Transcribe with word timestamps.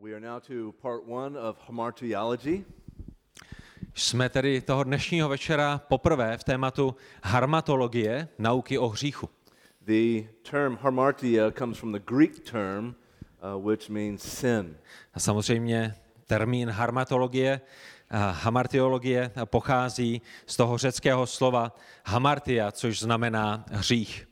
We 0.00 0.14
are 0.14 0.20
now 0.20 0.38
to 0.38 0.72
part 0.80 1.08
one 1.08 1.38
of 1.38 1.56
hamartiology. 1.68 2.64
Jsme 3.94 4.28
tedy 4.28 4.60
toho 4.60 4.84
dnešního 4.84 5.28
večera 5.28 5.80
poprvé 5.88 6.36
v 6.36 6.44
tématu 6.44 6.96
harmatologie, 7.22 8.28
nauky 8.38 8.78
o 8.78 8.88
hříchu. 8.88 9.28
The 9.80 10.28
term 10.50 10.78
hamartia 10.80 11.50
comes 11.50 11.78
from 11.78 11.92
the 11.92 11.98
Greek 11.98 12.50
term, 12.50 12.94
uh, 13.56 13.66
which 13.66 13.88
means 13.88 14.22
sin. 14.22 14.76
A 15.14 15.20
samozřejmě 15.20 15.94
termín 16.26 16.70
harmatologie, 16.70 17.60
a 18.10 18.30
hamartiologie 18.30 19.30
pochází 19.44 20.22
z 20.46 20.56
toho 20.56 20.78
řeckého 20.78 21.26
slova 21.26 21.74
hamartia, 22.04 22.72
což 22.72 23.00
znamená 23.00 23.64
hřích. 23.70 24.28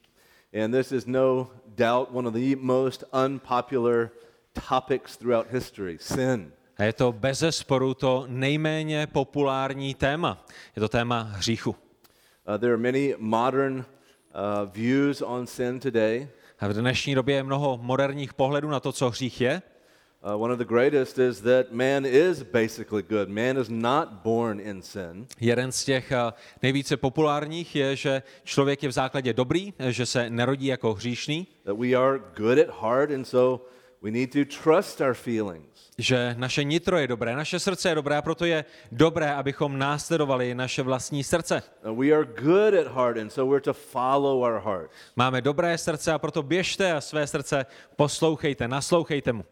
And 0.64 0.72
this 0.72 0.92
is 0.92 1.06
no 1.06 1.50
doubt 1.66 2.08
one 2.12 2.28
of 2.28 2.34
the 2.34 2.56
most 2.56 3.04
unpopular 3.24 4.10
topics 4.68 5.16
throughout 5.16 5.46
history 5.50 5.98
sin. 6.00 6.52
A 6.78 6.84
je 6.84 6.92
to 6.92 7.12
bez 7.12 7.44
sporu 7.50 7.94
to 7.94 8.24
nejméně 8.28 9.06
populární 9.06 9.94
téma. 9.94 10.46
Je 10.76 10.80
to 10.80 10.88
téma 10.88 11.22
hříchu. 11.22 11.70
Uh, 11.70 12.58
there 12.58 12.72
are 12.72 12.82
many 12.82 13.14
modern 13.18 13.76
uh, 13.76 13.84
views 14.72 15.22
on 15.22 15.46
sin 15.46 15.80
today. 15.80 16.28
A 16.60 16.68
v 16.68 16.72
dnešní 16.72 17.14
době 17.14 17.36
je 17.36 17.42
mnoho 17.42 17.78
moderních 17.82 18.34
pohledů 18.34 18.70
na 18.70 18.80
to, 18.80 18.92
co 18.92 19.10
hřích 19.10 19.40
je. 19.40 19.62
Uh, 20.34 20.42
one 20.42 20.52
of 20.52 20.58
the 20.58 20.64
greatest 20.64 21.18
is 21.18 21.40
that 21.40 21.72
man 21.72 22.06
is 22.06 22.42
basically 22.42 23.02
good. 23.02 23.28
Man 23.28 23.58
is 23.58 23.68
not 23.68 24.08
born 24.24 24.60
in 24.60 24.82
sin. 24.82 25.26
Jeden 25.40 25.72
z 25.72 25.84
těch 25.84 26.12
eh, 26.12 26.32
nejvíce 26.62 26.96
populárních 26.96 27.76
je, 27.76 27.96
že 27.96 28.22
člověk 28.44 28.82
je 28.82 28.88
v 28.88 28.92
základě 28.92 29.32
dobrý, 29.32 29.74
že 29.88 30.06
se 30.06 30.30
nerodí 30.30 30.66
jako 30.66 30.94
hříšný, 30.94 31.46
That 31.64 31.76
we 31.76 31.94
are 31.94 32.20
good 32.36 32.58
at 32.58 32.80
heart, 32.80 33.10
and 33.10 33.24
so 33.24 33.66
we 34.02 34.10
need 34.10 34.32
to 34.32 34.44
trust 34.44 35.00
our 35.00 35.14
feelings. 35.14 35.76
že 35.98 36.34
naše 36.38 36.64
nitro 36.64 36.98
je 36.98 37.08
dobré, 37.08 37.36
naše 37.36 37.58
srdce 37.58 37.88
je 37.88 37.94
dobré 37.94 38.16
a 38.16 38.22
proto 38.22 38.44
je 38.44 38.64
dobré, 38.92 39.32
abychom 39.32 39.78
následovali 39.78 40.54
naše 40.54 40.82
vlastní 40.82 41.24
srdce. 41.24 41.62
Uh, 41.84 41.96
we 41.96 42.12
are 42.12 42.24
good 42.24 42.74
at 42.74 42.86
heart, 42.86 43.16
and 43.16 43.32
so 43.32 43.48
we're 43.48 43.64
to 43.64 43.72
follow 43.72 44.44
our 44.44 44.60
heart. 44.60 44.90
Máme 45.16 45.40
dobré 45.40 45.78
srdce 45.78 46.12
a 46.12 46.18
proto 46.18 46.42
běžte 46.42 46.92
a 46.92 47.00
své 47.00 47.26
srdce 47.26 47.66
poslouchejte, 47.96 48.68
naslouchejte 48.68 49.32
mu. 49.32 49.44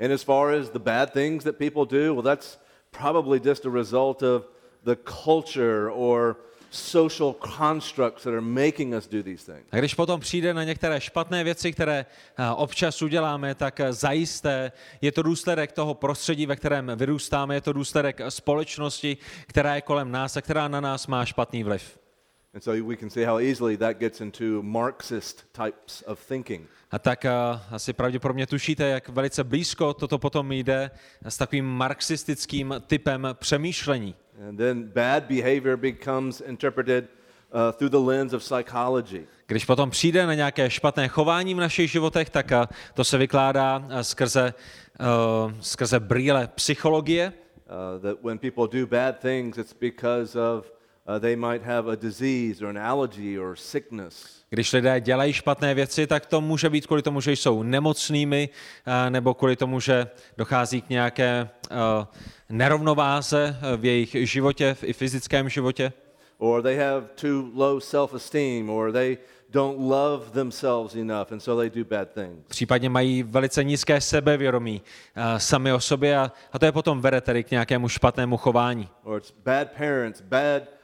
And 0.00 0.12
as 0.12 0.22
far 0.22 0.54
as 0.54 0.70
the 0.70 0.78
bad 0.78 1.10
things 1.12 1.44
that 1.44 1.56
people 1.56 1.84
do, 1.84 2.14
well, 2.14 2.22
that's 2.22 2.58
probably 2.90 3.40
just 3.44 3.66
a 3.66 3.70
result 3.70 4.22
of 4.22 4.46
the 4.84 4.96
culture 5.24 5.90
or 5.90 6.36
social 6.70 7.34
constructs 7.58 8.22
that 8.22 8.32
are 8.32 8.40
making 8.40 8.94
us 8.94 9.08
do 9.08 9.22
these 9.22 9.52
things. 9.52 9.68
A 9.72 9.76
když 9.76 9.94
potom 9.94 10.20
přijde 10.20 10.54
na 10.54 10.64
některé 10.64 11.00
špatné 11.00 11.44
věci, 11.44 11.72
které 11.72 12.06
a, 12.36 12.54
občas 12.54 13.02
uděláme, 13.02 13.54
tak 13.54 13.80
a, 13.80 13.92
zajisté 13.92 14.72
je 15.00 15.12
to 15.12 15.22
důsledek 15.22 15.72
toho 15.72 15.94
prostředí, 15.94 16.46
ve 16.46 16.56
kterém 16.56 16.92
vyrůstáme, 16.96 17.54
je 17.54 17.60
to 17.60 17.72
důsledek 17.72 18.20
společnosti, 18.28 19.16
která 19.46 19.74
je 19.74 19.80
kolem 19.80 20.12
nás 20.12 20.36
a 20.36 20.42
která 20.42 20.68
na 20.68 20.80
nás 20.80 21.06
má 21.06 21.24
špatný 21.24 21.64
vliv. 21.64 21.98
And 22.54 22.62
so 22.62 22.72
we 22.84 22.96
can 22.96 23.10
see 23.10 23.24
how 23.24 23.38
easily 23.40 23.76
that 23.76 23.98
gets 23.98 24.20
into 24.20 24.62
Marxist 24.62 25.44
types 25.52 26.02
of 26.06 26.18
thinking. 26.18 26.66
A 26.90 26.98
tak 26.98 27.24
a, 27.24 27.62
asi 27.70 27.92
pravděpodobně 27.92 28.46
tušíte, 28.46 28.88
jak 28.88 29.08
velice 29.08 29.44
blízko 29.44 29.94
toto 29.94 30.18
potom 30.18 30.52
jde 30.52 30.90
s 31.22 31.36
takovým 31.36 31.64
marxistickým 31.64 32.74
typem 32.86 33.28
přemýšlení. 33.34 34.14
And 34.48 34.56
then 34.56 34.82
bad 34.82 35.24
behavior 35.24 35.76
becomes 35.76 36.40
interpreted 36.40 37.04
uh, 37.04 37.72
through 37.72 37.90
the 37.90 38.12
lens 38.12 38.32
of 38.32 38.42
psychology. 38.42 39.26
Když 39.46 39.64
potom 39.64 39.90
přijde 39.90 40.26
na 40.26 40.34
nějaké 40.34 40.70
špatné 40.70 41.08
chování 41.08 41.54
v 41.54 41.58
našich 41.58 41.90
životech, 41.90 42.30
tak 42.30 42.52
a, 42.52 42.68
to 42.94 43.04
se 43.04 43.18
vykládá 43.18 43.88
skrze, 44.02 44.54
uh, 45.00 45.52
skrze 45.60 46.00
brýle 46.00 46.48
psychologie. 46.54 47.32
Uh, 47.66 48.02
that 48.02 48.22
when 48.22 48.38
people 48.38 48.80
do 48.80 48.86
bad 48.86 49.18
things, 49.18 49.58
it's 49.58 49.74
because 49.80 50.38
of 50.38 50.77
they 51.20 51.36
might 51.36 51.62
have 51.62 51.92
a 51.92 51.96
disease 51.96 52.64
or 52.64 52.70
an 52.70 52.78
allergy 52.78 53.38
or 53.38 53.56
sickness. 53.56 54.44
Když 54.50 54.72
lidé 54.72 55.00
dělají 55.00 55.32
špatné 55.32 55.74
věci, 55.74 56.06
tak 56.06 56.26
to 56.26 56.40
může 56.40 56.70
být 56.70 56.86
kvůli 56.86 57.02
tomu, 57.02 57.20
že 57.20 57.32
jsou 57.32 57.62
nemocnými, 57.62 58.48
a, 58.86 59.10
nebo 59.10 59.34
kvůli 59.34 59.56
tomu, 59.56 59.80
že 59.80 60.06
dochází 60.36 60.82
k 60.82 60.88
nějaké 60.88 61.48
uh, 61.70 61.76
nerovnováze 62.48 63.56
v 63.76 63.84
jejich 63.84 64.16
životě, 64.28 64.74
v 64.74 64.84
i 64.84 64.92
fyzickém 64.92 65.48
životě. 65.48 65.92
Or 66.38 66.62
they 66.62 66.76
have 66.76 67.06
too 67.20 67.50
low 67.54 67.80
self 67.80 68.14
esteem, 68.14 68.70
or 68.70 68.92
they 68.92 69.18
don't 69.50 69.78
love 69.78 70.30
themselves 70.30 70.94
enough, 70.94 71.32
and 71.32 71.40
so 71.40 71.62
they 71.62 71.82
do 71.82 71.88
bad 71.96 72.08
things. 72.14 72.46
Případně 72.48 72.90
mají 72.90 73.22
velice 73.22 73.64
nízké 73.64 74.00
sebevědomí 74.00 74.82
uh, 75.16 75.38
sami 75.38 75.72
o 75.72 75.80
sobě 75.80 76.18
a, 76.18 76.32
a 76.52 76.58
to 76.58 76.64
je 76.64 76.72
potom 76.72 77.00
vede 77.00 77.20
tedy 77.20 77.44
k 77.44 77.50
nějakému 77.50 77.88
špatnému 77.88 78.36
chování. 78.36 78.88
Or 79.04 79.18
it's 79.18 79.34
bad 79.44 79.68
parents, 79.72 80.20
bad 80.20 80.77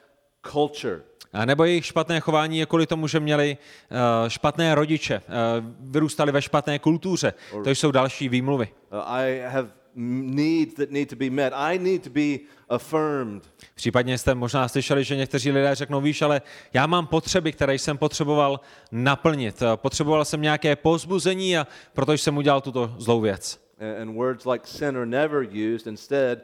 culture. 0.52 1.00
A 1.32 1.44
nebo 1.44 1.64
jejich 1.64 1.86
špatné 1.86 2.20
chování 2.20 2.58
je 2.58 2.66
kvůli 2.66 2.86
tomu, 2.86 3.06
že 3.08 3.20
měli 3.20 3.56
uh, 3.90 4.28
špatné 4.28 4.74
rodiče, 4.74 5.18
uh, 5.60 5.64
vyrůstali 5.80 6.32
ve 6.32 6.42
špatné 6.42 6.78
kultuře. 6.78 7.34
To 7.64 7.70
jsou 7.70 7.90
další 7.90 8.28
výmluvy. 8.28 8.68
Uh, 8.92 8.98
I 9.06 9.40
have 9.48 9.68
m- 9.96 10.34
needs 10.34 10.74
that 10.74 10.90
need 10.90 11.08
to 11.10 11.16
be 11.16 11.30
met. 11.30 11.52
I 11.56 11.78
need 11.78 12.02
to 12.04 12.10
be 12.10 12.38
affirmed. 12.68 13.42
Případně 13.74 14.18
jste 14.18 14.34
možná 14.34 14.68
slyšeli, 14.68 15.04
že 15.04 15.16
někteří 15.16 15.50
lidé 15.52 15.74
řeknou, 15.74 16.00
víš, 16.00 16.22
ale 16.22 16.42
já 16.72 16.86
mám 16.86 17.06
potřeby, 17.06 17.52
které 17.52 17.74
jsem 17.74 17.98
potřeboval 17.98 18.60
naplnit. 18.92 19.62
Eh, 19.62 19.76
Potřeboval 19.76 20.24
jsem 20.24 20.40
nějaké 20.42 20.76
pozbuzení 20.76 21.58
a 21.58 21.66
proto 21.92 22.12
jsem 22.12 22.36
udělal 22.36 22.60
tuto 22.60 22.94
zlou 22.98 23.20
věc. 23.20 23.60
And 24.02 24.14
words 24.14 24.44
like 24.44 24.66
sin 24.66 24.96
are 24.96 25.06
never 25.06 25.46
used. 25.74 25.86
Instead, 25.86 26.38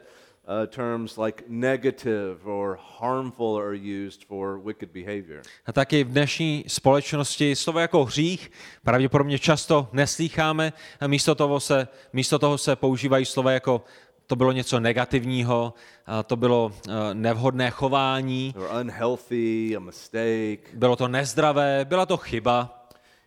uh, 0.47 0.67
terms 0.67 1.17
like 1.17 1.43
negative 1.47 2.37
or 2.45 2.79
harmful 2.99 3.57
are 3.57 3.73
used 3.73 4.23
for 4.23 4.59
wicked 4.59 4.91
behavior. 4.91 5.41
A 5.65 5.73
taky 5.73 6.03
v 6.03 6.11
dnešní 6.11 6.63
společnosti 6.67 7.55
slovo 7.55 7.79
jako 7.79 8.05
hřích 8.05 8.51
pravděpodobně 8.83 9.39
často 9.39 9.89
neslýcháme 9.93 10.73
a 10.99 11.07
místo 11.07 11.35
toho 11.35 11.59
se, 11.59 11.87
místo 12.13 12.39
toho 12.39 12.57
se 12.57 12.75
používají 12.75 13.25
slova 13.25 13.51
jako 13.51 13.83
to 14.27 14.35
bylo 14.35 14.51
něco 14.51 14.79
negativního, 14.79 15.73
a 16.05 16.23
to 16.23 16.35
bylo 16.35 16.71
eh, 16.89 16.91
nevhodné 17.13 17.71
chování, 17.71 18.55
unhealthy, 18.81 19.75
a 19.75 19.79
mistake. 19.79 20.73
bylo 20.73 20.95
to 20.95 21.07
nezdravé, 21.07 21.85
byla 21.85 22.05
to 22.05 22.17
chyba. 22.17 22.80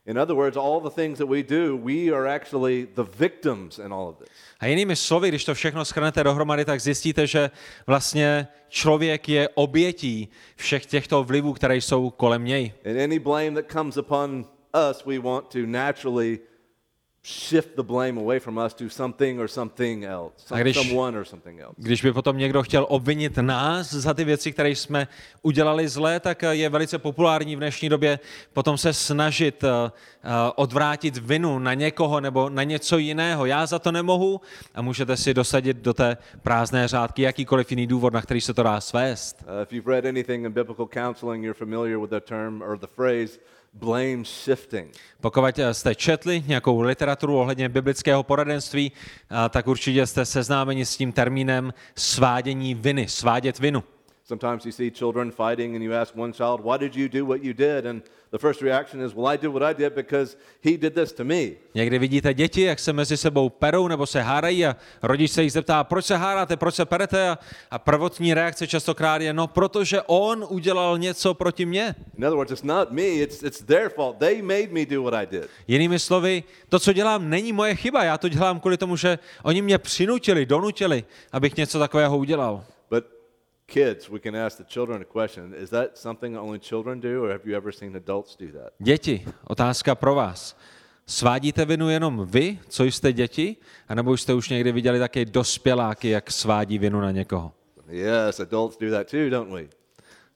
In 0.07 0.19
other 0.19 0.35
words, 0.35 0.57
all 0.57 0.81
the 0.81 0.91
things 0.91 1.19
that 1.19 1.29
we 1.29 1.43
do, 1.43 1.77
we 1.77 2.13
are 2.13 2.29
actually 2.29 2.87
the 2.95 3.05
victims 3.19 3.79
in 3.79 3.93
all 3.93 4.09
of 4.09 4.19
this. 4.19 4.29
A 4.61 4.67
jinými 4.67 4.97
slovy, 4.97 5.29
když 5.29 5.45
to 5.45 5.55
všechno 5.55 5.85
schrnete 5.85 6.25
dohromady, 6.25 6.65
tak 6.65 6.81
zjistíte, 6.81 7.27
že 7.27 7.51
vlastně 7.87 8.49
člověk 8.69 9.29
je 9.29 9.49
obětí 9.55 10.29
všech 10.57 10.87
těchto 10.87 11.25
vlivů, 11.25 11.53
které 11.53 11.77
jsou 11.77 12.11
kolem 12.11 12.45
něj. 12.45 12.73
And 12.85 13.01
any 13.01 13.19
blame 13.19 13.51
that 13.51 13.73
comes 13.73 13.97
upon 13.97 14.47
us, 14.91 15.05
we 15.05 15.19
want 15.19 15.49
to 15.49 15.59
naturally 15.67 16.39
shift 17.25 17.69
the 17.77 17.83
blame 17.83 18.21
away 18.21 18.41
from 18.41 18.59
us 18.67 18.75
to 18.75 18.91
something 18.91 19.41
or 19.41 19.49
something 19.49 20.05
else, 20.05 20.35
some- 20.47 20.61
když- 20.61 20.77
someone 20.77 21.19
or 21.19 21.25
something 21.25 21.61
else. 21.61 21.75
Když 21.77 22.03
by 22.03 22.13
potom 22.13 22.39
někdo 22.39 22.63
chtěl 22.63 22.87
obvinit 22.89 23.37
nás 23.37 23.91
za 23.93 24.15
ty 24.15 24.25
věci, 24.25 24.53
které 24.53 24.71
jsme 24.71 25.09
udělali 25.43 25.89
zlé, 25.89 26.21
tak 26.21 26.43
je 26.51 26.69
velice 26.69 26.99
populární 26.99 27.57
v 27.57 27.59
dnešní 27.59 27.89
době 27.89 28.19
potom 28.53 28.79
se 28.79 28.93
snažit 28.93 29.65
eh, 29.65 29.69
eh, 30.25 30.29
odvrátit 30.57 31.17
vinu 31.17 31.59
na 31.59 31.75
někoho 31.75 32.21
nebo 32.21 32.49
na 32.49 32.63
něco 32.63 32.99
jiného. 32.99 33.47
Já 33.47 33.67
za 33.67 33.79
to 33.79 33.93
nemohu 33.93 34.41
a 34.75 34.83
můžete 34.83 35.17
si 35.17 35.35
dosadit 35.35 35.77
do 35.77 35.95
té 35.95 36.17
prázdné 36.43 36.89
řádky 36.89 37.23
jakýkoliv 37.23 37.71
jiný 37.71 37.87
důvod, 37.87 38.13
na 38.13 38.23
který 38.23 38.41
se 38.41 38.55
to 38.55 38.63
dá 38.63 38.81
svést. 38.81 39.43
Uh, 39.43 39.63
if 39.63 39.73
you've 39.73 39.93
read 39.93 40.05
anything 40.05 40.45
in 40.47 40.53
biblical 40.53 40.87
counseling, 40.95 41.45
you're 41.45 41.59
familiar 41.59 41.99
with 42.01 42.11
the 42.11 42.21
term 42.21 42.63
or 42.63 42.79
the 42.79 42.87
phrase 42.97 43.39
blame 43.75 44.25
shifting. 44.25 44.95
Pokud 45.21 45.59
jste 45.73 45.95
četli 45.95 46.43
nějakou 46.47 46.81
literaturu 46.81 47.39
ohledně 47.39 47.69
biblického 47.69 48.23
poradenství, 48.23 48.93
a 49.31 49.49
tak 49.49 49.67
určitě 49.67 50.07
jste 50.07 50.25
seznámeni 50.25 50.87
s 50.87 50.97
tím 50.97 51.13
termínem 51.13 51.75
svádění 51.97 52.75
viny, 52.75 53.09
svádět 53.09 53.59
vinu. 53.59 53.83
Sometimes 54.27 54.65
you 54.65 54.73
see 54.73 54.91
children 54.91 55.31
fighting 55.31 55.75
and 55.77 55.85
you 55.85 55.93
ask 55.93 56.17
one 56.17 56.33
child, 56.33 56.61
Why 56.65 56.79
did 56.79 56.97
you 56.97 57.09
do 57.09 57.27
what 57.27 57.45
you 57.45 57.53
did? 57.53 57.85
And 57.87 58.03
the 58.31 58.39
first 58.39 58.63
reaction 58.63 59.03
is, 59.03 59.15
Well, 59.15 59.27
I 59.27 59.37
did 59.37 59.49
what 59.49 59.63
I 59.63 59.75
did 59.75 59.95
because 59.95 60.37
he 60.63 60.79
did 60.79 60.95
this 60.95 61.13
to 61.13 61.25
me. 61.25 61.51
Někdy 61.75 61.99
vidíte 61.99 62.35
děti, 62.35 62.61
jak 62.61 62.79
se 62.79 62.93
mezi 62.93 63.17
sebou 63.17 63.49
perou 63.49 63.89
nebo 63.89 64.07
se 64.07 64.23
hárají 64.23 64.67
a 64.67 64.77
rodič 65.03 65.31
se 65.31 65.43
jich 65.43 65.53
zeptá, 65.53 65.85
proč 65.85 66.05
se 66.05 66.17
háráte, 66.17 66.57
proč 66.57 66.75
se 66.75 66.85
perete 66.85 67.29
a, 67.29 67.39
a 67.71 67.79
prvotní 67.79 68.35
reakce 68.35 68.67
častokrát 68.67 69.23
je, 69.23 69.33
no 69.33 69.47
protože 69.47 70.03
on 70.03 70.47
udělal 70.49 70.99
něco 70.99 71.35
proti 71.35 71.67
mně. 71.67 71.95
In 72.19 72.25
other 72.25 72.37
words, 72.37 72.53
it's 72.53 72.63
not 72.63 72.91
me, 72.91 73.03
it's, 73.03 73.43
it's 73.43 73.63
their 73.63 73.89
fault. 73.89 74.17
They 74.19 74.43
made 74.43 74.69
me 74.71 74.87
do 74.87 75.03
what 75.03 75.15
I 75.15 75.27
did. 75.27 75.51
Jinými 75.69 75.99
slovy, 75.99 76.43
to, 76.69 76.79
co 76.79 76.93
dělám, 76.93 77.31
není 77.31 77.53
moje 77.53 77.75
chyba, 77.75 78.05
já 78.05 78.19
to 78.19 78.29
dělám 78.29 78.61
kvůli 78.61 78.77
tomu, 78.77 78.97
že 78.97 79.19
oni 79.43 79.63
mě 79.63 79.79
přinutili, 79.79 80.47
donutili, 80.47 81.05
abych 81.33 81.57
něco 81.57 81.79
takového 81.79 82.19
udělal. 82.19 82.65
Kids, 83.67 84.11
we 84.11 84.19
can 84.19 84.37
ask 84.37 84.59
the 84.59 84.65
children 84.65 85.03
a 85.03 85.05
question 85.05 85.55
Is 85.63 85.71
that 85.71 85.99
something 85.99 86.39
only 86.39 86.59
children 86.59 87.01
do, 87.01 87.25
or 87.25 87.31
have 87.31 87.41
you 87.45 87.57
ever 87.57 87.73
seen 87.73 87.97
adults 87.97 88.37
do 88.37 88.47
that? 88.59 88.73
Děti, 88.79 89.25
otázka 89.45 89.95
pro 89.95 90.15
vás. 90.15 90.57
Svádíte 91.07 91.65
vinu 91.65 91.91
jenom 91.91 92.27
vy, 92.31 92.59
co 92.69 92.85
jste 92.85 93.13
děti, 93.13 93.57
anebo 93.89 94.17
jste 94.17 94.35
už 94.35 94.49
někdy 94.49 94.73
viděli 94.73 94.99
také 94.99 95.25
dospěláky, 95.25 96.09
jak 96.09 96.31
svádí 96.31 96.79
vinu 96.79 97.01
na 97.01 97.11
někoho? 97.11 97.53
Yes, 97.89 98.41
adults 98.41 98.79
do 98.79 98.91
that 98.91 99.11
too, 99.11 99.31
don't 99.31 99.53
we? 99.53 99.69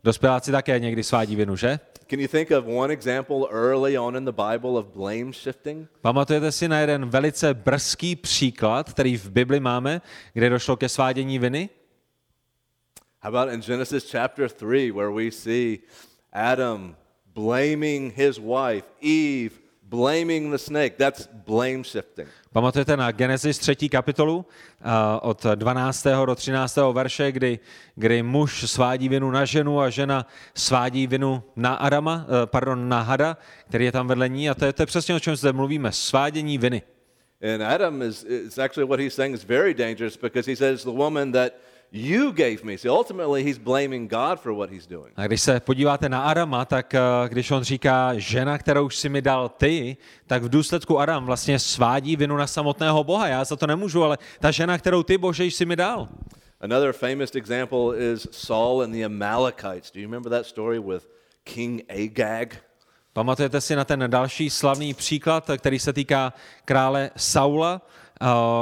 Dospěláci 0.04 0.52
také 0.52 0.78
někdy 0.78 1.04
svádí 1.04 1.36
vinu, 1.36 1.56
že? 1.56 1.80
Can 2.10 2.20
you 2.20 2.28
think 2.28 2.50
of 2.50 2.64
one 2.66 2.94
example 2.94 3.36
early 3.50 3.98
on 3.98 4.16
in 4.16 4.24
the 4.24 4.32
Bible 4.32 4.70
of 4.70 4.86
blame 4.86 5.32
shifting? 5.32 5.88
Pamatujete 6.00 6.52
si 6.52 6.68
na 6.68 6.80
jeden 6.80 7.08
velice 7.08 7.54
brzký 7.54 8.16
příklad, 8.16 8.92
který 8.92 9.16
v 9.16 9.30
Bibli 9.30 9.60
máme, 9.60 10.02
kde 10.32 10.50
došlo 10.50 10.76
ke 10.76 10.88
svádění 10.88 11.38
viny? 11.38 11.68
How 13.20 13.30
about 13.30 13.48
in 13.48 13.60
Genesis 13.60 14.04
chapter 14.04 14.46
3, 14.46 14.92
where 14.92 15.10
we 15.10 15.32
see 15.32 15.82
Adam 16.32 16.94
blaming 17.34 18.10
his 18.10 18.38
wife, 18.38 18.84
Eve 19.00 19.58
blaming 19.82 20.52
the 20.52 20.58
snake? 20.58 20.98
That's 20.98 21.26
blame 21.26 21.82
shifting. 21.82 22.28
Pamatujete 22.54 22.96
na 22.96 23.10
Genesis 23.10 23.58
3. 23.58 23.88
kapitolu 23.88 24.46
uh, 24.84 25.18
od 25.22 25.46
12. 25.54 26.06
do 26.26 26.34
13. 26.34 26.76
verše, 26.92 27.32
kdy, 27.32 27.58
kdy 27.96 28.22
muž 28.22 28.70
svádí 28.70 29.08
vinu 29.08 29.30
na 29.30 29.44
ženu 29.44 29.80
a 29.80 29.90
žena 29.90 30.26
svádí 30.54 31.06
vinu 31.06 31.42
na 31.56 31.74
Adama, 31.74 32.22
uh, 32.22 32.46
pardon, 32.46 32.88
na 32.88 33.02
Hada, 33.02 33.36
který 33.68 33.84
je 33.84 33.92
tam 33.92 34.08
vedle 34.08 34.28
ní 34.28 34.50
a 34.50 34.54
to 34.54 34.64
je, 34.64 34.72
to 34.72 34.82
je 34.82 34.86
přesně 34.86 35.14
o 35.14 35.20
čem 35.20 35.36
zde 35.36 35.52
mluvíme, 35.52 35.92
svádění 35.92 36.58
viny. 36.58 36.82
And 37.42 37.62
Adam 37.62 38.02
is, 38.02 38.24
is 38.24 38.58
actually 38.58 38.86
what 38.86 39.00
he's 39.00 39.14
saying 39.14 39.34
is 39.34 39.44
very 39.44 39.74
dangerous 39.74 40.16
because 40.16 40.50
he 40.50 40.56
says 40.56 40.82
the 40.82 40.94
woman 40.94 41.32
that 41.32 41.52
you 41.92 42.32
gave 42.32 42.64
me. 42.64 42.78
See, 42.78 42.90
ultimately 42.90 43.42
he's 43.44 43.58
blaming 43.58 44.10
God 44.10 44.40
for 44.40 44.52
what 44.52 44.70
he's 44.70 44.86
doing. 44.86 45.12
A 45.16 45.26
když 45.26 45.40
se 45.40 45.60
podíváte 45.60 46.08
na 46.08 46.22
Adama, 46.22 46.64
tak 46.64 46.94
eh, 46.94 47.00
když 47.28 47.50
on 47.50 47.62
říká 47.62 48.12
žena, 48.16 48.58
kterou 48.58 48.90
si 48.90 49.08
mi 49.08 49.22
dal 49.22 49.48
ty, 49.48 49.96
tak 50.26 50.42
v 50.42 50.48
důsledku 50.48 50.98
Adam 50.98 51.26
vlastně 51.26 51.58
svádí 51.58 52.16
vinu 52.16 52.36
na 52.36 52.46
samotného 52.46 53.04
Boha. 53.04 53.28
Já 53.28 53.44
za 53.44 53.56
to 53.56 53.66
nemůžu, 53.66 54.04
ale 54.04 54.18
ta 54.40 54.50
žena, 54.50 54.78
kterou 54.78 55.02
ty, 55.02 55.18
Bože, 55.18 55.44
jsi 55.44 55.66
mi 55.66 55.76
dal. 55.76 56.08
Another 56.60 56.92
famous 56.92 57.34
example 57.34 57.96
is 57.96 58.26
Saul 58.30 58.82
and 58.82 58.92
the 58.92 59.04
Amalekites. 59.04 59.90
Do 59.90 60.00
you 60.00 60.06
remember 60.06 60.30
that 60.30 60.46
story 60.46 60.78
with 60.78 61.06
King 61.44 61.82
Agag? 61.88 62.56
Pamatujete 63.12 63.60
si 63.60 63.76
na 63.76 63.84
ten 63.84 64.04
další 64.06 64.50
slavný 64.50 64.94
příklad, 64.94 65.50
který 65.58 65.78
se 65.78 65.92
týká 65.92 66.32
krále 66.64 67.10
Saula, 67.16 67.82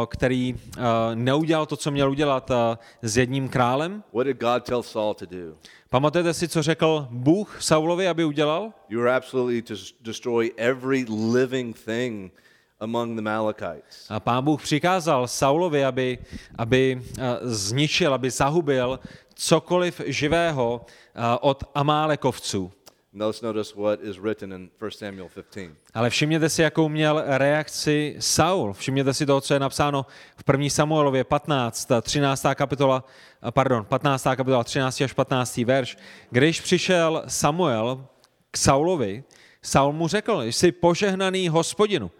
který 0.07 0.55
eh, 0.55 0.81
neudělal 1.15 1.67
to, 1.67 1.77
co 1.77 1.91
měl 1.91 2.11
udělat 2.11 2.51
eh, 2.51 2.79
s 3.03 3.17
jedním 3.17 3.49
králem? 3.49 4.03
What 4.13 4.27
did 4.27 4.41
God 4.41 4.65
tell 4.65 4.83
Saul 4.83 5.15
to 5.15 5.27
do? 5.27 5.55
Pamatujete 5.91 6.35
si, 6.35 6.49
co 6.49 6.63
řekl 6.63 7.09
Bůh 7.11 7.63
Saulovi, 7.63 8.09
aby 8.09 8.25
udělal? 8.25 8.73
You 8.89 9.01
are 9.01 9.17
absolutely 9.17 9.63
to 9.63 9.75
destroy 10.01 10.51
every 10.57 11.07
living 11.09 11.77
thing 11.85 12.33
among 12.81 13.21
the 13.21 13.31
Amalekites. 13.31 14.07
A 14.09 14.21
pán 14.21 14.45
Bůh 14.45 14.63
přikázal 14.63 15.29
Saulovi, 15.29 15.85
aby, 15.85 16.19
aby 16.59 17.03
eh, 17.19 17.23
zničil, 17.43 18.15
aby 18.15 18.31
zahubil 18.31 19.01
cokoliv 19.35 20.01
živého 20.07 20.87
eh, 20.87 21.39
od 21.41 21.65
Amálekovců. 21.75 22.73
Now 23.17 23.29
let's 23.29 23.43
notice 23.43 23.75
what 23.75 24.01
is 24.03 24.19
written 24.19 24.53
in 24.53 24.71
1 24.79 24.91
Samuel 24.91 25.29
15. 25.29 25.77
Ale 25.95 26.11
všimněte 26.11 26.49
si, 26.49 26.63
jakou 26.63 26.89
měl 26.89 27.23
reakci 27.27 28.17
Saul. 28.19 28.73
Všimněte 28.73 29.15
si 29.15 29.27
toho, 29.27 29.41
co 29.41 29.55
je 29.55 29.61
napsáno 29.61 30.07
v 30.37 30.53
1. 30.53 30.69
Samuelově 30.71 31.25
15, 31.25 31.89
13. 32.03 32.47
kapitola, 32.55 33.05
pardon, 33.51 33.85
15. 33.85 34.23
kapitola 34.23 34.65
13. 34.65 35.01
až 35.01 35.13
15. 35.13 35.57
verš. 35.57 35.99
Když 36.31 36.61
přišel 36.61 37.23
Samuel 37.27 38.07
k 38.51 38.57
Saulovi, 38.57 39.25
Saul 39.63 39.93
mu 39.93 40.09
řekl, 40.09 40.43
jsi 40.43 40.73
požehnaný 40.73 41.49
hospodinu. 41.49 42.11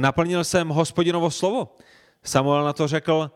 Naplnil 0.00 0.44
jsem 0.44 0.68
hospodinovo 0.68 1.30
slovo. 1.30 1.76
Samuel 2.22 2.64
na 2.64 2.72
to 2.72 2.88
řekl, 2.88 3.30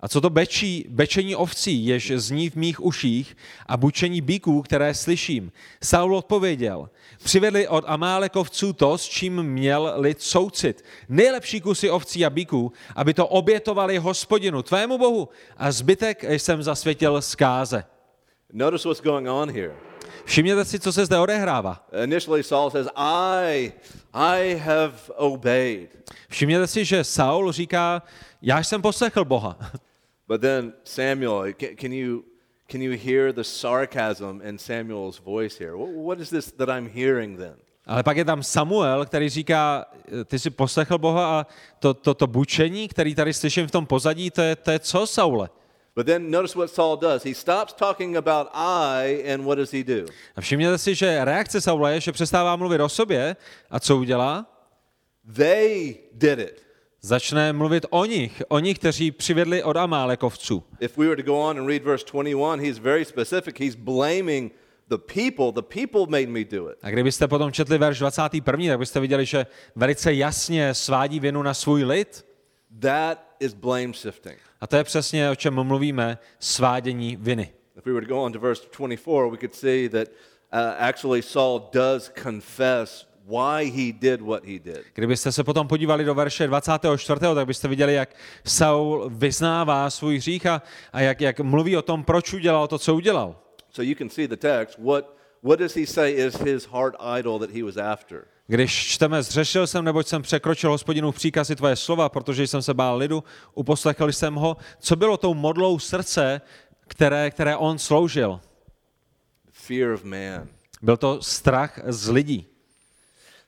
a 0.00 0.08
co 0.08 0.20
to 0.20 0.30
bečí, 0.30 0.86
bečení 0.88 1.36
ovcí, 1.36 1.86
jež 1.86 2.12
zní 2.14 2.50
v 2.50 2.54
mých 2.54 2.84
uších 2.84 3.36
a 3.66 3.76
bučení 3.76 4.20
bíků, 4.20 4.62
které 4.62 4.94
slyším? 4.94 5.52
Saul 5.82 6.16
odpověděl, 6.16 6.90
přivedli 7.24 7.68
od 7.68 7.84
Amálekovců 7.86 8.72
to, 8.72 8.98
s 8.98 9.08
čím 9.08 9.42
měl 9.42 9.94
lid 9.96 10.22
soucit. 10.22 10.84
Nejlepší 11.08 11.60
kusy 11.60 11.90
ovcí 11.90 12.24
a 12.26 12.30
bíků, 12.30 12.72
aby 12.96 13.14
to 13.14 13.26
obětovali 13.26 13.98
hospodinu, 13.98 14.62
tvému 14.62 14.98
bohu, 14.98 15.28
a 15.56 15.72
zbytek 15.72 16.24
jsem 16.24 16.62
zasvětil 16.62 17.22
zkáze. 17.22 17.84
Notice 18.52 18.88
what's 18.88 19.02
going 19.02 19.28
on 19.28 19.50
here. 19.50 19.74
Všimněte 20.24 20.64
si, 20.64 20.80
co 20.80 20.92
se 20.92 21.06
zde 21.06 21.18
odehrává. 21.18 21.86
Initially, 22.04 22.42
Saul 22.42 22.70
says, 22.70 22.88
I, 22.96 23.72
I 24.12 24.54
have 24.54 24.94
obeyed. 25.16 25.90
Všimněte 26.28 26.66
si, 26.66 26.84
že 26.84 27.04
Saul 27.04 27.52
říká, 27.52 28.02
já 28.42 28.58
jsem 28.62 28.82
poslechl 28.82 29.24
Boha. 29.24 29.58
But 30.30 30.42
then 30.42 30.74
Samuel, 30.84 31.52
can, 31.54 31.74
can, 31.74 31.92
you, 31.92 32.24
can 32.68 32.80
you 32.80 32.92
hear 32.92 33.32
the 33.32 33.42
sarcasm 33.42 34.40
in 34.44 34.58
Samuel's 34.58 35.18
voice 35.18 35.58
here? 35.58 35.76
What, 35.76 35.88
what 35.88 36.20
is 36.20 36.30
this 36.30 36.52
that 36.52 36.70
I'm 36.70 36.88
hearing 36.88 37.36
then? 37.36 37.56
Ale 37.86 38.02
pak 38.02 38.16
je 38.16 38.24
tam 38.24 38.42
Samuel, 38.42 39.06
který 39.06 39.28
říká, 39.28 39.84
ty 40.24 40.38
jsi 40.38 40.50
poslechl 40.50 40.98
Boha 40.98 41.40
a 41.40 41.46
to, 41.78 41.94
to, 41.94 42.14
to 42.14 42.26
bučení, 42.26 42.88
který 42.88 43.14
tady 43.14 43.34
slyším 43.34 43.66
v 43.66 43.70
tom 43.70 43.86
pozadí, 43.86 44.30
to 44.30 44.42
je, 44.42 44.56
to 44.56 44.70
je 44.70 44.78
co, 44.78 45.06
Saule? 45.06 45.50
But 45.96 46.06
then 46.06 46.30
notice 46.30 46.58
what 46.58 46.70
Saul 46.70 46.96
does. 46.96 47.24
He 47.24 47.34
stops 47.34 47.72
talking 47.72 48.16
about 48.16 48.48
I, 48.54 49.32
and 49.32 49.44
what 49.44 49.58
does 49.58 49.72
he 49.72 49.84
do? 49.84 50.06
A 50.36 50.40
všimněte 50.40 50.78
si, 50.78 50.94
že 50.94 51.24
reakce 51.24 51.60
Saula 51.60 51.90
je, 51.90 52.00
že 52.00 52.12
přestává 52.12 52.56
mluvit 52.56 52.80
o 52.80 52.88
sobě 52.88 53.36
a 53.70 53.80
co 53.80 53.96
udělá? 53.96 54.46
They 55.36 55.96
did 56.12 56.38
it. 56.38 56.69
Začne 57.02 57.52
mluvit 57.52 57.86
o 57.90 58.04
nich, 58.04 58.42
o 58.48 58.58
nich, 58.58 58.78
kteří 58.78 59.10
přivedli 59.10 59.62
od 59.62 59.76
Amálekovců. 59.76 60.64
If 60.80 60.98
we 60.98 61.06
were 61.06 61.22
to 61.22 61.22
go 61.22 61.40
on 61.40 61.58
and 61.58 61.66
read 61.66 61.82
verse 61.82 62.04
21, 62.12 62.56
he's 62.56 62.78
very 62.78 63.04
specific. 63.04 63.60
He's 63.60 63.74
blaming 63.74 64.52
the 64.88 64.98
people. 64.98 65.52
The 65.62 65.80
people 65.80 66.06
made 66.08 66.26
me 66.26 66.44
do 66.44 66.70
it. 66.70 66.78
A 66.82 66.90
kdybyste 66.90 67.28
potom 67.28 67.52
četli 67.52 67.78
verš 67.78 67.98
21., 67.98 68.72
tak 68.72 68.78
byste 68.78 69.00
viděli, 69.00 69.26
že 69.26 69.46
velice 69.76 70.14
jasně 70.14 70.74
svádí 70.74 71.20
vinu 71.20 71.42
na 71.42 71.54
svůj 71.54 71.84
lid. 71.84 72.26
That 72.80 73.18
is 73.40 73.54
blame 73.54 73.92
shifting. 73.92 74.38
A 74.60 74.66
to 74.66 74.76
je 74.76 74.84
přesně, 74.84 75.30
o 75.30 75.34
čem 75.34 75.62
mluvíme, 75.62 76.18
svádění 76.38 77.16
viny. 77.16 77.52
If 77.78 77.86
we 77.86 77.92
were 77.92 78.06
to 78.06 78.14
go 78.14 78.22
on 78.22 78.32
to 78.32 78.38
verse 78.38 78.62
24, 78.78 79.30
we 79.30 79.36
could 79.38 79.54
see 79.54 79.88
that 79.88 80.08
uh, 80.52 80.58
actually 80.78 81.22
Saul 81.22 81.70
does 81.72 82.12
confess 82.22 83.09
why 83.30 83.70
he 83.70 83.92
did 83.92 84.20
what 84.20 84.44
he 84.44 84.58
did. 84.58 84.80
Kdybyste 84.94 85.32
se 85.32 85.44
potom 85.44 85.68
podívali 85.68 86.04
do 86.04 86.14
verše 86.14 86.46
24., 86.46 87.20
tak 87.34 87.46
byste 87.46 87.68
viděli, 87.68 87.94
jak 87.94 88.16
Saul 88.44 89.10
vyznává 89.14 89.90
svůj 89.90 90.16
hřích 90.18 90.46
a, 90.46 90.62
a 90.92 91.00
jak, 91.00 91.20
jak 91.20 91.40
mluví 91.40 91.76
o 91.76 91.82
tom, 91.82 92.04
proč 92.04 92.32
udělal 92.32 92.68
to, 92.68 92.78
co 92.78 92.94
udělal. 92.94 93.36
So 93.70 93.90
you 93.90 93.94
can 93.94 94.08
see 94.08 94.28
the 94.28 94.36
text. 94.36 94.78
What, 94.78 95.16
what 95.42 95.58
does 95.58 95.76
he 95.76 95.86
say 95.86 96.12
is 96.12 96.34
his 96.34 96.66
heart 96.66 96.94
idol 97.18 97.38
that 97.38 97.50
he 97.50 97.62
was 97.62 97.76
after? 97.76 98.24
Když 98.46 98.86
čteme, 98.86 99.22
zřešil 99.22 99.66
jsem, 99.66 99.84
neboť 99.84 100.06
jsem 100.06 100.22
překročil 100.22 100.70
hospodinu 100.70 101.12
příkazy 101.12 101.56
tvoje 101.56 101.76
slova, 101.76 102.08
protože 102.08 102.46
jsem 102.46 102.62
se 102.62 102.74
bál 102.74 102.96
lidu, 102.96 103.24
uposlechl 103.54 104.12
jsem 104.12 104.34
ho. 104.34 104.56
Co 104.78 104.96
bylo 104.96 105.16
tou 105.16 105.34
modlou 105.34 105.78
srdce, 105.78 106.40
které, 106.88 107.30
které 107.30 107.56
on 107.56 107.78
sloužil? 107.78 108.40
Fear 109.50 109.90
of 109.90 110.04
man. 110.04 110.48
Byl 110.82 110.96
to 110.96 111.22
strach 111.22 111.80
z 111.86 112.08
lidí. 112.08 112.49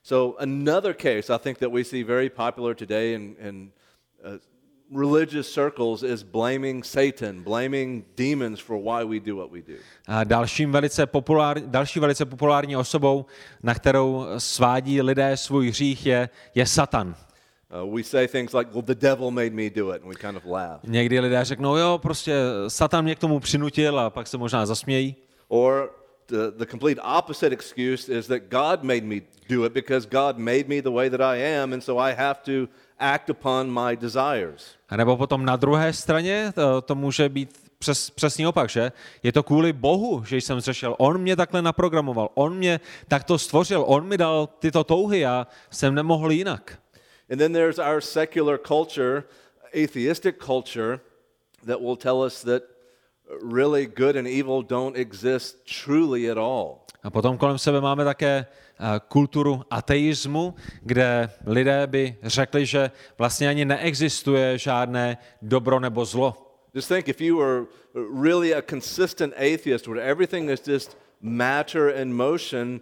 So 0.04 0.36
another 0.38 0.94
case 0.94 1.30
I 1.30 1.38
think 1.38 1.58
that 1.58 1.70
we 1.70 1.84
see 1.84 2.02
very 2.02 2.28
popular 2.30 2.74
today 2.74 3.14
in, 3.14 3.36
in 3.38 3.72
uh, 4.24 4.38
religious 4.90 5.52
circles 5.52 6.02
is 6.02 6.22
blaming 6.24 6.84
Satan, 6.84 7.42
blaming 7.42 8.04
demons 8.16 8.60
for 8.60 8.76
why 8.76 9.04
we 9.04 9.20
do 9.20 9.36
what 9.36 9.50
we 9.50 9.62
do. 9.62 9.78
A 10.06 10.24
dalším 10.24 10.72
velice 10.72 11.06
populár, 11.06 11.60
další 11.60 12.00
velice 12.00 12.24
populární 12.24 12.76
osobou, 12.76 13.26
na 13.62 13.74
kterou 13.74 14.26
svádí 14.38 15.02
lidé 15.02 15.36
svůj 15.36 15.68
hřích, 15.68 16.06
je, 16.06 16.28
je 16.54 16.66
Satan. 16.66 17.14
Uh, 17.82 17.96
we 17.96 18.02
say 18.02 18.28
things 18.28 18.52
like, 18.52 18.70
well, 18.72 18.82
the 18.82 18.94
devil 18.94 19.30
made 19.30 19.50
me 19.50 19.70
do 19.70 19.94
it, 19.94 20.02
and 20.02 20.08
we 20.08 20.14
kind 20.14 20.36
of 20.36 20.44
laugh. 20.44 20.80
Někdy 20.84 21.20
lidé 21.20 21.44
řeknou, 21.44 21.76
jo, 21.76 21.98
prostě 22.02 22.34
Satan 22.68 23.04
mě 23.04 23.14
k 23.14 23.18
tomu 23.18 23.40
přinutil 23.40 24.00
a 24.00 24.10
pak 24.10 24.26
se 24.26 24.38
možná 24.38 24.66
zasmějí. 24.66 25.16
Or 25.48 25.90
the, 26.32 26.50
the 26.50 26.66
complete 26.66 26.98
opposite 27.02 27.52
excuse 27.52 28.08
is 28.08 28.26
that 28.26 28.48
God 28.50 28.82
made 28.82 29.04
me 29.04 29.22
do 29.48 29.64
it 29.64 29.74
because 29.74 30.06
God 30.06 30.38
made 30.38 30.64
me 30.68 30.80
the 30.80 30.90
way 30.90 31.10
that 31.10 31.20
I 31.20 31.36
am, 31.36 31.72
and 31.72 31.82
so 31.82 31.98
I 31.98 32.14
have 32.14 32.42
to 32.44 32.68
act 32.98 33.30
upon 33.30 33.70
my 33.70 33.96
desires. 33.96 34.76
A 34.88 34.96
nebo 34.96 35.16
potom 35.16 35.44
na 35.44 35.56
druhé 35.56 35.92
straně 35.92 36.52
to, 36.54 36.80
to 36.80 36.94
může 36.94 37.28
být 37.28 37.50
přes, 37.78 38.10
přesný 38.10 38.46
opak, 38.46 38.70
že? 38.70 38.92
Je 39.22 39.32
to 39.32 39.42
kvůli 39.42 39.72
Bohu, 39.72 40.24
že 40.24 40.36
jsem 40.36 40.60
zřešil. 40.60 40.94
On 40.98 41.20
mě 41.20 41.36
takhle 41.36 41.62
naprogramoval, 41.62 42.28
on 42.34 42.56
mě 42.56 42.80
takto 43.08 43.38
stvořil, 43.38 43.84
on 43.86 44.06
mi 44.06 44.18
dal 44.18 44.48
tyto 44.58 44.84
touhy 44.84 45.26
a 45.26 45.46
jsem 45.70 45.94
nemohl 45.94 46.32
jinak. 46.32 46.78
And 47.30 47.38
then 47.38 47.52
there's 47.52 47.78
our 47.78 48.00
secular 48.00 48.58
culture, 48.58 49.24
atheistic 49.84 50.36
culture, 50.46 51.00
that 51.66 51.80
will 51.80 51.96
tell 51.96 52.16
us 52.26 52.42
that 52.42 52.62
really 53.40 53.86
good 53.86 54.16
and 54.16 54.28
evil 54.28 54.62
don't 54.62 54.96
exist 54.96 55.64
truly 55.64 56.30
at 56.30 56.38
all. 56.38 56.82
A 57.02 57.10
potom 57.10 57.34
kolem 57.38 57.58
sebe 57.58 57.80
máme 57.80 58.04
také 58.04 58.46
eh, 58.46 59.00
kulturu 59.08 59.62
ateismu, 59.70 60.54
kde 60.82 61.30
lidé 61.46 61.86
by 61.86 62.16
řekli, 62.22 62.66
že 62.66 62.90
vlastně 63.18 63.48
ani 63.48 63.64
neexistuje 63.64 64.58
žádné 64.58 65.18
dobro 65.42 65.80
nebo 65.80 66.04
zlo. 66.04 66.36
Just 66.74 66.88
think 66.88 67.08
if 67.08 67.20
you 67.20 67.36
were 67.36 67.66
really 67.94 68.54
a 68.54 68.62
consistent 68.62 69.34
atheist 69.36 69.86
where 69.86 70.00
everything 70.00 70.50
is 70.50 70.62
just 70.68 70.96
matter 71.20 71.92
and 72.00 72.14
motion, 72.14 72.80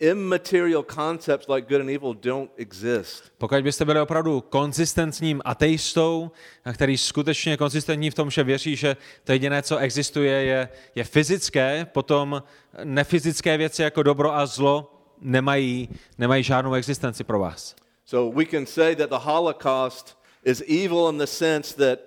immaterial 0.00 0.82
concepts 0.82 1.48
like 1.48 1.68
good 1.68 1.80
and 1.80 1.90
evil 1.90 2.14
don't 2.14 2.50
exist. 2.56 3.32
Pokud 3.38 3.62
byste 3.62 3.84
byli 3.84 4.00
opravdu 4.00 4.40
konzistentním 4.40 5.42
ateistou, 5.44 6.30
a 6.64 6.72
který 6.72 6.98
skutečně 6.98 7.56
konzistentní 7.56 8.10
v 8.10 8.14
tom, 8.14 8.30
že 8.30 8.44
věří, 8.44 8.76
že 8.76 8.96
to 9.24 9.32
jediné, 9.32 9.62
co 9.62 9.76
existuje, 9.76 10.44
je, 10.44 10.68
je 10.94 11.04
fyzické, 11.04 11.86
potom 11.92 12.42
nefyzické 12.84 13.56
věci 13.56 13.82
jako 13.82 14.02
dobro 14.02 14.34
a 14.34 14.46
zlo 14.46 14.94
nemají, 15.20 15.88
nemají 16.18 16.42
žádnou 16.42 16.74
existenci 16.74 17.24
pro 17.24 17.38
vás. 17.38 17.76
So 18.04 18.38
we 18.38 18.44
can 18.44 18.66
say 18.66 18.96
that 18.96 19.10
the 19.10 19.30
Holocaust 19.30 20.18
is 20.44 20.62
evil 20.68 21.08
in 21.10 21.18
the 21.18 21.26
sense 21.26 21.76
that 21.76 21.98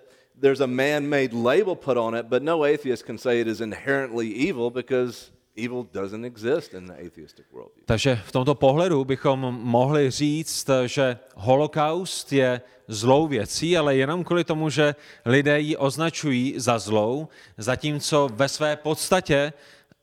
there's 0.42 0.62
a 0.62 0.68
man-made 0.68 1.34
label 1.34 1.76
put 1.76 1.98
on 1.98 2.16
it, 2.16 2.26
but 2.26 2.44
no 2.44 2.64
atheist 2.64 3.06
can 3.06 3.18
say 3.18 3.42
it 3.42 3.48
is 3.48 3.62
inherently 3.62 4.28
evil 4.28 4.70
because 4.70 5.32
evil 5.58 5.88
doesn't 5.94 6.26
exist 6.26 6.74
in 6.74 6.86
the 6.86 6.94
atheistic 6.94 7.46
worldview. 7.52 7.86
Takže 7.86 8.16
v 8.26 8.32
tomto 8.32 8.56
pohledu 8.56 9.06
bychom 9.06 9.40
mohli 9.62 10.12
říct, 10.12 10.70
že 10.86 11.18
holokaust 11.36 12.34
je 12.34 12.62
zlou 12.88 13.28
věcí, 13.28 13.78
ale 13.78 13.96
jenom 13.96 14.24
kvůli 14.24 14.44
tomu, 14.44 14.70
že 14.70 14.96
lidé 15.26 15.60
ji 15.60 15.78
označují 15.78 16.54
za 16.58 16.80
zlou, 16.80 17.28
zatímco 17.58 18.30
ve 18.34 18.50
své 18.50 18.76
podstatě 18.76 19.54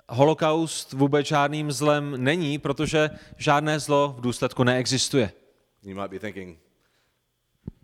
holokaust 0.08 0.92
vůbec 0.92 1.26
žádným 1.26 1.72
zlem 1.72 2.14
není, 2.24 2.58
protože 2.58 3.10
žádné 3.36 3.80
zlo 3.80 4.14
v 4.18 4.20
důsledku 4.20 4.64
neexistuje. 4.64 5.32
You 5.82 5.94
might 5.94 6.10
be 6.10 6.18
thinking, 6.18 6.58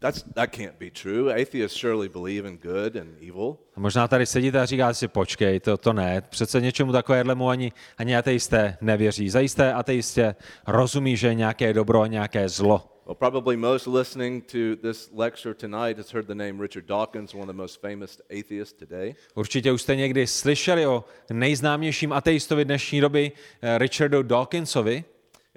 that's, 0.05 0.23
that 0.35 0.51
can't 0.53 0.79
be 0.79 0.91
true. 0.91 1.33
Atheists 1.33 1.79
surely 1.79 2.09
believe 2.09 2.49
in 2.49 2.57
good 2.57 2.97
and 2.97 3.23
evil. 3.23 3.57
A 3.77 3.81
možná 3.81 4.09
tady 4.09 4.27
sedíte 4.27 4.61
a 4.61 4.67
říkáte 4.67 4.95
si, 4.95 5.09
počkej, 5.09 5.61
to, 5.61 5.77
to 5.77 5.93
ne, 5.93 6.23
přece 6.29 6.61
něčemu 6.61 6.93
takovému 6.93 7.49
ani, 7.49 7.73
ani 7.99 8.17
ateisté 8.17 8.77
nevěří. 8.81 9.31
Zajisté 9.31 9.73
ateistě 9.73 10.35
rozumí, 10.67 11.17
že 11.17 11.27
je 11.27 11.35
nějaké 11.35 11.73
dobro 11.73 12.01
a 12.01 12.07
nějaké 12.07 12.49
zlo. 12.49 12.91
Well, 13.07 13.15
probably 13.15 13.57
most 13.57 13.87
listening 13.87 14.47
to 14.47 14.77
this 14.89 15.11
lecture 15.15 15.55
tonight 15.55 15.99
has 15.99 16.13
heard 16.13 16.27
the 16.27 16.35
name 16.35 16.63
Richard 16.63 16.87
Dawkins, 16.87 17.35
one 17.35 17.43
of 17.43 17.49
the 17.49 17.63
most 17.63 17.81
famous 17.81 18.21
atheists 18.31 18.73
today. 18.79 19.15
Určitě 19.35 19.73
už 19.73 19.83
jste 19.83 19.97
někdy 19.97 20.27
slyšeli 20.27 20.87
o 20.87 21.05
nejznámějším 21.31 22.13
ateistovi 22.13 22.65
dnešní 22.65 23.01
doby, 23.01 23.33
eh, 23.63 23.79
Richardu 23.79 24.23
Dawkinsovi. 24.23 25.05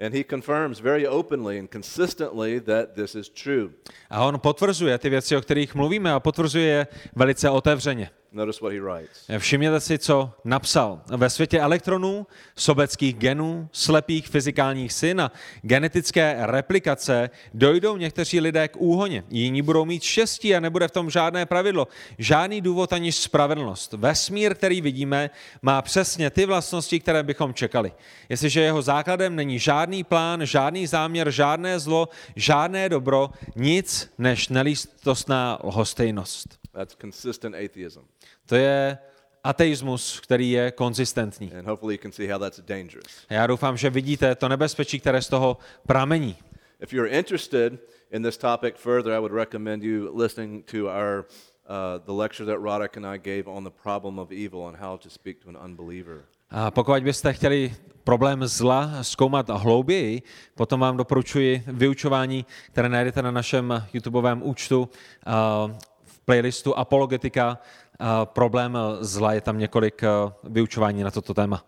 And 0.00 0.14
he 0.14 0.24
confirms 0.24 0.78
very 0.78 1.06
openly 1.06 1.58
and 1.58 1.68
consistently 1.68 2.60
that 2.60 2.94
this 2.94 3.14
is 3.14 3.28
true. 3.28 3.70
A 4.10 4.20
on 4.20 4.38
potvrzuje 4.38 4.98
ty 4.98 5.10
věci, 5.10 5.36
o 5.36 5.40
kterých 5.40 5.74
mluvíme 5.74 6.12
a 6.12 6.20
potvrzuje 6.20 6.66
je 6.66 6.86
velice 7.16 7.50
otevřeně. 7.50 8.10
Notice 8.32 8.60
what 8.62 8.72
he 8.72 8.80
writes. 8.80 9.26
Všimněte 9.38 9.80
si, 9.80 9.98
co 9.98 10.32
napsal. 10.44 11.00
Ve 11.16 11.30
světě 11.30 11.60
elektronů, 11.60 12.26
sobeckých 12.56 13.14
genů, 13.14 13.68
slepých 13.72 14.28
fyzikálních 14.28 14.92
sil 15.00 15.18
a 15.20 15.32
genetické 15.62 16.36
replikace 16.40 17.30
dojdou 17.54 17.96
někteří 17.96 18.40
lidé 18.40 18.68
k 18.68 18.76
úhoně. 18.76 19.24
Jiní 19.30 19.62
budou 19.62 19.84
mít 19.84 20.02
štěstí 20.02 20.54
a 20.54 20.60
nebude 20.60 20.88
v 20.88 20.90
tom 20.90 21.10
žádné 21.10 21.46
pravidlo, 21.46 21.88
žádný 22.18 22.60
důvod 22.60 22.92
ani 22.92 23.12
spravedlnost. 23.12 23.92
Vesmír, 23.92 24.54
který 24.54 24.80
vidíme, 24.80 25.30
má 25.62 25.82
přesně 25.82 26.30
ty 26.30 26.46
vlastnosti, 26.46 27.00
které 27.00 27.22
bychom 27.22 27.54
čekali. 27.54 27.92
Jestliže 28.28 28.60
jeho 28.60 28.82
základem 28.82 29.36
není 29.36 29.58
žádný 29.58 30.04
plán, 30.04 30.46
žádný 30.46 30.86
záměr, 30.86 31.30
žádné 31.30 31.78
zlo, 31.78 32.08
žádné 32.36 32.88
dobro, 32.88 33.30
nic 33.56 34.10
než 34.18 34.48
nelístostná 34.48 35.58
lhostejnost. 35.64 36.58
That's 36.72 36.96
consistent 37.00 37.54
atheism. 37.54 38.00
To 38.48 38.56
je 38.56 38.98
ateismus, 39.44 40.20
který 40.20 40.50
je 40.50 40.70
konzistentní. 40.70 41.52
And 41.52 41.66
hopefully 41.66 41.94
you 41.94 42.02
can 42.02 42.12
see 42.12 42.28
how 42.32 42.38
that's 42.38 42.60
dangerous. 42.60 43.26
A 43.28 43.34
já 43.34 43.46
doufám, 43.46 43.76
že 43.76 43.90
vidíte 43.90 44.34
to 44.34 44.48
nebezpečí, 44.48 45.00
které 45.00 45.22
z 45.22 45.28
toho 45.28 45.58
pramení. 45.86 46.36
If 46.80 46.92
you're 46.92 47.10
interested 47.10 47.72
in 48.10 48.22
this 48.22 48.36
topic 48.36 48.74
further, 48.76 49.12
I 49.12 49.18
would 49.18 49.32
recommend 49.32 49.82
you 49.82 50.18
listening 50.18 50.64
to 50.64 50.86
our 50.86 51.26
uh, 51.68 52.04
the 52.06 52.12
lecture 52.12 52.52
that 52.52 52.62
Roddick 52.62 52.96
and 52.96 53.06
I 53.06 53.18
gave 53.18 53.42
on 53.46 53.64
the 53.64 53.70
problem 53.82 54.18
of 54.18 54.32
evil 54.32 54.66
and 54.68 54.76
how 54.76 54.96
to 54.96 55.10
speak 55.10 55.38
to 55.44 55.48
an 55.48 55.58
unbeliever. 55.64 56.24
A 56.50 56.70
pokud 56.70 57.02
byste 57.02 57.32
chtěli 57.32 57.74
problém 58.04 58.46
zla 58.46 59.02
zkoumat 59.02 59.48
hlouběji, 59.48 60.22
potom 60.54 60.80
vám 60.80 60.96
doporučuji 60.96 61.62
vyučování, 61.66 62.46
které 62.72 62.88
najdete 62.88 63.22
na 63.22 63.30
našem 63.30 63.84
YouTubeovém 63.92 64.42
účtu 64.42 64.80
uh, 64.80 65.72
v 66.04 66.20
playlistu 66.20 66.78
Apologetika. 66.78 67.58
Uh, 68.00 68.24
problém 68.24 68.78
zla 69.00 69.32
je 69.32 69.40
tam 69.40 69.58
několik 69.58 70.02
uh, 70.02 70.32
vyučování 70.52 71.02
na 71.02 71.10
toto 71.10 71.34
téma. 71.34 71.64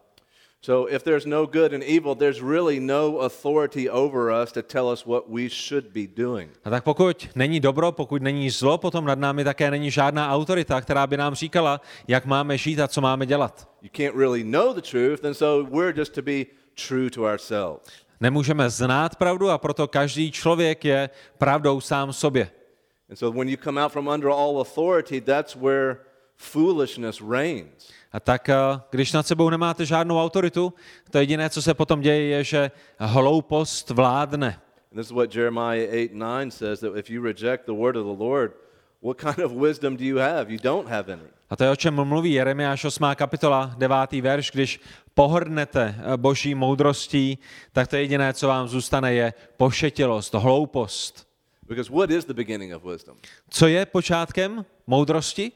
So 0.63 0.95
if 0.95 1.03
there's 1.03 1.27
no 1.27 1.47
good 1.47 1.73
and 1.73 1.83
evil, 1.83 2.15
there's 2.15 2.43
really 2.43 2.81
no 2.81 3.21
authority 3.21 3.89
over 3.89 4.31
us 4.43 4.53
to 4.53 4.63
tell 4.63 4.89
us 4.93 5.07
what 5.07 5.25
we 5.29 5.49
should 5.49 5.85
be 5.93 6.07
doing. 6.07 6.51
A 6.65 6.71
tak 6.71 6.85
pokud 6.85 7.29
není 7.35 7.61
dobro, 7.61 7.93
pokud 7.93 8.23
není 8.23 8.51
zlo, 8.51 8.79
potom 8.79 9.05
nad 9.05 9.19
námi 9.19 9.45
také 9.45 9.71
není 9.71 9.91
žádná 9.91 10.35
autorita, 10.35 10.81
která 10.81 11.07
by 11.07 11.17
nám 11.17 11.35
říkala, 11.35 11.81
jak 12.09 12.27
máme 12.27 12.59
žít 12.59 12.81
a 12.81 12.89
co 12.89 13.01
máme 13.01 13.27
dělat. 13.27 13.69
You 13.83 13.89
can't 13.93 14.17
really 14.17 14.45
know 14.45 14.75
the 14.75 14.83
truth, 14.91 15.25
and 15.25 15.35
so 15.35 15.71
we're 15.77 15.99
just 15.99 16.15
to 16.15 16.23
be 16.23 16.45
true 16.89 17.11
to 17.11 17.23
ourselves. 17.23 17.89
Nemůžeme 18.21 18.71
znát 18.71 19.17
pravdu 19.17 19.51
a 19.51 19.59
proto 19.59 19.89
každý 19.89 20.33
člověk 20.33 20.85
je 20.85 21.11
pravdou 21.39 21.81
sám 21.81 22.13
sobě. 22.13 22.51
And 23.11 23.17
so 23.17 23.39
when 23.39 23.49
you 23.49 23.57
come 23.65 23.85
out 23.85 23.93
from 23.93 24.09
under 24.09 24.29
all 24.29 24.59
authority, 24.61 25.21
that's 25.21 25.57
where 25.57 25.97
foolishness 26.40 27.20
reigns. 27.20 27.92
A 28.12 28.20
tak, 28.20 28.49
eh, 28.49 28.54
když 28.90 29.12
nad 29.12 29.26
sebou 29.26 29.50
nemáte 29.50 29.87
žádnou 29.87 30.23
autoritu, 30.23 30.73
to 31.11 31.18
jediné, 31.18 31.50
co 31.50 31.62
se 31.62 31.75
potom 31.75 32.00
děje, 32.00 32.23
je, 32.23 32.44
že 32.44 32.70
hloupost 32.99 33.90
vládne. 33.90 34.61
And 34.92 34.99
this 34.99 35.06
is 35.06 35.12
what 35.12 35.35
Jeremiah 35.35 35.88
8 35.88 36.18
9 36.18 36.50
says 36.50 36.80
that 36.80 36.97
if 36.97 37.11
you 37.11 37.23
reject 37.23 37.66
the 37.66 37.73
word 37.73 37.97
of 37.97 38.06
the 38.06 38.25
Lord, 38.25 38.52
what 39.02 39.16
kind 39.16 39.38
of 39.38 39.52
wisdom 39.52 39.97
do 39.97 40.04
you 40.04 40.18
have? 40.18 40.52
You 40.52 40.59
don't 40.62 40.88
have 40.88 41.12
any. 41.12 41.28
A 41.50 41.56
to 41.56 41.64
je, 41.64 41.70
o 41.70 41.76
čem 41.76 41.94
mluví 42.04 42.32
Jeremiáš 42.32 42.85
8. 42.85 43.04
kapitola, 43.14 43.75
9. 43.78 44.12
verš, 44.12 44.50
když 44.50 44.80
pohrnete 45.14 45.94
eh, 45.99 46.16
boží 46.16 46.54
moudrostí, 46.54 47.38
tak 47.73 47.88
to 47.88 47.97
jediné, 47.97 48.35
co 48.35 48.49
vám 48.49 48.68
zůstane, 48.68 49.14
je 49.14 49.32
pošetilost, 49.56 50.35
hloupost. 50.35 51.30
Because 51.68 51.92
what 51.92 52.11
is 52.11 52.25
the 52.25 52.35
beginning 52.35 52.75
of 52.75 52.85
wisdom? 52.85 53.16
Co 53.50 53.66
je 53.66 53.87
počátkem 53.87 54.64
moudrosti? 54.90 55.52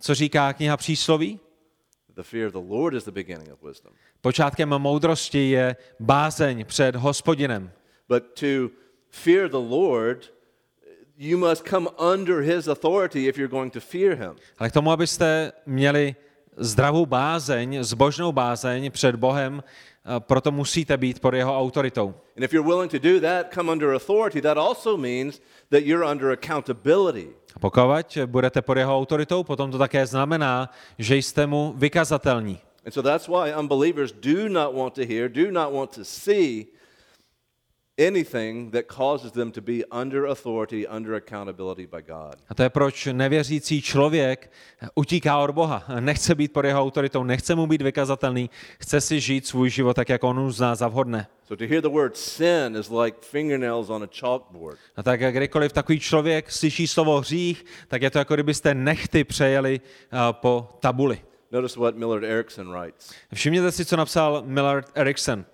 Co 0.00 0.14
říká 0.14 0.52
kniha 0.52 0.76
přísloví? 0.76 1.40
Počátkem 4.20 4.68
moudrosti 4.68 5.50
je 5.50 5.76
bázeň 6.00 6.64
před 6.64 6.96
hospodinem. 6.96 7.70
But 8.08 8.22
to 8.40 8.70
fear 9.10 9.48
the 9.48 9.56
Lord, 9.56 10.32
you 11.16 11.38
must 11.38 11.68
come 11.68 11.90
under 12.14 12.40
his 12.40 12.68
authority 12.68 13.26
if 13.26 13.38
you're 13.38 13.50
going 13.50 13.72
to 13.72 13.80
fear 13.80 14.18
him. 14.18 14.36
Ale 14.58 14.70
k 14.70 14.72
tomu, 14.72 14.90
abyste 14.92 15.52
měli 15.66 16.16
zdravou 16.56 17.06
bázeň, 17.06 17.82
zbožnou 17.82 18.32
bázeň 18.32 18.90
před 18.90 19.16
Bohem, 19.16 19.62
proto 20.18 20.50
musíte 20.50 20.96
být 20.96 21.20
pod 21.20 21.34
jeho 21.34 21.58
autoritou. 21.58 22.14
And 22.36 22.44
if 22.44 22.52
you're 22.52 22.68
willing 22.68 22.90
to 22.90 22.98
do 22.98 23.20
that, 23.20 23.54
come 23.54 23.72
under 23.72 23.94
authority, 23.94 24.40
that 24.40 24.58
also 24.58 24.96
means 24.96 25.40
that 25.70 25.82
you're 25.84 26.10
under 26.10 26.30
accountability. 26.30 27.28
A 27.56 27.58
pokud 27.58 28.18
budete 28.26 28.62
pod 28.62 28.76
jeho 28.76 28.96
autoritou, 28.96 29.42
potom 29.42 29.70
to 29.70 29.78
také 29.78 30.06
znamená, 30.06 30.70
že 30.98 31.16
jste 31.16 31.46
mu 31.46 31.74
vykazatelní. 31.76 32.58
And 32.84 32.92
so 32.94 33.02
that's 33.02 33.28
why 33.28 33.54
unbelievers 33.58 34.12
do 34.12 34.48
not 34.48 34.74
want 34.74 34.94
to 34.94 35.02
hear, 35.04 35.28
do 35.28 35.50
not 35.50 35.72
want 35.72 35.94
to 35.94 36.04
see 36.04 36.66
anything 37.98 38.72
that 38.72 38.84
causes 38.88 39.32
them 39.32 39.52
to 39.52 39.60
be 39.60 39.84
under 39.90 40.26
authority, 40.26 40.86
under 40.86 41.14
accountability 41.14 41.86
by 41.86 42.02
God. 42.02 42.34
A 42.48 42.54
to 42.54 42.62
je 42.62 42.70
proč 42.70 43.08
nevěřící 43.12 43.82
člověk 43.82 44.52
utíká 44.94 45.38
od 45.38 45.50
Boha. 45.50 45.84
Nechce 46.00 46.34
být 46.34 46.52
pod 46.52 46.64
jeho 46.64 46.82
autoritou, 46.82 47.24
nechce 47.24 47.54
mu 47.54 47.66
být 47.66 47.82
vykazatelný, 47.82 48.50
chce 48.78 49.00
si 49.00 49.20
žít 49.20 49.46
svůj 49.46 49.70
život 49.70 49.94
tak, 49.94 50.08
jak 50.08 50.24
on 50.24 50.38
uzná 50.38 50.74
za 50.74 50.88
vhodné. 50.88 51.26
So 51.44 51.66
to 51.66 51.70
hear 51.70 51.82
the 51.82 51.88
word 51.88 52.16
sin 52.16 52.76
is 52.80 52.90
like 52.90 53.18
fingernails 53.20 53.90
on 53.90 54.02
a 54.02 54.08
chalkboard. 54.20 54.78
A 54.96 55.02
tak 55.02 55.20
kdykoliv 55.20 55.72
takový 55.72 56.00
člověk 56.00 56.52
slyší 56.52 56.86
slovo 56.86 57.20
hřích, 57.20 57.64
tak 57.88 58.02
je 58.02 58.10
to 58.10 58.18
jako 58.18 58.34
kdybyste 58.34 58.74
nechty 58.74 59.24
přejeli 59.24 59.80
uh, 59.80 60.18
po 60.32 60.68
tabuli. 60.80 61.20
Notice 61.52 61.80
what 61.80 61.96
Millard 61.96 62.24
Erickson 62.24 62.72
writes. 62.72 63.14
Všimněte 63.34 63.72
si, 63.72 63.84
co 63.84 63.96
napsal 63.96 64.42
Millard 64.46 64.90
Erickson. 64.94 65.44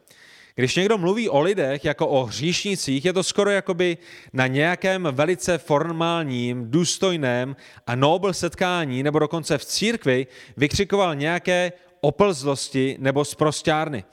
Když 0.54 0.76
někdo 0.76 0.99
mluví 0.99 1.28
o 1.28 1.40
lidech 1.40 1.85
jako 1.85 2.09
o 2.09 2.25
hříšnicích, 2.25 3.04
je 3.04 3.12
to 3.12 3.23
skoro 3.23 3.50
jakoby 3.50 3.99
na 4.33 4.47
nějakém 4.47 5.09
velice 5.12 5.59
formálním, 5.59 6.71
důstojném 6.71 7.57
a 7.87 7.95
nobel 7.95 8.33
setkání, 8.33 9.02
nebo 9.02 9.19
dokonce 9.19 9.59
v 9.59 9.64
církvi, 9.64 10.26
vykřikoval 10.57 11.14
nějaké 11.14 11.73
oplzlosti 12.00 12.97
nebo 13.00 13.25
z 13.25 13.35
prostěrny. 13.35 14.04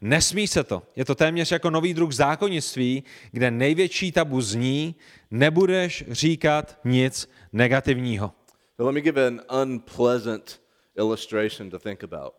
Nesmí 0.00 0.48
se 0.48 0.64
to. 0.64 0.82
Je 0.96 1.04
to 1.04 1.14
téměř 1.14 1.52
jako 1.52 1.70
nový 1.70 1.94
druh 1.94 2.12
zákonnictví, 2.12 3.04
kde 3.32 3.50
největší 3.50 4.12
tabu 4.12 4.40
zní, 4.40 4.94
nebudeš 5.30 6.04
říkat 6.08 6.78
nic 6.84 7.30
negativního. 7.52 8.32
So 8.76 8.86
let 8.86 8.92
me 8.92 9.00
give 9.00 9.26
an 9.26 9.40
unpleasant 9.62 10.60
illustration 10.96 11.70
to 11.70 11.78
think 11.78 12.04
about. 12.04 12.34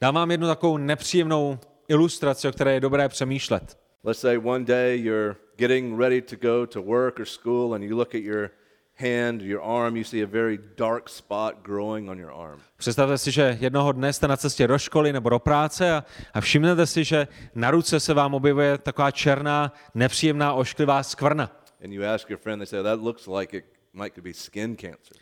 Dám 0.00 0.14
vám 0.14 0.30
jednu 0.30 0.46
takovou 0.46 0.76
nepříjemnou 0.76 1.58
ilustraci, 1.88 2.48
o 2.48 2.52
které 2.52 2.74
je 2.74 2.80
dobré 2.80 3.08
přemýšlet. 3.08 3.78
Let's 4.04 4.20
say 4.20 4.38
one 4.38 4.64
day 4.64 5.00
you're 5.00 5.36
getting 5.56 5.98
ready 5.98 6.22
to 6.22 6.36
go 6.36 6.66
to 6.66 6.82
work 6.82 7.20
or 7.20 7.26
school 7.26 7.74
and 7.74 7.84
you 7.84 7.96
look 7.96 8.14
at 8.14 8.20
your 8.20 8.50
hand, 8.98 9.42
your 9.42 9.62
arm, 9.62 9.96
you 9.96 10.04
see 10.04 10.22
a 10.22 10.26
very 10.26 10.58
dark 10.76 11.08
spot 11.08 11.54
growing 11.62 12.08
on 12.08 12.18
your 12.18 12.32
arm. 12.32 12.60
Představte 12.76 13.18
si, 13.18 13.30
že 13.30 13.56
jednoho 13.60 13.92
dne 13.92 14.12
jste 14.12 14.28
na 14.28 14.36
cestě 14.36 14.66
do 14.66 14.78
školy 14.78 15.12
nebo 15.12 15.28
do 15.28 15.38
práce 15.38 15.92
a, 15.92 16.04
a 16.34 16.40
všimnete 16.40 16.86
si, 16.86 17.04
že 17.04 17.28
na 17.54 17.70
ruce 17.70 18.00
se 18.00 18.14
vám 18.14 18.34
objevuje 18.34 18.78
taková 18.78 19.10
černá, 19.10 19.72
nepříjemná, 19.94 20.52
ošklivá 20.52 21.02
skvrna. 21.02 21.50
And 21.84 21.92
you 21.92 22.04
ask 22.04 22.30
your 22.30 22.38
friend, 22.38 22.60
they 22.60 22.66
say, 22.66 22.82
that 22.82 23.00
looks 23.00 23.26
like 23.26 23.56
it 23.56 23.64
might 23.92 24.14
could 24.14 24.24
be 24.24 24.34
skin 24.34 24.76
cancer. 24.76 25.16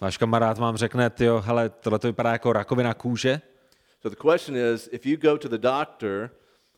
Váš 0.00 0.16
kamarád 0.16 0.58
vám 0.58 0.76
řekne, 0.76 1.10
jo, 1.20 1.42
hele, 1.46 1.68
tohle 1.68 1.98
to 1.98 2.08
vypadá 2.08 2.32
jako 2.32 2.52
rakovina 2.52 2.94
kůže. 2.94 3.40
So 4.02 4.10
the 4.10 4.16
question 4.16 4.56
is, 4.56 4.88
if 4.92 5.06
you 5.06 5.16
go 5.16 5.38
to 5.38 5.48
the 5.48 5.58
doctor, 5.58 6.30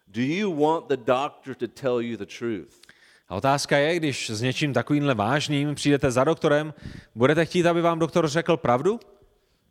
do 0.07 0.21
you 0.21 0.51
want 0.51 0.89
the 0.89 0.97
doctor 0.97 1.55
to 1.55 1.67
tell 1.67 2.01
you 2.01 2.17
the 2.17 2.27
truth? 2.27 2.81
A 3.29 3.35
otázka 3.37 3.79
je, 3.79 3.97
když 3.97 4.31
s 4.31 4.43
něčím 4.43 4.73
takovýmhle 4.73 5.15
vážným 5.15 5.75
přijdete 5.75 6.11
za 6.11 6.25
doktorem, 6.25 6.75
budete 7.15 7.45
chtít, 7.45 7.67
aby 7.67 7.81
vám 7.81 7.99
doktor 7.99 8.29
řekl 8.29 8.57
pravdu? 8.57 9.01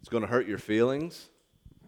It's 0.02 0.10
going 0.10 0.26
to 0.26 0.34
hurt 0.36 0.48
your 0.48 0.60
feelings. 0.60 1.30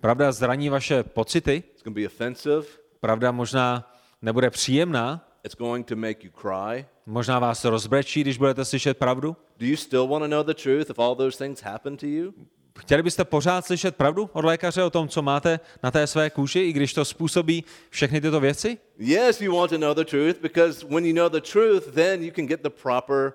Pravda 0.01 0.31
zraní 0.31 0.69
vaše 0.69 1.03
pocity? 1.03 1.63
It's 1.73 1.83
going 1.83 1.95
to 1.95 2.01
be 2.01 2.05
offensive. 2.05 2.63
Pravda 2.99 3.31
možná 3.31 3.93
nebude 4.21 4.49
příjemná? 4.49 5.25
It's 5.43 5.57
going 5.57 5.87
to 5.87 5.95
make 5.95 6.23
you 6.23 6.31
cry. 6.31 6.85
Možná 7.05 7.39
vás 7.39 7.65
rozbrečí, 7.65 8.21
když 8.21 8.37
budete 8.37 8.65
slyšet 8.65 8.97
pravdu? 8.97 9.37
Do 9.57 9.65
you 9.65 9.75
still 9.75 10.07
want 10.07 10.23
to 10.23 10.27
know 10.27 10.43
the 10.43 10.53
truth 10.53 10.89
if 10.89 10.99
all 10.99 11.15
those 11.15 11.37
things 11.37 11.61
happen 11.61 11.97
to 11.97 12.05
you? 12.05 12.33
Chtěli 12.79 13.03
byste 13.03 13.25
pořád 13.25 13.65
slyšet 13.65 13.95
pravdu 13.95 14.29
od 14.33 14.45
lékaře 14.45 14.83
o 14.83 14.89
tom, 14.89 15.07
co 15.07 15.21
máte 15.21 15.59
na 15.83 15.91
té 15.91 16.07
své 16.07 16.29
kůži, 16.29 16.59
i 16.59 16.73
když 16.73 16.93
to 16.93 17.05
způsobí 17.05 17.63
všechny 17.89 18.21
tyto 18.21 18.39
věci? 18.39 18.77
Yes, 18.97 19.41
you 19.41 19.57
want 19.57 19.71
to 19.71 19.77
know 19.77 19.93
the 19.93 20.03
truth 20.03 20.41
because 20.41 20.85
when 20.89 21.05
you 21.05 21.15
know 21.15 21.29
the 21.29 21.41
truth, 21.41 21.93
then 21.93 22.23
you 22.23 22.31
can 22.35 22.45
get 22.45 22.61
the 22.63 22.69
proper 22.69 23.33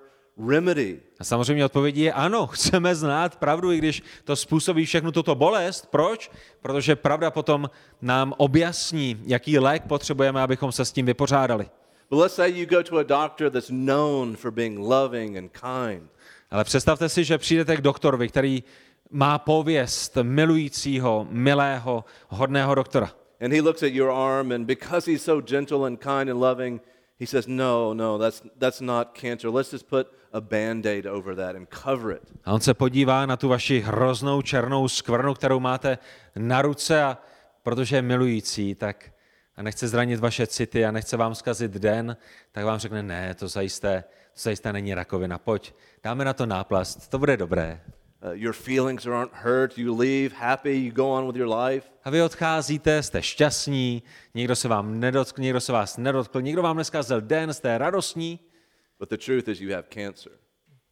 remedy. 0.48 1.00
A 1.20 1.24
samozřejmě 1.24 1.64
odpovědí 1.64 2.00
je 2.00 2.12
ano, 2.12 2.46
chceme 2.52 2.94
znát 2.94 3.36
pravdu, 3.36 3.72
i 3.72 3.78
když 3.78 4.02
to 4.24 4.36
způsobí 4.36 4.86
všechnu 4.86 5.12
tuto 5.12 5.34
bolest. 5.34 5.86
Proč? 5.90 6.30
Protože 6.62 6.96
pravda 6.96 7.30
potom 7.30 7.70
nám 8.02 8.34
objasní, 8.36 9.20
jaký 9.26 9.58
lék 9.58 9.82
potřebujeme, 9.82 10.42
abychom 10.42 10.72
se 10.72 10.84
s 10.84 10.92
tím 10.92 11.06
vypořádali. 11.06 11.66
But 12.10 12.18
let's 12.18 12.34
say 12.34 12.60
you 12.60 12.66
go 12.66 12.82
to 12.82 12.98
a 12.98 13.02
doctor 13.02 13.50
that's 13.50 13.68
known 13.68 14.36
for 14.36 14.50
being 14.50 14.78
loving 14.78 15.36
and 15.36 15.50
kind. 15.52 16.10
Ale 16.50 16.64
představte 16.64 17.08
si, 17.08 17.24
že 17.24 17.38
přijdete 17.38 17.76
k 17.76 17.80
doktorovi, 17.80 18.28
který 18.28 18.62
má 19.11 19.38
pověst 19.38 20.18
milujícího, 20.23 21.26
milého, 21.30 22.04
hodného 22.28 22.75
doktora. 22.75 23.11
And 23.40 23.52
he 23.52 23.61
looks 23.61 23.82
at 23.82 23.92
your 23.92 24.11
arm, 24.11 24.52
and 24.52 24.66
because 24.66 25.11
he's 25.11 25.23
so 25.23 25.40
gentle 25.40 25.87
and 25.87 26.00
kind 26.00 26.30
and 26.30 26.40
loving, 26.40 26.80
he 27.20 27.26
says, 27.26 27.46
No, 27.46 27.94
no, 27.94 28.18
that's, 28.18 28.42
that's 28.58 28.80
not 28.80 29.18
cancer. 29.20 29.50
Let's 29.50 29.70
just 29.70 29.87
put 29.87 30.06
a 30.32 30.40
band 30.40 30.87
aid 30.87 31.06
over 31.06 31.37
that 31.37 31.56
and 31.56 31.66
cover 31.70 32.12
it. 32.16 32.23
A 32.44 32.52
on 32.52 32.61
se 32.61 32.75
podívá 32.75 33.26
na 33.26 33.37
tu 33.37 33.49
vaši 33.49 33.80
hroznou 33.80 34.42
černou 34.42 34.88
skvrnu, 34.88 35.34
kterou 35.34 35.61
máte 35.61 35.99
na 36.37 36.62
ruce 36.62 37.02
a 37.02 37.18
protože 37.62 37.96
je 37.96 38.02
milující, 38.02 38.75
tak 38.75 39.11
a 39.56 39.62
nechce 39.62 39.88
zranit 39.88 40.20
vaše 40.20 40.46
city 40.46 40.84
a 40.84 40.90
nechce 40.90 41.16
vám 41.16 41.34
zkazit 41.34 41.70
den, 41.70 42.16
tak 42.52 42.64
vám 42.64 42.78
řekne, 42.78 43.02
ne, 43.02 43.34
to 43.34 43.49
zajisté, 43.49 44.04
to 44.34 44.40
zajisté 44.40 44.73
není 44.73 44.94
rakovina, 44.94 45.38
pojď, 45.38 45.75
dáme 46.04 46.25
na 46.25 46.32
to 46.32 46.46
náplast, 46.46 47.08
to 47.08 47.18
bude 47.18 47.37
dobré. 47.37 47.80
Uh, 48.24 48.30
your 48.32 48.54
feelings 48.54 49.06
aren't 49.06 49.32
hurt. 49.32 49.78
You 49.78 49.94
leave 49.94 50.34
happy. 50.34 50.78
You 50.78 50.92
go 50.92 51.10
on 51.10 51.26
with 51.26 51.37
your 51.37 51.48
life. 51.48 51.87
A 52.04 52.10
vy 52.10 52.22
odcházíte, 52.22 53.02
jste 53.02 53.22
šťastní, 53.22 54.02
někdo 54.34 54.56
se 54.56 54.68
vám 54.68 55.00
nedotkl, 55.00 55.40
někdo 55.40 55.60
se 55.60 55.72
vás 55.72 55.96
nedotkl, 55.96 56.42
někdo 56.42 56.62
vám 56.62 56.76
neskazil 56.76 57.20
den, 57.20 57.54
jste 57.54 57.78
radostní, 57.78 58.40
But 58.98 59.10
the 59.10 59.16
truth 59.16 59.48
is, 59.48 59.60
you 59.60 59.72
have 59.74 59.84
cancer. 59.94 60.32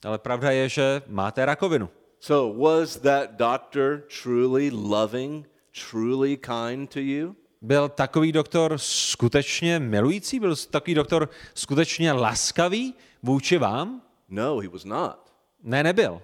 ale 0.05 0.18
pravda 0.18 0.51
je, 0.51 0.68
že 0.68 1.03
máte 1.07 1.45
rakovinu. 1.47 1.88
So, 2.21 2.68
was 2.71 2.97
that 2.97 3.31
doctor 3.31 4.03
truly 4.23 4.71
loving, 4.71 5.47
truly 5.90 6.37
kind 6.37 6.92
to 6.92 7.01
you? 7.01 7.37
Byl 7.62 7.88
takový 7.88 8.33
doktor 8.33 8.79
skutečně 8.79 9.79
milující? 9.79 10.40
Byl 10.40 10.57
takový 10.57 10.95
doktor 10.95 11.29
skutečně 11.55 12.12
laskavý 12.12 12.95
vůči 13.23 13.59
vám? 13.59 14.03
No, 14.29 14.59
he 14.59 14.68
was 14.68 14.85
not. 14.85 15.33
Ne, 15.62 15.83
nebyl. 15.83 16.23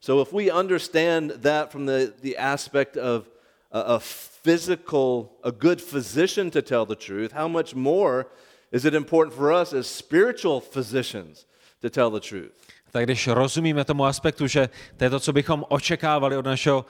So, 0.00 0.22
if 0.22 0.32
we 0.32 0.50
understand 0.50 1.30
that 1.42 1.70
from 1.70 1.86
the, 1.86 2.12
the 2.22 2.36
aspect 2.36 2.96
of 2.96 3.28
a, 3.70 3.80
a 3.80 4.00
physical, 4.00 5.32
a 5.44 5.52
good 5.52 5.80
physician 5.80 6.50
to 6.50 6.62
tell 6.62 6.86
the 6.86 6.96
truth, 6.96 7.32
how 7.32 7.48
much 7.48 7.74
more 7.74 8.26
is 8.72 8.84
it 8.84 8.94
important 8.94 9.36
for 9.36 9.52
us 9.52 9.72
as 9.74 9.86
spiritual 9.86 10.60
physicians 10.60 11.44
to 11.82 11.90
tell 11.90 12.10
the 12.10 12.20
truth? 12.20 12.52
Tak 12.90 13.04
když 13.04 13.26
rozumíme 13.26 13.84
tomu 13.84 14.04
aspektu, 14.04 14.46
že 14.46 14.68
to 14.96 15.04
je 15.04 15.10
to, 15.10 15.20
co 15.20 15.32
bychom 15.32 15.64
očekávali 15.68 16.36
od 16.36 16.46
našeho 16.46 16.84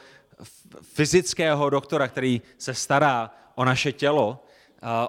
fyzického 0.82 1.70
doktora, 1.70 2.08
který 2.08 2.42
se 2.58 2.74
stará 2.74 3.30
o 3.54 3.64
naše 3.64 3.92
tělo, 3.92 4.44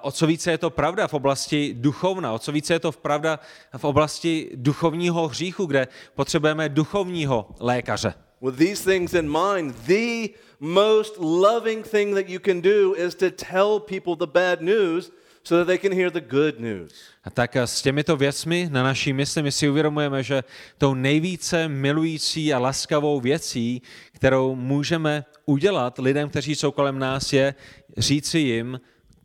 o 0.02 0.12
co 0.12 0.26
více 0.26 0.50
je 0.50 0.58
to 0.58 0.70
pravda 0.70 1.08
v 1.08 1.14
oblasti 1.14 1.74
duchovna, 1.78 2.32
o 2.32 2.38
co 2.38 2.52
více 2.52 2.72
je 2.72 2.80
to 2.80 2.92
pravda 2.92 3.40
v 3.76 3.84
oblasti 3.84 4.50
duchovního 4.54 5.28
hříchu, 5.28 5.66
kde 5.66 5.88
potřebujeme 6.14 6.68
duchovního 6.68 7.48
lékaře. 7.60 8.14
With 8.42 8.56
these 8.56 8.84
things 8.84 9.14
in 9.14 9.30
mind, 9.30 9.74
the 9.86 10.28
most 10.60 11.14
loving 11.18 11.88
thing 11.88 12.14
that 12.14 12.28
you 12.28 12.40
can 12.40 12.60
do 12.60 12.94
is 12.96 13.14
to 13.14 13.30
tell 13.30 13.80
people 13.80 14.16
the 14.16 14.26
bad 14.26 14.60
news 14.60 15.12
so 15.44 15.58
that 15.58 15.66
they 15.66 15.78
can 15.78 15.92
hear 15.92 16.10
the 16.10 16.20
good 16.20 16.60
news. 16.60 16.92
A 17.24 17.30
tak 17.30 17.56
s 17.56 17.82
těmito 17.82 18.16
věcmi 18.16 18.68
na 18.72 18.82
naší 18.82 19.12
mysli 19.12 19.42
my 19.42 19.52
si 19.52 19.68
uvědomujeme, 19.68 20.22
že 20.22 20.44
tou 20.78 20.94
nejvíce 20.94 21.68
milující 21.68 22.54
a 22.54 22.58
laskavou 22.58 23.20
věcí, 23.20 23.82
kterou 24.12 24.54
můžeme 24.54 25.24
udělat 25.46 25.98
lidem, 25.98 26.28
kteří 26.28 26.54
jsou 26.54 26.70
kolem 26.70 26.98
nás, 26.98 27.32
je 27.32 27.54
říci 27.98 28.38
jim 28.38 28.80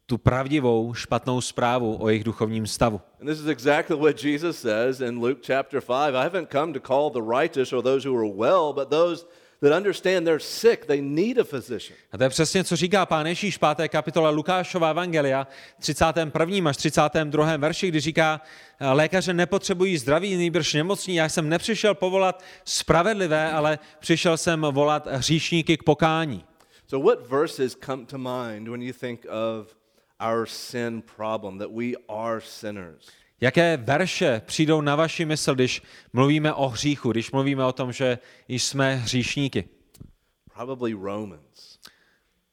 tu 0.09 0.17
pravdivou 0.17 0.93
špatnou 0.93 1.41
zprávu 1.41 1.97
o 1.99 2.09
jejich 2.09 2.23
duchovním 2.23 2.67
stavu. 2.67 3.01
And 3.21 3.27
this 3.27 3.39
is 3.39 3.47
exactly 3.47 3.97
what 3.97 4.23
Jesus 4.23 4.59
says 4.59 5.01
in 5.01 5.19
Luke 5.19 5.41
chapter 5.43 5.81
5. 5.81 6.15
I 6.15 6.23
haven't 6.23 6.49
come 6.51 6.73
to 6.73 6.79
call 6.79 7.09
the 7.09 7.37
righteous 7.37 7.73
or 7.73 7.83
those 7.83 8.09
who 8.09 8.17
are 8.17 8.33
well, 8.35 8.73
but 8.73 8.89
those 8.89 9.25
that 9.61 9.73
understand 9.73 10.25
they're 10.25 10.39
sick, 10.39 10.85
they 10.85 11.01
need 11.01 11.37
a 11.37 11.43
physician. 11.43 11.97
A 12.11 12.17
to 12.17 12.23
je 12.23 12.29
přesně, 12.29 12.63
co 12.63 12.75
říká 12.75 13.05
pán 13.05 13.27
Ježíš 13.27 13.57
5. 13.57 13.87
kapitola 13.89 14.29
Lukášova 14.29 14.89
evangelia, 14.89 15.47
31. 15.79 16.69
až 16.69 16.77
32. 16.77 17.57
verši, 17.57 17.87
kdy 17.87 17.99
říká, 17.99 18.41
lékaře 18.79 19.33
nepotřebují 19.33 19.97
zdraví, 19.97 20.35
nejbrž 20.35 20.73
nemocní, 20.73 21.15
já 21.15 21.29
jsem 21.29 21.49
nepřišel 21.49 21.95
povolat 21.95 22.43
spravedlivé, 22.65 23.51
ale 23.51 23.79
přišel 23.99 24.37
jsem 24.37 24.61
volat 24.61 25.07
hříšníky 25.11 25.77
k 25.77 25.83
pokání. 25.83 26.43
So, 26.87 27.09
what 27.09 27.29
verses 27.29 27.75
come 27.85 28.05
to 28.05 28.17
mind 28.17 28.67
when 28.67 28.81
you 28.81 28.93
think 28.93 29.25
of 29.29 29.77
our 30.19 30.45
sin 30.45 31.01
problem, 31.15 31.57
that 31.57 31.71
we 31.71 31.93
are 32.09 32.41
sinners? 32.41 33.07
Jaké 33.41 33.77
verše 33.77 34.41
přijdou 34.45 34.81
na 34.81 34.95
vaši 34.95 35.25
mysl, 35.25 35.55
když 35.55 35.81
mluvíme 36.13 36.53
o 36.53 36.69
hříchu, 36.69 37.11
když 37.11 37.31
mluvíme 37.31 37.65
o 37.65 37.71
tom, 37.71 37.91
že 37.91 38.19
jsme 38.47 38.95
hříšníky? 38.95 39.69
Probably 40.53 40.93
Romans. 40.93 41.77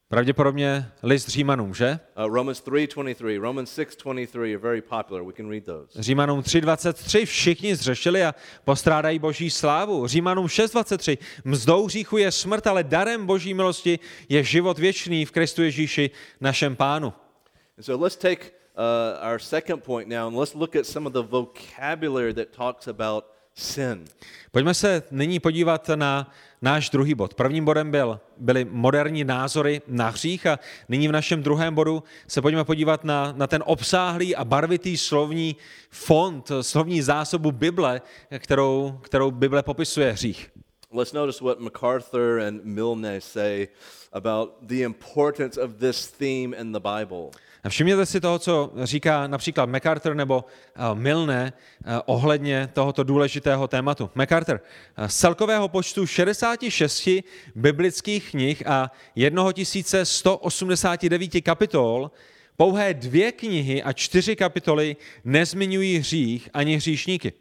Pravděpodobně 0.09 0.93
list 1.03 1.29
Římanům, 1.29 1.75
že? 1.75 1.99
Uh, 2.27 2.35
Romans 2.35 2.63
3:23, 2.63 3.41
Romans 3.41 3.79
6:23 3.79 4.41
are 4.41 4.59
very 4.59 4.83
popular. 4.83 5.25
We 5.25 5.33
can 5.33 5.51
read 5.51 5.65
those. 5.65 6.03
Římanům 6.03 6.41
3.23 6.41 7.27
všichni 7.27 7.77
zřešili 7.77 8.25
a 8.25 8.35
postrádají 8.65 9.19
boží 9.19 9.51
slávu. 9.51 10.07
Římanům 10.07 10.47
6.23 10.47 11.19
mzdou 11.45 11.87
hříchu 11.87 12.17
je 12.17 12.33
smrt, 12.33 12.67
ale 12.67 12.85
darem 12.85 13.27
boží 13.27 13.55
milosti 13.55 13.99
je 14.29 14.45
život 14.45 14.79
věčný 14.79 15.25
v 15.25 15.31
Kristu 15.31 15.63
Ježíši, 15.63 16.11
našem 16.41 16.77
pánu. 16.77 17.13
And 17.77 17.85
so 17.85 17.97
let's 17.97 18.17
take 18.17 18.53
uh, 18.77 19.19
our 19.21 19.39
second 19.41 19.83
point 19.83 20.09
now 20.09 20.29
and 20.29 20.37
let's 20.37 20.55
look 20.55 20.77
at 20.77 20.87
some 20.87 21.07
of 21.07 21.13
the 21.13 21.23
vocabulary 21.23 22.33
that 22.35 22.53
talks 22.53 22.89
about 22.89 23.25
sin. 23.55 24.05
Pojďme 24.53 24.75
se 24.75 25.03
nyní 25.11 25.41
podívat 25.41 25.89
na 25.95 26.33
náš 26.63 26.91
druhý 26.91 27.15
bod. 27.15 27.35
Prvním 27.35 27.65
bodem 27.65 27.91
byl, 27.91 28.21
byly 28.37 28.65
moderní 28.65 29.25
názory 29.25 29.83
na 29.87 30.09
hřích 30.09 30.47
a 30.47 30.59
nyní 30.89 31.09
v 31.09 31.13
našem 31.13 31.43
druhém 31.43 31.75
bodu 31.75 32.03
se 32.29 32.43
pojďme 32.43 32.65
podívat 32.65 33.05
na, 33.05 33.33
na 33.37 33.47
ten 33.47 33.63
obsáhlý 33.67 34.37
a 34.37 34.45
barvitý 34.45 34.97
slovní 34.97 35.57
fond, 35.91 36.53
slovní 36.61 37.03
zásobu 37.03 37.53
Bible, 37.53 38.01
kterou, 38.39 38.99
kterou 39.03 39.31
Bible 39.31 39.63
popisuje 39.63 40.13
hřích. 40.13 40.51
Let's 40.93 41.13
notice 41.13 41.45
what 41.45 41.61
MacArthur 41.61 42.41
and 42.41 42.65
Milne 42.65 43.21
say 43.21 43.69
about 44.13 44.51
the 44.63 44.85
importance 44.85 45.61
of 45.61 45.71
this 45.81 46.07
theme 46.07 46.57
in 46.57 46.73
the 46.73 46.81
Bible. 46.81 47.31
Všimněte 47.69 48.07
si 48.07 48.21
toho, 48.21 48.39
co 48.39 48.73
říká 48.83 49.27
například 49.27 49.69
MacArthur 49.69 50.15
nebo 50.15 50.45
uh, 50.45 50.51
Milne 50.99 51.53
uh, 51.53 51.93
ohledně 52.07 52.69
tohoto 52.73 53.03
důležitého 53.03 53.69
tématu. 53.69 54.11
MacArthur, 54.15 54.61
uh, 54.99 55.07
z 55.07 55.17
celkového 55.17 55.69
počtu 55.69 56.07
66 56.07 57.09
biblických 57.55 58.31
knih 58.31 58.67
a 58.67 58.91
1189 59.15 61.41
kapitol 61.41 62.11
pouhé 62.57 62.95
dvě 62.95 63.33
knihy 63.33 63.83
a 63.83 63.93
čtyři 63.93 64.37
kapitoly 64.37 64.97
nezmiňují 65.25 65.99
hřích 65.99 66.49
ani 66.53 66.77
hříšníky. 66.77 67.33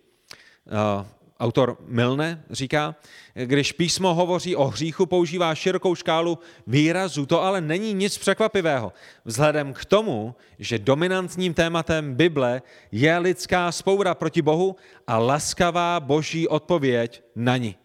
Autor 1.44 1.78
Milne 1.86 2.44
říká, 2.50 2.96
když 3.34 3.72
písmo 3.72 4.14
hovoří 4.14 4.56
o 4.56 4.66
hříchu, 4.68 5.06
používá 5.06 5.56
širokou 5.56 5.96
škálu 5.96 6.40
výrazů. 6.68 7.26
To 7.26 7.44
ale 7.44 7.62
není 7.62 7.94
nic 7.94 8.18
překvapivého, 8.18 8.94
vzhledem 9.26 9.74
k 9.74 9.86
tomu, 9.86 10.36
že 10.60 10.80
dominantním 10.80 11.54
tématem 11.54 12.16
Bible 12.16 12.62
je 12.92 13.18
lidská 13.18 13.72
spoura 13.72 14.16
proti 14.16 14.42
Bohu 14.42 14.76
a 15.08 15.18
laskavá 15.18 16.00
boží 16.00 16.48
odpověď 16.48 17.24
na 17.36 17.58
ní. 17.58 17.76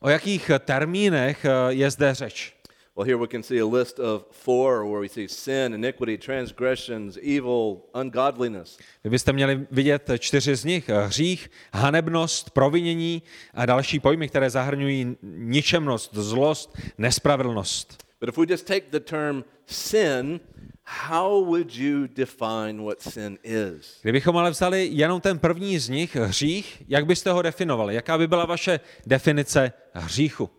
O 0.00 0.08
jakých 0.08 0.50
termínech 0.64 1.44
eh, 1.44 1.50
je 1.68 1.90
zde 1.90 2.14
řeč? 2.14 2.59
Well, 2.96 3.06
here 3.06 3.18
we 3.18 3.28
can 3.28 3.42
see 3.42 3.60
a 3.60 3.66
list 3.66 4.00
of 4.00 4.24
four 4.30 4.84
where 4.84 5.00
we 5.00 5.08
see 5.08 5.28
sin, 5.28 5.74
iniquity, 5.74 6.18
transgressions, 6.18 7.16
evil, 7.16 7.82
ungodliness. 7.94 8.78
Vy 9.04 9.10
byste 9.10 9.32
měli 9.32 9.66
vidět 9.70 10.10
čtyři 10.18 10.56
z 10.56 10.64
nich. 10.64 10.88
Hřích, 10.88 11.50
hanebnost, 11.72 12.50
provinění 12.50 13.22
a 13.54 13.66
další 13.66 14.00
pojmy, 14.00 14.28
které 14.28 14.50
zahrnují 14.50 15.16
ničemnost, 15.22 16.14
zlost, 16.14 16.78
nespravedlnost. 16.98 18.04
But 18.20 18.28
if 18.28 18.36
we 18.36 18.46
just 18.48 18.66
take 18.66 18.86
the 18.90 19.00
term 19.00 19.44
sin, 19.66 20.40
how 20.84 21.44
would 21.44 21.74
you 21.74 22.06
define 22.06 22.84
what 22.84 23.00
sin 23.00 23.38
is? 23.42 23.98
Kdybychom 24.02 24.36
ale 24.36 24.50
vzali 24.50 24.88
jenom 24.92 25.20
ten 25.20 25.38
první 25.38 25.78
z 25.78 25.88
nich, 25.88 26.16
hřích, 26.16 26.82
jak 26.88 27.06
byste 27.06 27.30
ho 27.30 27.42
definovali? 27.42 27.94
Jaká 27.94 28.18
by 28.18 28.26
byla 28.26 28.46
vaše 28.46 28.80
definice 29.06 29.72
hříchu? 29.94 30.50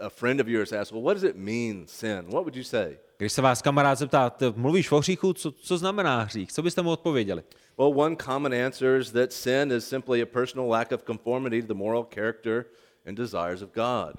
A 0.00 0.08
friend 0.08 0.40
of 0.40 0.48
yours 0.48 0.72
asks, 0.72 0.92
well, 0.92 1.02
what 1.04 1.14
does 1.14 1.24
it 1.24 1.36
mean, 1.36 1.84
sin? 1.86 2.24
What 2.26 2.44
would 2.44 2.56
you 2.56 2.64
say? 2.64 2.98
Když 3.18 3.32
se 3.32 3.42
vás 3.42 3.62
kamarád 3.62 3.98
zeptá, 3.98 4.30
"Ty 4.30 4.44
mluvíš 4.56 4.92
o 4.92 4.98
hříchu, 4.98 5.32
co, 5.32 5.52
co 5.52 5.78
znamená 5.78 6.22
hřích? 6.22 6.52
Co 6.52 6.62
byste 6.62 6.82
mu 6.82 6.90
odpověděli? 6.90 7.42
Well, 7.78 8.00
one 8.00 8.16
common 8.16 8.54
answer 8.54 9.00
is 9.00 9.10
that 9.12 9.32
sin 9.32 9.72
is 9.72 9.88
simply 9.88 10.22
a 10.22 10.26
personal 10.26 10.68
lack 10.68 10.92
of 10.92 11.02
conformity 11.06 11.62
to 11.62 11.68
the 11.68 11.74
moral 11.78 12.06
character 12.14 12.64
and 13.08 13.14
desires 13.14 13.62
of 13.62 13.70
God. 13.74 14.12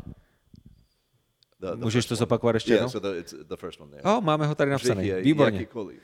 The, 1.60 1.68
the 1.76 1.84
Můžeš 1.84 2.06
to 2.06 2.16
zopakovat 2.16 2.54
ještě 2.56 2.72
Yeah, 2.74 2.80
jednou? 2.82 2.90
so 2.90 3.12
the, 3.12 3.20
it's 3.20 3.34
the 3.48 3.56
first 3.56 3.80
one 3.82 3.92
there. 3.92 4.04
O, 4.18 4.22
máme 4.22 4.48
ho 4.48 4.56
tady 4.56 4.72
napsaný. 4.72 5.12
Výborně. 5.12 5.60
jakýkoliv. 5.60 6.00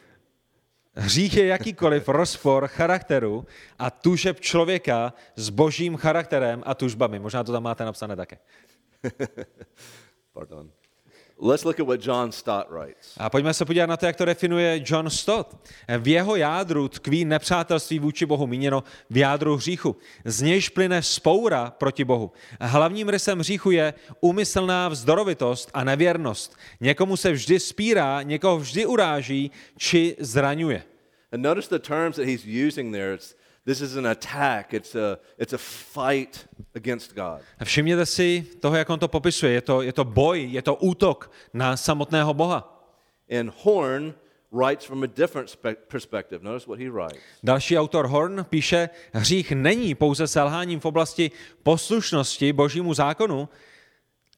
Hřích 0.96 1.38
je 1.38 1.46
jakýkoliv 1.46 2.10
rozpor 2.10 2.68
charakteru 2.68 3.46
a 3.80 3.92
tužeb 3.92 4.40
člověka 4.40 5.14
s 5.36 5.50
božím 5.50 5.96
charakterem 5.98 6.64
a 6.66 6.76
tužbami. 6.76 7.20
Možná 7.20 7.44
to 7.44 7.52
tam 7.52 7.64
máte 7.64 7.86
napsané 7.86 8.16
také. 8.16 8.38
Pardon. 10.34 10.72
Let's 11.46 11.64
look 11.64 11.80
at 11.80 11.88
what 11.88 12.06
John 12.06 12.32
Stott 12.32 12.70
writes. 12.70 13.14
A 13.18 13.30
pojďme 13.30 13.54
se 13.54 13.66
podívat 13.66 13.86
na 13.86 13.98
to, 13.98 14.06
jak 14.06 14.16
to 14.16 14.26
definuje 14.26 14.84
John 14.86 15.10
Stott. 15.10 15.70
V 16.00 16.08
jeho 16.08 16.36
jádru 16.36 16.88
tkví 16.88 17.26
nepřátelství 17.26 18.00
vůči 18.00 18.26
Bohu, 18.26 18.48
míněno 18.48 18.84
v 19.10 19.18
jádru 19.18 19.56
hříchu. 19.56 19.96
Z 20.26 20.42
nějž 20.42 20.70
plyne 20.70 21.02
spoura 21.02 21.72
proti 21.72 22.04
Bohu. 22.04 22.32
Hlavním 22.62 23.10
rysem 23.10 23.40
hříchu 23.40 23.72
je 23.72 23.94
úmyslná 24.20 24.88
vzdorovitost 24.88 25.72
a 25.74 25.84
nevěrnost. 25.84 26.58
Někomu 26.80 27.18
se 27.18 27.32
vždy 27.32 27.60
spírá, 27.60 28.22
někoho 28.22 28.58
vždy 28.58 28.86
uráží 28.86 29.52
či 29.78 30.16
zraňuje. 30.20 30.84
And 31.32 31.42
notice 31.42 31.80
the 31.80 31.88
terms 31.88 32.16
that 32.16 32.26
he's 32.26 32.46
using 32.68 32.94
there. 32.94 33.14
It's, 33.14 33.36
this 33.66 33.82
is 33.82 33.96
an 33.96 34.06
attack. 34.06 34.74
It's 34.74 34.96
a, 34.96 35.20
it's 35.38 35.54
a 35.54 35.58
fight 35.58 36.48
against 36.76 37.16
God. 37.16 37.42
A 37.60 37.66
Všimněte 37.66 38.06
si 38.06 38.46
toho, 38.60 38.76
jak 38.76 38.90
on 38.90 39.00
to 39.00 39.08
popisuje. 39.08 39.54
Je 39.54 39.62
to, 39.62 39.82
je 39.82 39.94
to 39.94 40.04
boj, 40.04 40.48
je 40.52 40.62
to 40.62 40.76
útok 40.76 41.32
na 41.54 41.78
samotného 41.78 42.34
Boha. 42.34 42.88
And 43.40 43.54
Horn 43.64 44.14
writes 44.52 44.86
from 44.86 45.04
a 45.04 45.08
different 45.08 45.50
spe- 45.50 45.76
perspective. 45.88 46.44
Notice 46.44 46.68
what 46.68 46.80
he 46.80 46.90
writes. 46.90 47.20
Další 47.44 47.78
autor 47.78 48.08
Horn 48.08 48.46
píše, 48.50 48.90
hřích 49.14 49.52
není 49.52 49.96
pouze 49.96 50.28
selháním 50.28 50.80
v 50.80 50.86
oblasti 50.86 51.32
poslušnosti 51.64 52.54
božímu 52.54 52.94
zákonu 52.94 53.50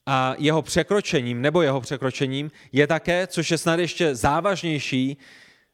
a 0.05 0.35
jeho 0.37 0.61
překročením 0.61 1.41
nebo 1.41 1.61
jeho 1.61 1.81
překročením 1.81 2.51
je 2.71 2.87
také, 2.87 3.27
což 3.27 3.51
je 3.51 3.57
snad 3.57 3.79
ještě 3.79 4.15
závažnější, 4.15 5.17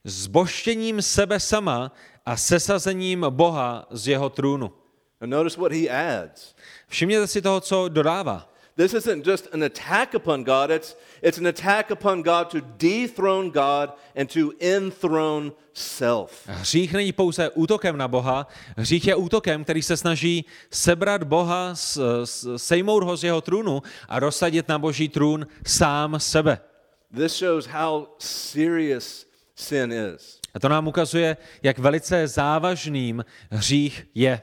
zboštěním 0.04 1.02
sebe 1.02 1.40
sama 1.40 1.92
a 2.26 2.38
sesazením 2.38 3.26
Boha 3.30 3.88
z 3.92 4.08
jeho 4.08 4.30
trůnu. 4.30 4.72
Notice 5.26 5.62
what 5.62 5.72
he 5.72 5.90
adds. 5.90 6.56
Všimněte 6.88 7.28
si 7.28 7.42
toho, 7.42 7.62
co 7.62 7.88
dodává. 7.88 8.52
This 8.76 8.94
isn't 8.94 9.28
just 9.28 9.48
an 9.54 9.64
attack 9.64 10.14
upon 10.16 10.44
God, 10.44 10.72
it's, 10.72 10.98
it's 11.22 11.38
an 11.38 11.48
attack 11.48 11.92
upon 11.92 12.24
God 12.24 12.50
to 12.50 12.62
dethrone 12.78 13.50
God 13.50 13.90
and 14.16 14.34
to 14.34 14.54
enthrone 14.60 15.52
self. 15.74 16.48
Hřích 16.48 16.94
není 16.94 17.12
pouze 17.12 17.50
útokem 17.50 17.98
na 17.98 18.08
Boha, 18.08 18.48
hřích 18.78 19.08
je 19.08 19.16
útokem, 19.16 19.64
který 19.64 19.82
se 19.82 19.98
snaží 19.98 20.46
sebrat 20.72 21.24
Boha, 21.24 21.74
sejmout 22.58 23.04
ho 23.04 23.18
z 23.18 23.24
jeho 23.24 23.42
trůnu 23.42 23.82
a 24.10 24.20
dosadit 24.20 24.68
na 24.68 24.80
boží 24.80 25.10
trůn 25.10 25.48
sám 25.68 26.20
sebe. 26.20 26.60
This 27.16 27.40
shows 27.40 27.68
how 27.68 28.06
serious 28.20 29.26
sin 29.56 29.94
is. 29.94 30.41
A 30.54 30.60
to 30.60 30.70
nám 30.70 30.88
ukazuje, 30.88 31.38
jak 31.64 31.80
velice 31.80 32.28
závažným 32.28 33.26
hřích 33.52 34.08
je. 34.16 34.42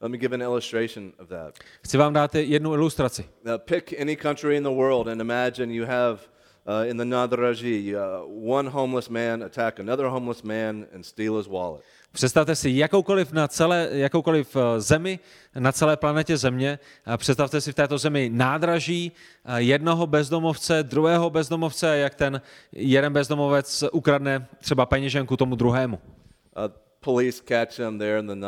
Let 0.00 0.08
me 0.08 0.18
give 0.18 0.34
an 0.34 0.42
illustration 0.42 1.12
of 1.18 1.28
that. 1.28 1.54
Chci 1.82 1.96
vám 1.96 2.12
dát 2.12 2.34
jednu 2.34 2.74
ilustraci. 2.74 3.22
Uh, 3.22 3.58
pick 3.58 4.00
any 4.00 4.16
country 4.16 4.56
in 4.56 4.62
the 4.62 4.70
world 4.70 5.08
and 5.08 5.20
imagine 5.20 5.74
you 5.74 5.86
have 5.86 6.18
uh, 6.66 6.90
in 6.90 6.96
the 6.96 7.04
Nadraji 7.04 7.94
uh, 7.94 8.50
one 8.52 8.70
homeless 8.70 9.08
man 9.08 9.42
attack 9.42 9.78
another 9.78 10.06
homeless 10.06 10.42
man 10.42 10.86
and 10.94 11.06
steal 11.06 11.36
his 11.36 11.48
wallet. 11.48 11.82
Představte 12.16 12.56
si 12.56 12.70
jakoukoliv, 12.70 13.32
na 13.32 13.48
celé, 13.48 13.88
jakoukoliv 13.92 14.56
eh, 14.56 14.80
zemi 14.80 15.18
na 15.58 15.72
celé 15.72 15.96
planetě 15.96 16.36
Země. 16.36 16.78
Představte 17.16 17.60
si 17.60 17.72
v 17.72 17.74
této 17.74 17.98
zemi 17.98 18.30
nádraží 18.32 19.12
eh, 19.44 19.62
jednoho 19.62 20.06
bezdomovce, 20.06 20.82
druhého 20.82 21.30
bezdomovce, 21.30 21.98
jak 21.98 22.14
ten 22.14 22.40
jeden 22.72 23.12
bezdomovec 23.12 23.84
ukradne 23.92 24.46
třeba 24.58 24.86
peněženku 24.86 25.36
tomu 25.36 25.56
druhému. 25.56 25.96
Uh, 25.96 26.62
police 27.00 27.42
catch 27.48 27.78
him 27.78 27.98
there 27.98 28.18
in 28.18 28.26
the 28.26 28.46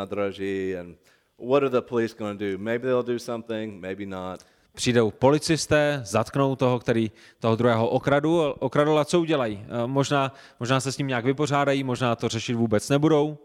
and 0.80 0.96
what 1.48 1.62
are 1.62 1.70
the 1.70 1.80
police 1.80 2.14
going 2.18 2.38
to 2.38 2.44
do? 2.52 2.58
Maybe 2.58 2.86
they'll 2.86 3.12
do 3.14 3.18
something, 3.18 3.80
maybe 3.80 4.06
not. 4.06 4.40
Přijdou 4.74 5.10
policisté, 5.10 6.00
zatknou 6.04 6.56
toho, 6.56 6.78
který 6.78 7.10
toho 7.40 7.56
druhého 7.56 7.88
okradu, 7.88 8.52
okradl 8.58 8.98
a 8.98 9.04
co 9.04 9.20
udělají? 9.20 9.64
Eh, 9.64 9.86
Možná, 9.86 10.32
možná 10.60 10.80
se 10.80 10.92
s 10.92 10.98
ním 10.98 11.06
nějak 11.06 11.24
vypořádají, 11.24 11.84
možná 11.84 12.16
to 12.16 12.28
řešit 12.28 12.54
vůbec 12.54 12.88
nebudou. 12.88 13.38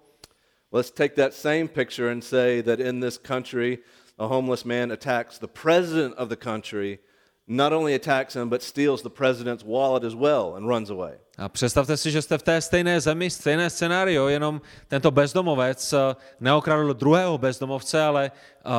Let's 0.73 0.89
take 0.89 1.15
that 1.15 1.35
same 1.35 1.67
picture 1.67 2.09
and 2.09 2.23
say 2.23 2.61
that 2.61 2.79
in 2.79 2.99
this 2.99 3.19
country, 3.19 3.77
a 4.17 4.27
homeless 4.27 4.65
man 4.65 4.91
attacks 4.91 5.37
the 5.37 5.47
president 5.47 6.15
of 6.15 6.29
the 6.29 6.35
country, 6.35 6.99
not 7.47 7.73
only 7.73 7.93
attacks 7.93 8.35
him, 8.35 8.49
but 8.49 8.63
steals 8.63 9.03
the 9.03 9.09
president's 9.09 9.63
wallet 9.63 10.03
as 10.03 10.15
well 10.15 10.55
and 10.55 10.67
runs 10.67 10.89
away. 10.89 11.13
A 11.37 11.49
představte 11.49 11.97
si, 11.97 12.11
že 12.11 12.21
jste 12.21 12.37
v 12.37 12.43
té 12.43 12.61
stejné 12.61 13.01
zemi, 13.01 13.29
stejné 13.29 13.69
scénario, 13.69 14.27
jenom 14.27 14.61
tento 14.87 15.11
bezdomovec 15.11 15.93
eh, 15.93 16.15
neokradl 16.39 16.93
druhého 16.93 17.37
bezdomovce, 17.37 18.01
ale, 18.01 18.31
uh, 18.65 18.71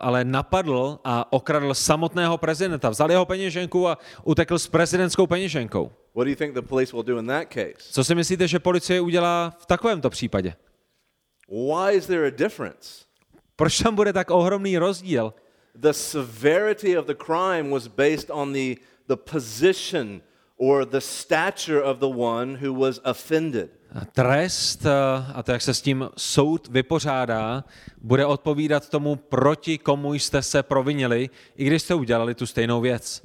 ale 0.00 0.24
napadl 0.24 0.98
a 1.04 1.32
okradl 1.32 1.74
samotného 1.74 2.38
prezidenta. 2.38 2.90
Vzal 2.90 3.10
jeho 3.10 3.24
peněženku 3.24 3.88
a 3.88 3.98
utekl 4.24 4.58
s 4.58 4.66
prezidentskou 4.68 5.26
peněženkou. 5.26 5.92
What 6.14 6.24
do 6.24 6.30
you 6.30 6.36
think 6.36 6.54
the 6.54 6.62
police 6.62 6.92
will 6.92 7.02
do 7.02 7.18
in 7.18 7.26
that 7.26 7.48
case? 7.48 7.92
Co 7.92 8.04
si 8.04 8.14
myslíte, 8.14 8.48
že 8.48 8.58
policie 8.58 9.00
udělá 9.00 9.52
v 9.58 9.66
takovémto 9.66 10.10
případě? 10.10 10.54
Why 11.48 11.96
is 11.96 12.06
there 12.06 12.26
a 12.26 12.30
difference? 12.30 13.04
Proč 13.56 13.78
tam 13.78 13.94
bude 13.94 14.12
tak 14.12 14.30
ohromný 14.30 14.78
rozdíl? 14.78 15.34
The 15.74 15.92
severity 15.92 16.98
of 16.98 17.06
the 17.06 17.14
crime 17.14 17.70
was 17.70 17.88
based 17.88 18.30
on 18.30 18.52
the, 18.52 18.76
the 19.08 19.16
position 19.16 20.22
or 20.56 20.84
the 20.84 21.00
stature 21.00 21.82
of 21.82 21.98
the 21.98 22.08
one 22.08 22.58
who 22.62 22.72
was 22.72 23.00
offended. 23.04 23.70
Trest, 24.12 24.86
eh, 24.86 24.90
a 25.34 25.42
to, 25.42 25.52
jak 25.52 25.62
se 25.62 25.74
s 25.74 25.82
tím 25.82 26.10
soud 26.16 26.68
vypořádá, 26.68 27.64
bude 28.02 28.26
odpovídat 28.26 28.88
tomu, 28.88 29.16
proti 29.16 29.78
komu 29.78 30.14
jste 30.14 30.42
se 30.42 30.62
provinili, 30.62 31.30
i 31.56 31.64
když 31.64 31.82
jste 31.82 31.94
udělali 31.94 32.34
tu 32.34 32.46
stejnou 32.46 32.80
věc. 32.80 33.22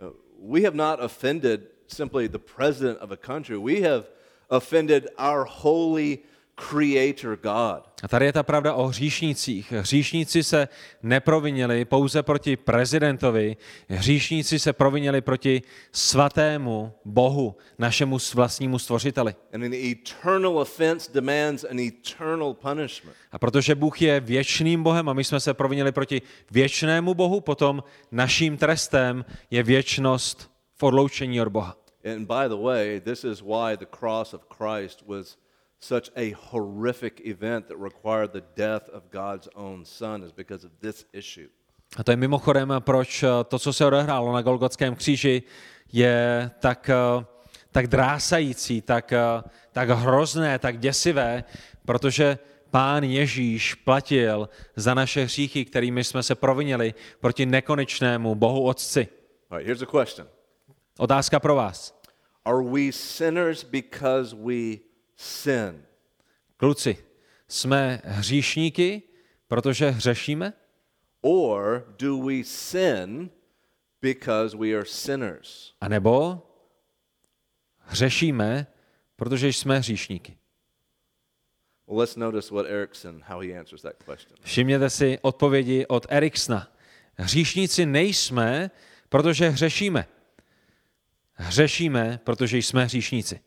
Uh, 0.00 0.08
We 0.52 0.60
have 0.62 0.76
not 0.76 1.00
offended 1.00 1.60
simply 1.88 2.28
the 2.28 2.38
president 2.38 2.98
of 3.02 3.10
a 3.10 3.16
country. 3.16 3.56
We 3.56 3.88
have 3.88 4.04
offended 4.48 5.08
our 5.18 5.46
holy 5.48 6.18
creator 6.56 7.36
God. 7.36 7.82
A 8.02 8.08
tady 8.08 8.26
je 8.26 8.32
ta 8.32 8.42
pravda 8.42 8.74
o 8.74 8.86
hříšnících. 8.86 9.72
Hříšníci 9.72 10.42
se 10.42 10.68
neprovinili 11.02 11.84
pouze 11.84 12.22
proti 12.22 12.56
prezidentovi, 12.56 13.56
hříšníci 13.88 14.58
se 14.58 14.72
provinili 14.72 15.20
proti 15.20 15.62
svatému 15.92 16.92
Bohu, 17.04 17.56
našemu 17.78 18.18
vlastnímu 18.34 18.78
stvořiteli. 18.78 19.34
And 19.52 19.64
an 19.64 19.74
eternal 19.74 20.58
offense 20.58 21.12
demands 21.12 21.64
an 21.64 21.78
eternal 21.78 22.54
punishment. 22.54 23.16
A 23.32 23.38
protože 23.38 23.74
Bůh 23.74 24.02
je 24.02 24.20
věčným 24.20 24.82
Bohem 24.82 25.08
a 25.08 25.12
my 25.12 25.24
jsme 25.24 25.40
se 25.40 25.54
provinili 25.54 25.92
proti 25.92 26.22
věčnému 26.50 27.14
Bohu, 27.14 27.40
potom 27.40 27.82
naším 28.12 28.56
trestem 28.56 29.24
je 29.50 29.62
věčnost 29.62 30.50
v 30.76 30.82
odloučení 30.82 31.40
od 31.40 31.48
Boha. 31.48 31.76
And 32.14 32.26
by 32.26 32.48
the 32.48 32.62
way, 32.62 33.00
this 33.00 33.24
is 33.24 33.40
why 33.40 33.76
the 33.76 33.86
cross 33.98 34.34
of 34.34 34.40
Christ 34.58 35.02
was 35.06 35.36
such 35.86 36.10
a 36.16 36.34
horrific 36.50 37.20
event 37.24 37.68
that 37.68 37.78
required 37.78 38.32
the 38.32 38.42
death 38.56 38.88
of 38.88 39.02
God's 39.10 39.48
own 39.54 39.84
son 39.84 40.22
is 40.22 40.32
because 40.32 40.66
of 40.66 40.72
this 40.80 41.04
issue. 41.12 41.48
A 41.96 42.04
to 42.04 42.10
je 42.10 42.16
mimochodem, 42.16 42.74
proč 42.78 43.22
eh, 43.22 43.28
to, 43.44 43.58
co 43.58 43.72
se 43.72 43.86
odehrálo 43.86 44.32
na 44.32 44.42
Golgotském 44.42 44.94
kříži, 44.94 45.42
je 45.92 46.50
tak, 46.58 46.90
eh, 46.90 47.24
tak 47.70 47.86
drásající, 47.86 48.82
tak, 48.82 49.12
eh, 49.12 49.42
tak 49.72 49.88
hrozné, 49.88 50.58
tak 50.58 50.78
děsivé, 50.78 51.44
protože 51.84 52.38
pán 52.70 53.04
Ježíš 53.04 53.74
platil 53.74 54.48
za 54.76 54.94
naše 54.94 55.24
hříchy, 55.24 55.64
kterými 55.64 56.04
jsme 56.04 56.22
se 56.22 56.34
provinili 56.34 56.94
proti 57.20 57.46
nekonečnému 57.46 58.34
Bohu 58.34 58.64
Otci. 58.64 59.08
Right, 59.50 59.66
here's 59.66 59.82
a 59.82 59.86
question. 59.86 60.28
Otázka 60.98 61.40
pro 61.40 61.54
vás. 61.54 62.00
Are 62.44 62.62
we 62.62 62.92
sinners 62.92 63.64
because 63.64 64.36
we 64.36 64.85
sin? 65.16 65.84
Kluci, 66.56 66.96
jsme 67.48 68.00
hříšníky, 68.04 69.02
protože 69.48 69.90
hřešíme? 69.90 70.52
Or 71.20 71.94
do 71.98 72.22
we 72.22 72.44
sin 72.44 73.30
because 74.02 74.56
we 74.56 74.74
are 74.74 74.84
sinners? 74.84 75.72
A 75.80 75.88
nebo 75.88 76.42
hřešíme, 77.78 78.66
protože 79.16 79.48
jsme 79.48 79.78
hříšníky? 79.78 80.38
Well, 81.86 81.98
let's 81.98 82.16
notice 82.16 82.54
what 82.54 82.66
Erickson, 82.66 83.22
how 83.26 83.40
he 83.40 83.58
answers 83.58 83.82
that 83.82 83.94
question. 83.96 84.36
Všimněte 84.40 84.90
si 84.90 85.18
odpovědi 85.22 85.86
od 85.86 86.06
Eriksna. 86.08 86.72
Hříšníci 87.14 87.86
nejsme, 87.86 88.70
protože 89.08 89.48
hřešíme. 89.48 90.06
Hřešíme, 91.32 92.20
protože 92.24 92.58
jsme 92.58 92.84
hříšníci. 92.84 93.40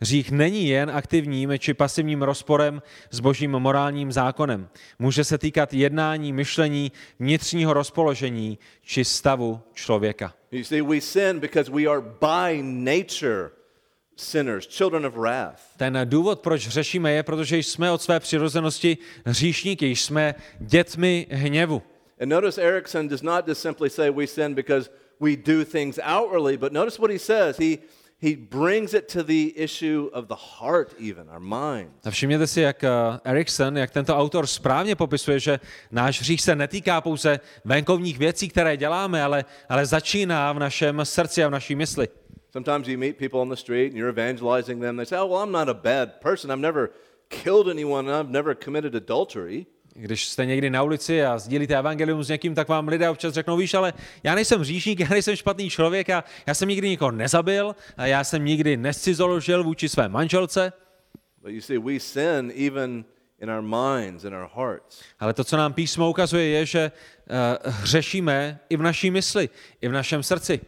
Hřích 0.00 0.30
není 0.30 0.68
jen 0.68 0.90
aktivním 0.90 1.52
či 1.58 1.74
pasivním 1.74 2.22
rozporem 2.22 2.82
s 3.10 3.20
božím 3.20 3.50
morálním 3.50 4.12
zákonem. 4.12 4.68
Může 4.98 5.24
se 5.24 5.38
týkat 5.38 5.74
jednání, 5.74 6.32
myšlení, 6.32 6.92
vnitřního 7.18 7.72
rozpoložení 7.72 8.58
či 8.82 9.04
stavu 9.04 9.60
člověka. 9.74 10.34
You 10.52 10.64
see, 10.64 10.82
we 10.82 11.00
sin 11.00 11.40
because 11.40 11.70
we 11.70 11.86
are 11.86 12.00
by 12.00 12.62
nature 12.62 13.50
sinners, 14.16 14.66
children 14.76 15.06
of 15.06 15.14
wrath. 15.14 15.60
Ten 15.76 16.00
důvod, 16.04 16.40
proč 16.40 16.66
hřešíme, 16.66 17.12
je, 17.12 17.22
protože 17.22 17.58
jsme 17.58 17.90
od 17.90 18.02
své 18.02 18.20
přirozenosti 18.20 18.98
hříšníky, 19.26 19.86
jsme 19.86 20.34
dětmi 20.60 21.26
hněvu. 21.30 21.82
And 22.20 22.28
notice 22.28 22.62
Erickson 22.62 23.08
does 23.08 23.22
not 23.22 23.48
just 23.48 23.60
simply 23.60 23.90
say 23.90 24.10
we 24.10 24.26
sin 24.26 24.54
because 24.54 24.90
we 25.20 25.36
do 25.36 25.64
things 25.64 25.98
outwardly, 25.98 26.56
but 26.56 26.72
notice 26.72 26.98
what 26.98 27.10
he 27.10 27.18
says. 27.18 27.58
He, 27.58 27.78
he 28.24 28.36
brings 28.36 28.94
it 28.94 29.08
to 29.08 29.22
the 29.22 29.52
issue 29.56 30.10
of 30.12 30.28
the 30.28 30.34
heart, 30.34 30.94
even, 30.98 31.28
our 31.28 31.40
mind. 31.40 31.90
A 32.04 32.10
všimněte 32.10 32.46
si, 32.46 32.60
jak 32.60 32.84
eh, 32.84 32.90
Erikson, 33.24 33.76
jak 33.76 33.90
tento 33.90 34.16
autor 34.16 34.46
správně 34.46 34.96
popisuje, 34.96 35.40
že 35.40 35.60
náš 35.90 36.20
hřích 36.20 36.42
se 36.42 36.56
netýká 36.56 37.00
pouze 37.00 37.40
venkovních 37.64 38.18
věcí, 38.18 38.48
které 38.48 38.76
děláme, 38.76 39.22
ale, 39.22 39.44
ale 39.68 39.86
začíná 39.86 40.52
v 40.52 40.58
našem 40.58 41.00
srdci 41.04 41.44
a 41.44 41.48
v 41.48 41.50
naší 41.50 41.74
mysli. 41.74 42.08
Sometimes 42.52 42.88
you 42.88 42.98
meet 42.98 43.16
people 43.16 43.40
on 43.40 43.48
the 43.48 43.56
street 43.56 43.92
and 43.92 43.98
you're 43.98 44.20
evangelizing 44.20 44.80
them. 44.80 44.96
They 44.96 45.06
say, 45.06 45.18
Oh, 45.18 45.26
well, 45.26 45.42
I'm 45.42 45.52
not 45.52 45.68
a 45.68 45.74
bad 45.74 46.20
person. 46.20 46.50
I've 46.50 46.60
never 46.60 46.90
killed 47.28 47.68
anyone. 47.68 48.08
I've 48.20 48.30
never 48.30 48.54
committed 48.54 48.94
adultery. 48.94 49.66
Když 49.96 50.28
jste 50.28 50.46
někdy 50.46 50.70
na 50.70 50.82
ulici 50.82 51.24
a 51.24 51.38
sdílíte 51.38 51.78
evangelium 51.78 52.24
s 52.24 52.28
někým, 52.28 52.54
tak 52.54 52.68
vám 52.68 52.88
lidé 52.88 53.10
občas 53.10 53.34
řeknou, 53.34 53.56
víš, 53.56 53.74
ale 53.74 53.92
já 54.22 54.34
nejsem 54.34 54.60
hříšník, 54.60 55.00
já 55.00 55.08
nejsem 55.08 55.36
špatný 55.36 55.70
člověk, 55.70 56.10
a 56.10 56.24
já 56.46 56.54
jsem 56.54 56.68
nikdy 56.68 56.88
nikoho 56.88 57.10
nezabil, 57.10 57.76
a 57.96 58.06
já 58.06 58.24
jsem 58.24 58.44
nikdy 58.44 58.76
nescizoložil 58.76 59.64
vůči 59.64 59.88
své 59.88 60.08
manželce. 60.08 60.72
But 61.42 61.52
you 61.52 61.60
see, 61.60 61.78
we 61.78 62.00
sin 62.00 62.52
even 62.68 63.04
in 63.40 63.50
our 63.50 63.62
minds, 63.62 64.24
in 64.24 64.34
our 64.34 64.48
hearts. 64.54 65.02
Ale 65.20 65.34
to, 65.34 65.44
co 65.44 65.56
nám 65.56 65.72
písmo 65.72 66.10
ukazuje, 66.10 66.46
je, 66.46 66.66
že 66.66 66.92
uh, 67.62 67.72
hřešíme 67.72 68.60
i 68.68 68.76
v 68.76 68.82
naší 68.82 69.10
mysli, 69.10 69.48
i 69.80 69.88
v 69.88 69.92
našem 69.92 70.22
srdci. 70.22 70.60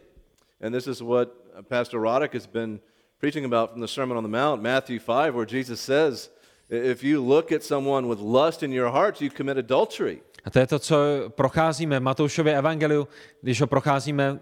And 0.60 0.72
this 0.72 0.86
is 0.86 1.00
what 1.00 1.28
uh, 1.28 1.62
Pastor 1.62 2.00
Roddick 2.00 2.34
has 2.34 2.46
been 2.46 2.80
preaching 3.18 3.44
about 3.44 3.70
from 3.70 3.80
the 3.80 3.88
Sermon 3.88 4.18
on 4.18 4.24
the 4.24 4.38
Mount, 4.38 4.62
Matthew 4.62 4.98
5, 4.98 5.34
where 5.34 5.46
Jesus 5.46 5.80
says, 5.80 6.30
If 6.70 7.04
you 7.04 7.28
look 7.28 7.52
at 7.52 7.62
someone 7.62 8.08
with 8.08 8.20
lust 8.20 8.62
in 8.62 8.72
your 8.72 8.92
heart, 8.92 9.22
you 9.22 9.30
commit 9.36 9.58
adultery. 9.58 10.20
A 10.44 10.50
to 10.50 10.58
je 10.58 10.66
to, 10.66 10.78
co 10.78 10.96
procházíme 11.28 12.00
v 12.00 12.02
Matoušově 12.02 12.58
evangeliu, 12.58 13.08
když 13.40 13.60
ho 13.60 13.66
procházíme 13.66 14.38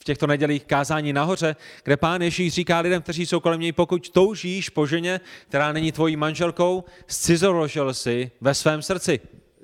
v 0.00 0.04
těchto 0.04 0.26
nedělích 0.26 0.64
kázání 0.64 1.12
nahoře, 1.12 1.56
kde 1.84 1.96
pán 1.96 2.22
Ježíš 2.22 2.54
říká 2.54 2.78
lidem, 2.78 3.02
kteří 3.02 3.26
jsou 3.26 3.40
kolem 3.40 3.60
něj, 3.60 3.72
pokud 3.72 4.10
toužíš 4.10 4.68
po 4.68 4.86
ženě, 4.86 5.20
která 5.48 5.72
není 5.72 5.92
tvojí 5.92 6.16
manželkou, 6.16 6.84
scizoložil 7.06 7.94
si 7.94 8.30
ve 8.40 8.54
svém 8.54 8.82
srdci. 8.82 9.20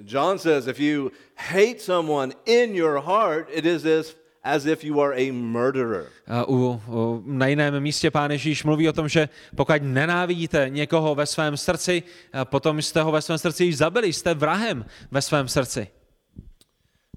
John 0.07 0.39
says, 0.39 0.67
if 0.67 0.81
you 0.81 1.11
hate 1.37 1.79
someone 1.79 2.33
in 2.45 2.75
your 2.75 3.01
heart, 3.01 3.49
it 3.51 3.65
is 3.65 3.85
as, 3.85 4.17
as 4.45 4.67
if 4.67 4.85
you 4.85 5.01
are 5.01 5.15
a 5.15 5.33
murderer. 5.33 6.07
A 6.27 6.49
U, 6.49 6.81
u, 6.89 7.23
na 7.27 7.47
jiném 7.47 7.81
místě 7.81 8.11
pán 8.11 8.31
Ježíš 8.31 8.65
mluví 8.65 8.89
o 8.89 8.93
tom, 8.93 9.09
že 9.09 9.29
pokud 9.57 9.83
nenávidíte 9.83 10.67
někoho 10.69 11.15
ve 11.15 11.27
svém 11.27 11.57
srdci, 11.57 12.03
a 12.33 12.45
potom 12.45 12.83
jste 12.83 13.03
ho 13.03 13.13
ve 13.13 13.23
svém 13.23 13.39
srdci 13.39 13.65
již 13.65 13.77
zabili, 13.77 14.13
jste 14.13 14.35
vrahem 14.35 14.85
ve 15.11 15.23
svém 15.23 15.49
srdci. 15.49 15.89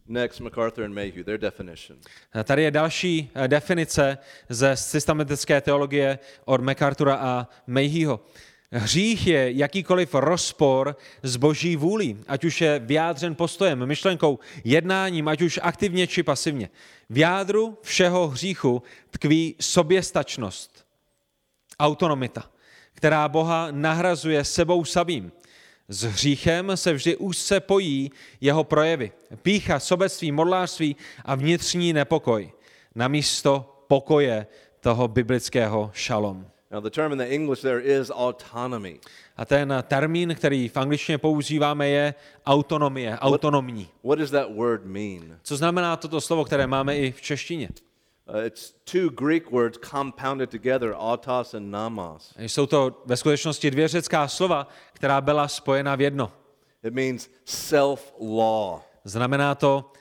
Next, 0.09 0.39
MacArthur 0.39 0.83
and 0.83 0.93
Mayhew, 0.93 1.23
their 1.23 1.37
definition. 1.37 1.99
A 2.33 2.43
Tady 2.43 2.63
je 2.63 2.71
další 2.71 3.31
eh, 3.35 3.47
definice 3.47 4.17
ze 4.49 4.75
systematické 4.75 5.61
teologie 5.61 6.19
od 6.45 6.61
MacArthura 6.61 7.15
a 7.15 7.47
Mayheho. 7.67 8.19
Hřích 8.71 9.27
je 9.27 9.51
jakýkoliv 9.51 10.13
rozpor 10.13 10.97
s 11.23 11.36
boží 11.36 11.75
vůlí, 11.75 12.17
ať 12.27 12.45
už 12.45 12.62
je 12.62 12.80
vyjádřen 12.80 13.36
postojem, 13.36 13.86
myšlenkou, 13.86 14.39
jednáním, 14.63 15.27
ať 15.27 15.41
už 15.41 15.60
aktivně 15.63 16.08
či 16.08 16.23
pasivně. 16.23 16.69
V 17.10 17.17
jádru 17.17 17.77
všeho 17.82 18.27
hříchu 18.27 18.84
tkví 19.10 19.56
soběstačnost, 19.60 20.86
autonomita, 21.80 22.51
která 22.93 23.30
Boha 23.30 23.67
nahrazuje 23.71 24.43
sebou 24.43 24.86
samým. 24.86 25.32
S 25.89 26.03
hříchem 26.03 26.77
se 26.77 26.93
vždy 26.93 27.15
úzce 27.15 27.60
pojí 27.60 28.12
jeho 28.41 28.63
projevy. 28.63 29.12
Pícha, 29.41 29.80
sobectví, 29.80 30.32
modlářství 30.32 30.95
a 31.25 31.36
vnitřní 31.36 31.93
nepokoj. 31.93 32.51
Namísto 32.95 33.84
pokoje 33.88 34.47
toho 34.80 35.08
biblického 35.08 35.91
šalom. 35.93 36.47
Now, 36.71 36.82
the 36.82 36.89
term 36.89 37.12
in 37.12 37.17
the 37.17 37.34
English 37.34 37.62
there 37.62 37.80
is 37.80 38.12
autonomy. 38.12 38.99
A 39.38 39.45
ten 39.45 39.84
termín, 39.88 40.36
který 40.36 40.69
v 40.69 40.77
angličtině 40.77 41.17
používáme, 41.17 41.89
je 41.89 42.13
autonomie, 42.45 43.17
autonomní. 43.19 43.89
What 44.03 44.19
does 44.19 44.32
that 44.32 44.56
word 44.56 44.86
mean? 44.86 45.39
Co 45.43 45.58
znamená 45.58 45.95
toto 45.95 46.21
slovo, 46.21 46.45
které 46.45 46.67
máme 46.67 46.97
i 46.97 47.12
v 47.12 47.21
češtině? 47.21 47.69
Uh, 48.30 48.45
it's 48.45 48.73
two 48.84 49.10
Greek 49.10 49.51
words 49.51 49.80
compounded 49.89 50.49
together, 50.49 50.93
autos 50.97 51.53
and 51.53 51.71
namos. 51.71 52.34
Jsou 52.38 52.65
to 52.65 53.03
ve 53.06 53.17
skutečnosti 53.17 53.71
dvě 53.71 53.88
řecká 53.88 54.27
slova, 54.27 54.67
která 54.93 55.21
byla 55.21 55.47
spojena 55.47 55.95
v 55.95 56.01
jedno. 56.01 56.32
It 56.84 56.93
means 56.93 57.30
self-law. 57.45 58.80
Znamená 59.03 59.56
to 59.56 59.91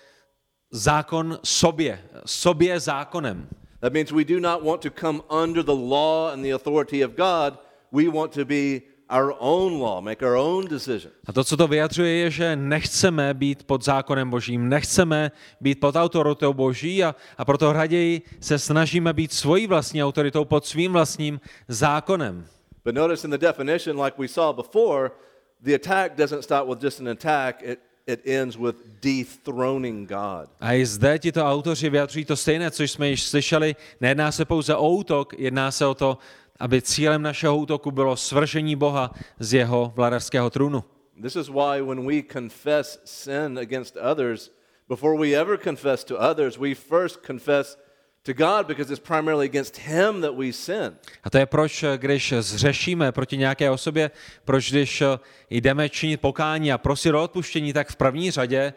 zákon 0.70 1.38
sobě, 1.44 2.04
sobě 2.26 2.80
zákonem. 2.80 3.48
That 3.80 3.92
means 3.92 4.12
we 4.12 4.24
do 4.24 4.40
not 4.40 4.62
want 4.62 4.82
to 4.82 4.90
come 4.90 5.22
under 5.30 5.62
the 5.62 5.74
law 5.74 6.32
and 6.32 6.44
the 6.44 6.54
authority 6.54 7.04
of 7.04 7.14
God. 7.16 7.58
We 7.92 8.08
want 8.08 8.32
to 8.32 8.44
be 8.44 8.82
our 9.08 9.34
own 9.38 9.78
law, 9.78 10.00
make 10.00 10.26
our 10.26 10.36
own 10.36 10.66
decisions. 10.66 11.14
A 11.26 11.32
to, 11.32 11.44
co 11.44 11.56
to 11.56 11.66
vyjadřuje, 11.66 12.12
je, 12.12 12.30
že 12.30 12.56
nechceme 12.56 13.34
být 13.34 13.64
pod 13.64 13.84
zákonem 13.84 14.30
božím, 14.30 14.68
nechceme 14.68 15.30
být 15.60 15.80
pod 15.80 15.96
autoritou 15.96 16.52
boží 16.52 17.04
a, 17.04 17.14
a 17.38 17.44
proto 17.44 17.72
raději 17.72 18.22
se 18.40 18.58
snažíme 18.58 19.12
být 19.12 19.32
svojí 19.32 19.66
vlastní 19.66 20.04
autoritou 20.04 20.44
pod 20.44 20.66
svým 20.66 20.92
vlastním 20.92 21.40
zákonem. 21.68 22.46
But 22.84 22.94
notice 22.94 23.26
in 23.26 23.30
the 23.30 23.38
definition, 23.38 24.00
like 24.00 24.16
we 24.18 24.28
saw 24.28 24.56
before, 24.56 25.10
the 25.62 25.74
attack 25.74 26.16
doesn't 26.16 26.42
start 26.42 26.68
with 26.68 26.84
just 26.84 27.00
an 27.00 27.08
attack, 27.08 27.62
it, 27.62 27.78
it 28.06 28.26
ends 28.26 28.56
with 28.56 28.76
dethroning 29.02 30.08
God. 30.08 30.48
A 30.60 30.72
i 30.72 30.86
zde 30.86 31.18
tito 31.18 31.44
autoři 31.44 31.90
vyjadřují 31.90 32.24
to 32.24 32.36
stejné, 32.36 32.70
co 32.70 32.82
jsme 32.82 33.08
již 33.08 33.22
slyšeli. 33.22 33.76
Nejedná 34.00 34.32
se 34.32 34.44
pouze 34.44 34.76
o 34.76 34.90
útok, 34.90 35.34
jedná 35.38 35.70
se 35.70 35.86
o 35.86 35.94
to 35.94 36.18
aby 36.60 36.82
cílem 36.82 37.22
našeho 37.22 37.56
útoku 37.56 37.90
bylo 37.90 38.16
svržení 38.16 38.76
Boha 38.76 39.10
z 39.38 39.54
jeho 39.54 39.92
vladarského 39.96 40.50
trůnu. 40.50 40.84
This 41.22 41.36
is 41.36 41.48
why 41.48 41.82
when 41.82 42.06
we 42.06 42.22
confess 42.32 42.98
sin 43.04 43.58
against 43.58 43.96
others, 43.96 44.50
before 44.88 45.18
we 45.18 45.40
ever 45.40 45.58
confess 45.64 46.04
to 46.04 46.30
others, 46.30 46.58
we 46.58 46.74
first 46.74 47.20
confess 47.26 47.78
to 48.26 48.32
God 48.32 48.66
because 48.66 48.92
it's 48.92 49.08
primarily 49.08 49.46
against 49.46 49.76
him 49.76 50.20
that 50.20 50.34
we 50.34 50.52
sin. 50.52 50.96
A 51.24 51.30
to 51.30 51.38
je 51.38 51.46
proč, 51.46 51.84
když 51.96 52.34
zřešíme 52.38 53.12
proti 53.12 53.36
nějaké 53.36 53.70
osobě, 53.70 54.10
proč 54.44 54.70
když 54.70 55.02
jdeme 55.50 55.88
činit 55.88 56.20
pokání 56.20 56.72
a 56.72 56.78
prosit 56.78 57.14
o 57.14 57.22
odpuštění, 57.22 57.72
tak 57.72 57.88
v 57.88 57.96
první 57.96 58.30
řadě 58.30 58.72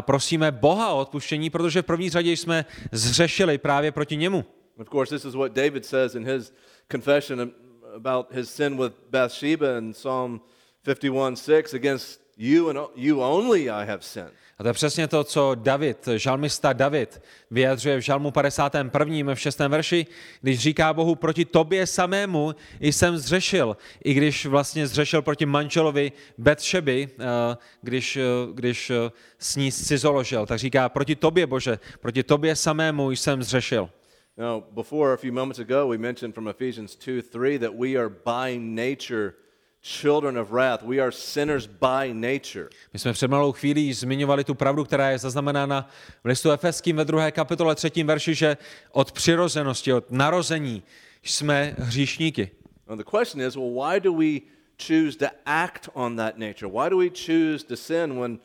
prosíme 0.00 0.52
Boha 0.52 0.88
o 0.88 1.00
odpuštění, 1.00 1.50
protože 1.50 1.82
v 1.82 1.86
první 1.86 2.10
řadě 2.10 2.32
jsme 2.32 2.64
zřešili 2.92 3.58
právě 3.58 3.92
proti 3.92 4.16
němu. 4.16 4.44
Of 4.78 4.88
course, 4.88 5.14
this 5.14 5.24
is 5.24 5.34
what 5.34 5.52
David 5.52 5.86
says 5.86 6.14
in 6.14 6.26
his 6.26 6.52
confession 6.90 7.50
about 7.96 8.32
his 8.32 8.50
sin 8.50 8.76
with 8.76 8.92
Bathsheba 9.10 9.78
in 9.78 9.92
Psalm 9.92 10.40
51:6 10.86 11.76
against 11.76 12.20
you 12.40 12.68
and 12.70 12.78
you 12.96 13.20
only 13.20 13.70
I 13.70 13.86
have 13.86 14.02
sinned. 14.02 14.32
A 14.58 14.62
to 14.62 14.68
je 14.68 14.72
přesně 14.72 15.08
to, 15.08 15.24
co 15.24 15.54
David, 15.54 16.08
žalmista 16.16 16.72
David, 16.72 17.22
vyjadřuje 17.50 17.96
v 17.96 18.00
žalmu 18.00 18.30
51. 18.30 19.34
v 19.34 19.40
6. 19.40 19.58
verši, 19.58 20.06
když 20.40 20.58
říká 20.58 20.92
Bohu, 20.92 21.14
proti 21.14 21.44
tobě 21.44 21.86
samému 21.86 22.54
jsem 22.80 23.18
zřešil, 23.18 23.76
i 24.04 24.14
když 24.14 24.46
vlastně 24.46 24.86
zřešil 24.86 25.22
proti 25.22 25.46
manželovi 25.46 26.12
Betšeby, 26.38 27.08
eh, 27.18 27.56
když, 27.82 28.16
eh, 28.16 28.22
když 28.52 28.90
eh, 28.90 29.10
s 29.38 29.56
ní 29.56 29.72
cizoložil, 29.72 30.46
tak 30.46 30.58
říká, 30.58 30.88
proti 30.88 31.16
tobě, 31.16 31.46
Bože, 31.46 31.78
proti 32.00 32.22
tobě 32.22 32.56
samému 32.56 33.10
jsem 33.10 33.42
zřešil. 33.42 33.90
Now, 34.36 34.62
before 34.70 35.12
a 35.12 35.16
few 35.16 35.32
moments 35.32 35.58
ago, 35.58 35.88
we 35.88 35.98
mentioned 35.98 36.34
from 36.34 36.48
Ephesians 36.48 36.96
2 36.96 37.22
3 37.22 37.58
that 37.58 37.72
we 37.74 37.96
are 37.96 38.08
by 38.08 38.58
nature 38.58 39.32
children 39.82 40.38
of 40.38 40.50
wrath. 40.50 40.82
We 40.82 40.98
are 40.98 41.12
sinners 41.12 41.66
by 41.66 42.14
nature. 42.14 42.68
My 42.92 42.98
jsme 42.98 43.12
před 43.12 43.28
malou 43.28 43.52
chvílí 43.52 43.92
zmiňovali 43.92 44.44
tu 44.44 44.54
pravdu, 44.54 44.84
která 44.84 45.10
je 45.10 45.18
zaznamenána 45.18 45.88
v 46.24 46.26
listu 46.26 46.50
Efeským 46.50 46.96
ve 46.96 47.04
druhé 47.04 47.32
kapitole 47.32 47.74
třetím 47.74 48.06
verši, 48.06 48.34
že 48.34 48.56
od 48.92 49.12
přirozenosti, 49.12 49.92
od 49.92 50.10
narození 50.10 50.82
jsme 51.22 51.74
hříšníky. 51.78 52.50
Now 52.88 52.98
the 52.98 53.04
question 53.18 53.46
is, 53.46 53.56
well, 53.56 53.70
why 53.70 54.00
do 54.00 54.12
we 54.12 54.40
choose 54.86 55.18
to 55.18 55.26
act 55.46 55.88
on 55.92 56.16
that 56.16 56.38
nature? 56.38 56.68
Why 56.68 56.90
do 56.90 56.98
we 56.98 57.08
choose 57.26 57.64
to 57.64 57.76
sin 57.76 58.20
when 58.20 58.38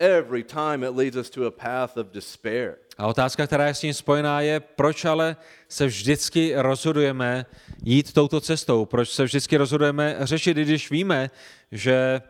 every 0.00 0.42
time 0.42 0.86
it 0.86 0.96
leads 0.96 1.16
us 1.16 1.30
to 1.30 1.46
a 1.46 1.50
path 1.50 1.96
of 1.96 2.06
despair? 2.06 2.76
A 2.98 3.06
otázka, 3.06 3.46
která 3.46 3.66
je 3.66 3.74
s 3.74 3.80
tím 3.80 3.94
spojená, 3.94 4.40
je, 4.40 4.60
proč 4.60 5.04
ale 5.04 5.36
se 5.68 5.86
vždycky 5.86 6.52
rozhodujeme 6.56 7.46
jít 7.84 8.12
touto 8.12 8.40
cestou? 8.40 8.84
Proč 8.84 9.10
se 9.10 9.24
vždycky 9.24 9.56
rozhodujeme 9.56 10.16
řešit, 10.20 10.56
i 10.56 10.62
když 10.62 10.90
víme, 10.90 11.30
že 11.72 12.20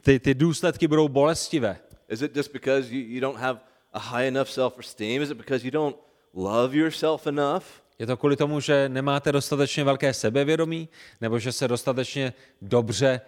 ty, 0.00 0.20
ty 0.20 0.34
důsledky 0.34 0.88
budou 0.88 1.08
bolestivé? 1.08 1.76
Is 2.08 2.22
it 2.22 2.36
just 2.36 2.52
because 2.52 2.94
you, 2.94 3.00
you 3.08 3.20
don't 3.20 3.38
have 3.38 3.60
a 3.92 3.98
high 3.98 4.26
enough 4.26 4.48
self-esteem? 4.48 5.22
Is 5.22 5.30
it 5.30 5.36
because 5.36 5.66
you 5.66 5.70
don't 5.70 5.96
love 6.34 6.76
yourself 6.76 7.26
enough? 7.26 7.64
Je 7.98 8.06
to 8.06 8.16
kvůli 8.16 8.36
tomu, 8.36 8.60
že 8.60 8.88
nemáte 8.88 9.32
dostatečně 9.32 9.84
velké 9.84 10.14
sebevědomí, 10.14 10.88
nebo 11.20 11.38
že 11.38 11.52
se 11.52 11.68
dostatečně 11.68 12.32
dobře 12.62 13.20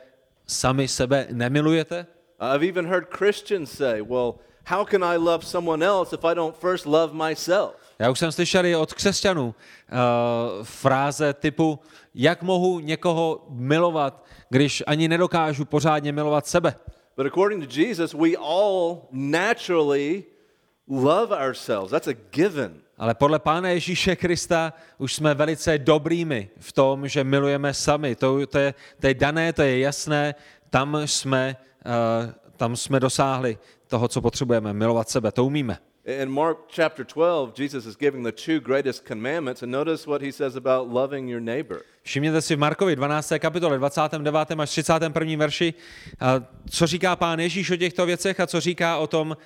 sami 0.46 0.88
sebe 0.88 1.26
nemilujete? 1.30 2.06
I've 2.40 2.68
even 2.68 2.86
heard 2.86 3.06
Christians 3.10 3.70
say, 3.72 4.00
well, 4.00 4.34
how 4.64 4.84
can 4.84 5.02
I 5.02 5.16
love 5.16 5.44
someone 5.44 5.86
else 5.86 6.16
if 6.16 6.24
I 6.24 6.34
don't 6.34 6.56
first 6.56 6.86
love 6.86 7.14
myself? 7.14 7.74
Já 7.98 8.10
už 8.10 8.18
jsem 8.18 8.32
slyšel 8.32 8.66
i 8.66 8.76
od 8.76 8.94
křesťanů 8.94 9.44
uh, 9.44 9.54
fráze 10.64 11.34
typu, 11.34 11.78
jak 12.14 12.42
mohu 12.42 12.80
někoho 12.80 13.46
milovat, 13.48 14.24
když 14.50 14.82
ani 14.86 15.08
nedokážu 15.08 15.64
pořádně 15.64 16.12
milovat 16.12 16.46
sebe. 16.46 16.74
But 17.16 17.26
according 17.26 17.66
to 17.66 17.80
Jesus, 17.80 18.14
we 18.14 18.36
all 18.36 19.08
naturally 19.10 20.24
love 20.88 21.36
ourselves. 21.48 21.90
That's 21.90 22.08
a 22.08 22.14
given. 22.30 22.80
Ale 22.98 23.14
podle 23.14 23.38
Pána 23.38 23.68
Ježíše 23.68 24.16
Krista 24.16 24.72
už 24.98 25.14
jsme 25.14 25.34
velice 25.34 25.78
dobrými 25.78 26.50
v 26.58 26.72
tom, 26.72 27.08
že 27.08 27.24
milujeme 27.24 27.74
sami. 27.74 28.16
To, 28.16 28.46
to, 28.46 28.58
je, 28.58 28.74
to 29.00 29.06
je 29.06 29.14
dané, 29.14 29.52
to 29.52 29.62
je 29.62 29.78
jasné, 29.78 30.34
tam 30.70 30.96
jsme, 31.04 31.56
tam 32.56 32.76
jsme 32.76 33.00
dosáhli 33.00 33.58
toho, 33.86 34.08
co 34.08 34.20
potřebujeme, 34.20 34.72
milovat 34.72 35.08
sebe, 35.08 35.32
to 35.32 35.44
umíme. 35.44 35.78
In 36.22 36.30
Mark 36.30 36.58
chapter 36.76 37.06
12, 37.14 37.58
Jesus 37.58 37.86
is 37.86 37.96
giving 37.96 38.26
the 38.26 38.32
two 38.32 38.60
greatest 38.60 39.04
commandments, 39.08 39.62
and 39.62 39.72
notice 39.72 40.06
what 40.10 40.22
he 40.22 40.32
says 40.32 40.56
about 40.56 40.92
loving 40.92 41.30
your 41.30 41.40
neighbor. 41.40 41.80
Všimněte 42.02 42.42
si 42.42 42.56
v 42.56 42.58
Markovi 42.58 42.96
12. 42.96 43.32
kapitole 43.38 43.78
29. 43.78 44.60
až 44.60 44.70
31. 44.70 45.36
verši, 45.36 45.74
uh, 46.22 46.44
co 46.70 46.86
říká 46.86 47.16
pán 47.16 47.40
Ježíš 47.40 47.70
o 47.70 47.76
těchto 47.76 48.06
věcech 48.06 48.40
a 48.40 48.46
co 48.46 48.60
říká 48.60 48.98
o 48.98 49.06
tom, 49.06 49.36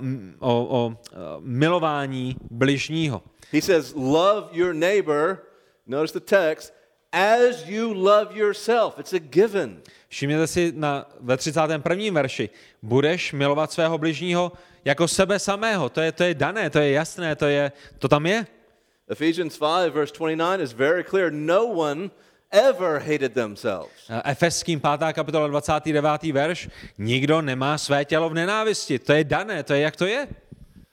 m- 0.00 0.34
o, 0.38 0.66
o 0.70 0.96
milování 1.40 2.36
bližního. 2.50 3.22
He 3.52 3.62
says, 3.62 3.92
Love 3.96 4.48
your 4.52 4.74
neighbor, 4.74 5.38
notice 5.86 6.18
the 6.18 6.24
text, 6.24 6.72
as 7.12 7.66
you 7.66 7.92
love 7.92 8.38
yourself. 8.38 8.98
It's 8.98 9.12
a 9.12 9.18
given. 9.18 9.82
Všimněte 10.10 10.46
si 10.46 10.72
na, 10.76 11.06
ve 11.20 11.36
31. 11.36 12.12
verši, 12.12 12.50
budeš 12.82 13.32
milovat 13.32 13.72
svého 13.72 13.98
bližního 13.98 14.52
jako 14.84 15.08
sebe 15.08 15.38
samého. 15.38 15.88
To 15.88 16.00
je, 16.00 16.12
to 16.12 16.22
je 16.24 16.34
dané, 16.34 16.70
to 16.70 16.78
je 16.78 16.90
jasné, 16.92 17.36
to, 17.36 17.46
je, 17.46 17.72
to 17.98 18.08
tam 18.08 18.26
je. 18.26 18.46
Ephesians 19.10 19.58
5, 19.58 19.94
verse 19.94 20.14
29 20.18 20.60
is 20.60 20.72
very 20.72 21.04
clear. 21.04 21.32
No 21.32 21.66
one 21.66 22.10
ever 22.50 22.98
hated 22.98 23.34
themselves. 23.34 24.10
Efeským 24.24 24.80
5. 24.80 25.12
kapitola 25.12 25.46
29. 25.46 26.22
verš, 26.22 26.68
nikdo 26.98 27.42
nemá 27.42 27.78
své 27.78 28.04
tělo 28.04 28.28
v 28.30 28.34
nenávisti. 28.34 28.98
To 28.98 29.12
je 29.12 29.24
dané, 29.24 29.62
to 29.62 29.74
je 29.74 29.80
jak 29.80 29.96
to 29.96 30.06
je. 30.06 30.28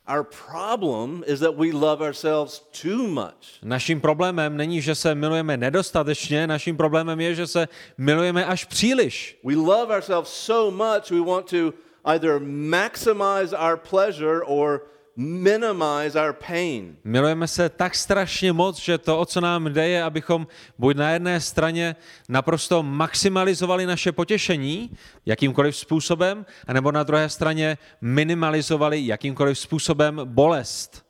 Our 0.08 0.24
problem 0.24 1.24
is 1.28 1.40
that 1.40 1.58
we 1.58 1.72
love 1.72 2.02
ourselves 2.02 2.62
too 2.82 3.08
much. 3.08 3.60
Naším 3.64 4.02
problémem 4.02 4.58
není, 4.58 4.82
že 4.82 4.96
se 4.96 5.16
milujeme 5.16 5.58
nedostatečně, 5.58 6.48
naším 6.48 6.78
problémem 6.78 7.20
je, 7.20 7.36
že 7.36 7.48
se 7.48 7.68
milujeme 7.98 8.46
až 8.46 8.66
příliš. 8.66 9.40
We 9.44 9.56
love 9.56 9.96
ourselves 9.96 10.30
so 10.30 10.72
much 10.72 11.12
we 11.12 11.20
want 11.20 11.50
to 11.50 11.74
either 12.06 12.40
maximize 12.40 13.54
our 13.54 13.78
pleasure 13.78 14.42
or 14.46 14.82
minimize 15.18 16.22
our 16.22 16.34
pain. 16.48 16.96
Milujeme 17.04 17.48
se 17.48 17.70
tak 17.70 17.96
strašně 17.96 18.54
moc, 18.54 18.80
že 18.80 18.98
to, 18.98 19.20
o 19.20 19.26
co 19.26 19.42
nám 19.42 19.66
jde, 19.74 19.88
je, 19.88 20.04
abychom 20.04 20.48
buď 20.78 20.98
na 20.98 21.12
jedné 21.12 21.42
straně 21.42 21.96
naprosto 22.30 22.84
maximalizovali 22.84 23.86
naše 23.86 24.12
potěšení 24.12 24.92
jakýmkoliv 25.26 25.78
způsobem, 25.78 26.46
anebo 26.68 26.92
na 26.92 27.04
druhé 27.04 27.30
straně 27.30 27.78
minimalizovali 28.02 29.08
jakýmkoliv 29.08 29.60
způsobem 29.60 30.22
bolest. 30.26 31.07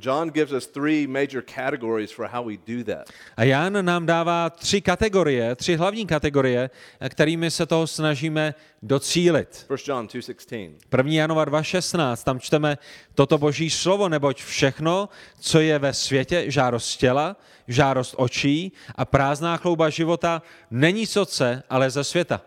John 0.00 0.30
gives 0.30 0.52
us 0.52 0.66
three 0.66 1.06
major 1.06 1.42
categories 1.42 2.12
for 2.12 2.26
how 2.26 2.44
we 2.44 2.56
do 2.56 2.84
that. 2.84 3.06
A 3.36 3.44
Jan 3.44 3.84
nám 3.84 4.06
dává 4.06 4.50
tři 4.50 4.80
kategorie, 4.80 5.56
tři 5.56 5.76
hlavní 5.76 6.06
kategorie, 6.06 6.70
kterými 7.08 7.50
se 7.50 7.66
toho 7.66 7.86
snažíme 7.86 8.54
docílit. 8.82 9.66
1 9.70 9.94
John 9.94 10.06
2:16. 10.06 10.74
1. 10.96 11.12
Janova 11.12 11.44
2.16, 11.44 12.24
tam 12.24 12.40
čteme 12.40 12.78
toto 13.14 13.38
boží 13.38 13.70
slovo, 13.70 14.08
neboť 14.08 14.42
všechno, 14.42 15.08
co 15.40 15.60
je 15.60 15.78
ve 15.78 15.92
světě, 15.92 16.44
žádost 16.50 16.96
těla, 16.96 17.36
žádost 17.68 18.14
očí 18.18 18.72
a 18.94 19.04
prázdná 19.04 19.56
chlouba 19.56 19.90
života, 19.90 20.42
není 20.70 21.06
z 21.06 21.16
otce, 21.16 21.62
ale 21.70 21.90
ze 21.90 22.04
světa. 22.04 22.40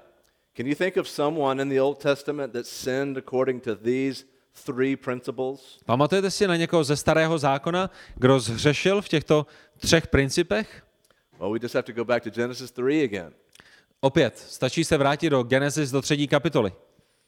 Can 0.58 0.68
you 0.68 0.76
think 0.76 0.98
of 0.98 1.10
someone 1.10 1.62
in 1.62 1.70
the 1.70 1.82
Old 1.82 1.98
Testament 1.98 2.54
that 2.54 2.66
sinned 2.66 3.18
according 3.18 3.64
to 3.64 3.76
these 3.76 4.26
three 4.64 4.96
principles? 4.96 5.80
Pamatujete 5.86 6.32
si 6.32 6.48
na 6.48 6.56
někoho 6.56 6.84
ze 6.84 6.96
starého 6.96 7.38
zákona, 7.38 7.90
kdo 8.16 8.40
zhřešil 8.40 9.02
v 9.02 9.10
těchto 9.10 9.46
třech 9.78 10.08
principech? 10.08 10.84
Well, 11.40 11.52
we 11.52 11.60
just 11.62 11.76
have 11.76 11.84
to 11.84 11.94
go 11.94 12.06
back 12.06 12.24
to 12.24 12.30
Genesis 12.30 12.72
3 12.72 13.04
again. 13.04 13.34
Opět, 14.02 14.38
stačí 14.38 14.84
se 14.84 14.98
vrátit 14.98 15.30
do 15.30 15.44
Genesis 15.44 15.92
do 15.92 16.02
třetí 16.02 16.28
kapitoly. 16.28 16.72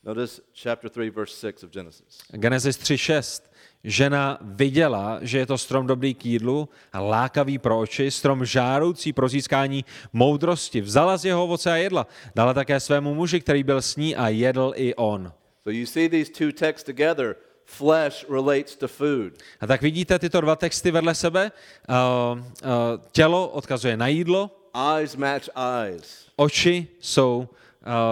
Notice 0.04 0.42
chapter 0.64 0.90
3 0.90 1.10
verse 1.10 1.36
6 1.40 1.64
of 1.64 1.72
Genesis. 1.72 2.18
Genesis 2.32 2.78
3.6. 2.78 3.44
Žena 3.84 4.38
viděla, 4.42 5.20
že 5.22 5.38
je 5.38 5.46
to 5.46 5.58
strom 5.58 5.88
dobrý 5.88 6.14
k 6.14 6.26
jídlu 6.26 6.70
lákavý 6.94 7.58
pro 7.58 7.80
oči, 7.80 8.12
strom 8.12 8.46
žároucí 8.46 9.14
pro 9.14 9.30
získání 9.30 9.86
moudrosti. 10.14 10.82
Vzala 10.82 11.18
z 11.18 11.26
jeho 11.26 11.44
ovoce 11.44 11.72
a 11.72 11.76
jedla. 11.76 12.08
Dala 12.36 12.54
také 12.54 12.80
svému 12.80 13.16
muži, 13.16 13.40
který 13.40 13.64
byl 13.64 13.82
s 13.82 13.96
ní 13.96 14.16
a 14.16 14.28
jedl 14.28 14.74
i 14.76 14.96
on. 14.96 15.34
So 15.64 15.70
you 15.70 15.86
see 15.86 16.10
these 16.10 16.32
two 16.32 16.52
texts 16.52 16.84
together. 16.84 17.36
Flesh 17.66 18.26
relates 18.30 18.76
to 18.76 18.88
food. 18.88 19.34
A 19.62 19.68
tak 19.68 19.82
vidíte 19.82 20.20
tyto 20.20 20.42
dva 20.42 20.56
texty 20.56 20.92
vedle 20.92 21.16
sebe. 21.16 21.52
Uh, 21.90 22.40
uh, 22.40 22.44
tělo 23.12 23.48
odkazuje 23.48 23.98
na 23.98 24.08
jídlo, 24.08 24.52
Eyes 24.98 25.16
match 25.16 25.50
eyes. 25.56 26.26
oči 26.36 26.88
jsou 27.00 27.50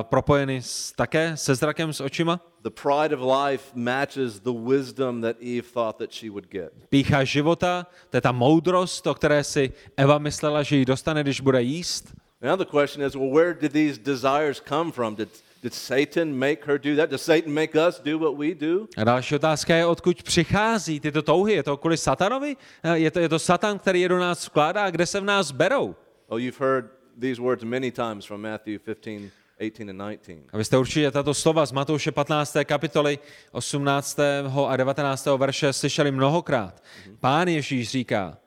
propojeny 0.02 0.62
s, 0.62 0.91
také 0.91 1.38
se 1.38 1.56
zrakem 1.56 1.93
s 1.93 2.02
očima. 2.02 2.39
The 2.64 2.70
pride 2.70 3.16
of 3.16 3.22
life 3.22 3.64
matches 3.76 4.39
the 4.39 4.52
wisdom 4.54 5.22
that 5.22 5.36
Eve 5.39 5.68
thought 5.74 5.97
that 5.97 6.12
she 6.12 6.30
would 6.30 6.47
get. 6.52 6.72
Pícha 6.89 7.24
života, 7.24 7.88
to 8.10 8.18
je 8.18 8.22
ta 8.22 8.32
moudrost, 8.32 9.08
o 9.08 9.14
které 9.14 9.43
si 9.43 9.72
Eva 9.97 10.18
myslela, 10.18 10.64
že 10.64 10.76
ji 10.76 10.86
dostane, 10.86 11.24
když 11.24 11.41
bude 11.41 11.62
jíst. 11.62 12.14
Now 12.41 12.58
the 12.58 12.66
question 12.66 13.08
is, 13.08 13.16
well, 13.16 13.32
where 13.32 13.54
did 13.54 13.72
these 13.72 14.00
desires 14.00 14.62
come 14.68 14.91
from? 14.91 15.16
Did, 15.16 15.30
did 15.64 15.74
Satan 15.74 16.34
make 16.34 16.66
her 16.66 16.78
do 16.80 16.95
that? 16.95 17.10
Does 17.10 17.22
Satan 17.22 17.53
make 17.53 17.76
us 17.88 17.99
do 17.99 18.20
what 18.20 18.38
we 18.38 18.55
do? 18.55 18.88
A 18.97 19.03
další 19.03 19.36
otázka 19.36 19.76
je, 19.76 19.86
odkud 19.86 20.24
přichází 20.24 20.99
tyto 20.99 21.22
touhy. 21.22 21.53
Je 21.53 21.64
to 21.64 21.78
kvůli 21.78 21.97
satanovi? 21.97 22.55
Eh, 22.84 22.97
Je 22.99 23.12
to, 23.12 23.20
je 23.20 23.30
to 23.30 23.39
satan, 23.39 23.80
který 23.80 24.01
je 24.01 24.10
do 24.10 24.20
nás 24.20 24.45
vkládá? 24.47 24.89
Kde 24.89 25.05
se 25.05 25.20
v 25.20 25.24
nás 25.24 25.51
berou? 25.51 25.95
Oh, 26.28 26.41
you've 26.41 26.66
heard 26.66 26.86
these 27.22 27.41
words 27.41 27.64
many 27.64 27.91
times 27.91 28.26
from 28.26 28.41
Matthew 28.41 28.80
15, 28.80 29.32
18, 29.60 29.89
and 29.89 29.97
19. 29.97 30.41
A 30.53 30.57
vy 30.57 30.66
jste 30.66 30.78
určitě 30.78 31.12
tato 31.12 31.34
slova 31.34 31.66
z 31.66 31.72
Matouše 31.72 32.12
15. 32.12 32.57
kapitoly 32.66 33.20
18. 33.51 34.20
a 34.68 34.78
19. 34.78 35.26
verše 35.38 35.74
slyšeli 35.74 36.12
mnohokrát. 36.12 36.84
Pán 37.20 37.47
Ježíš 37.47 37.89
říká, 37.89 38.38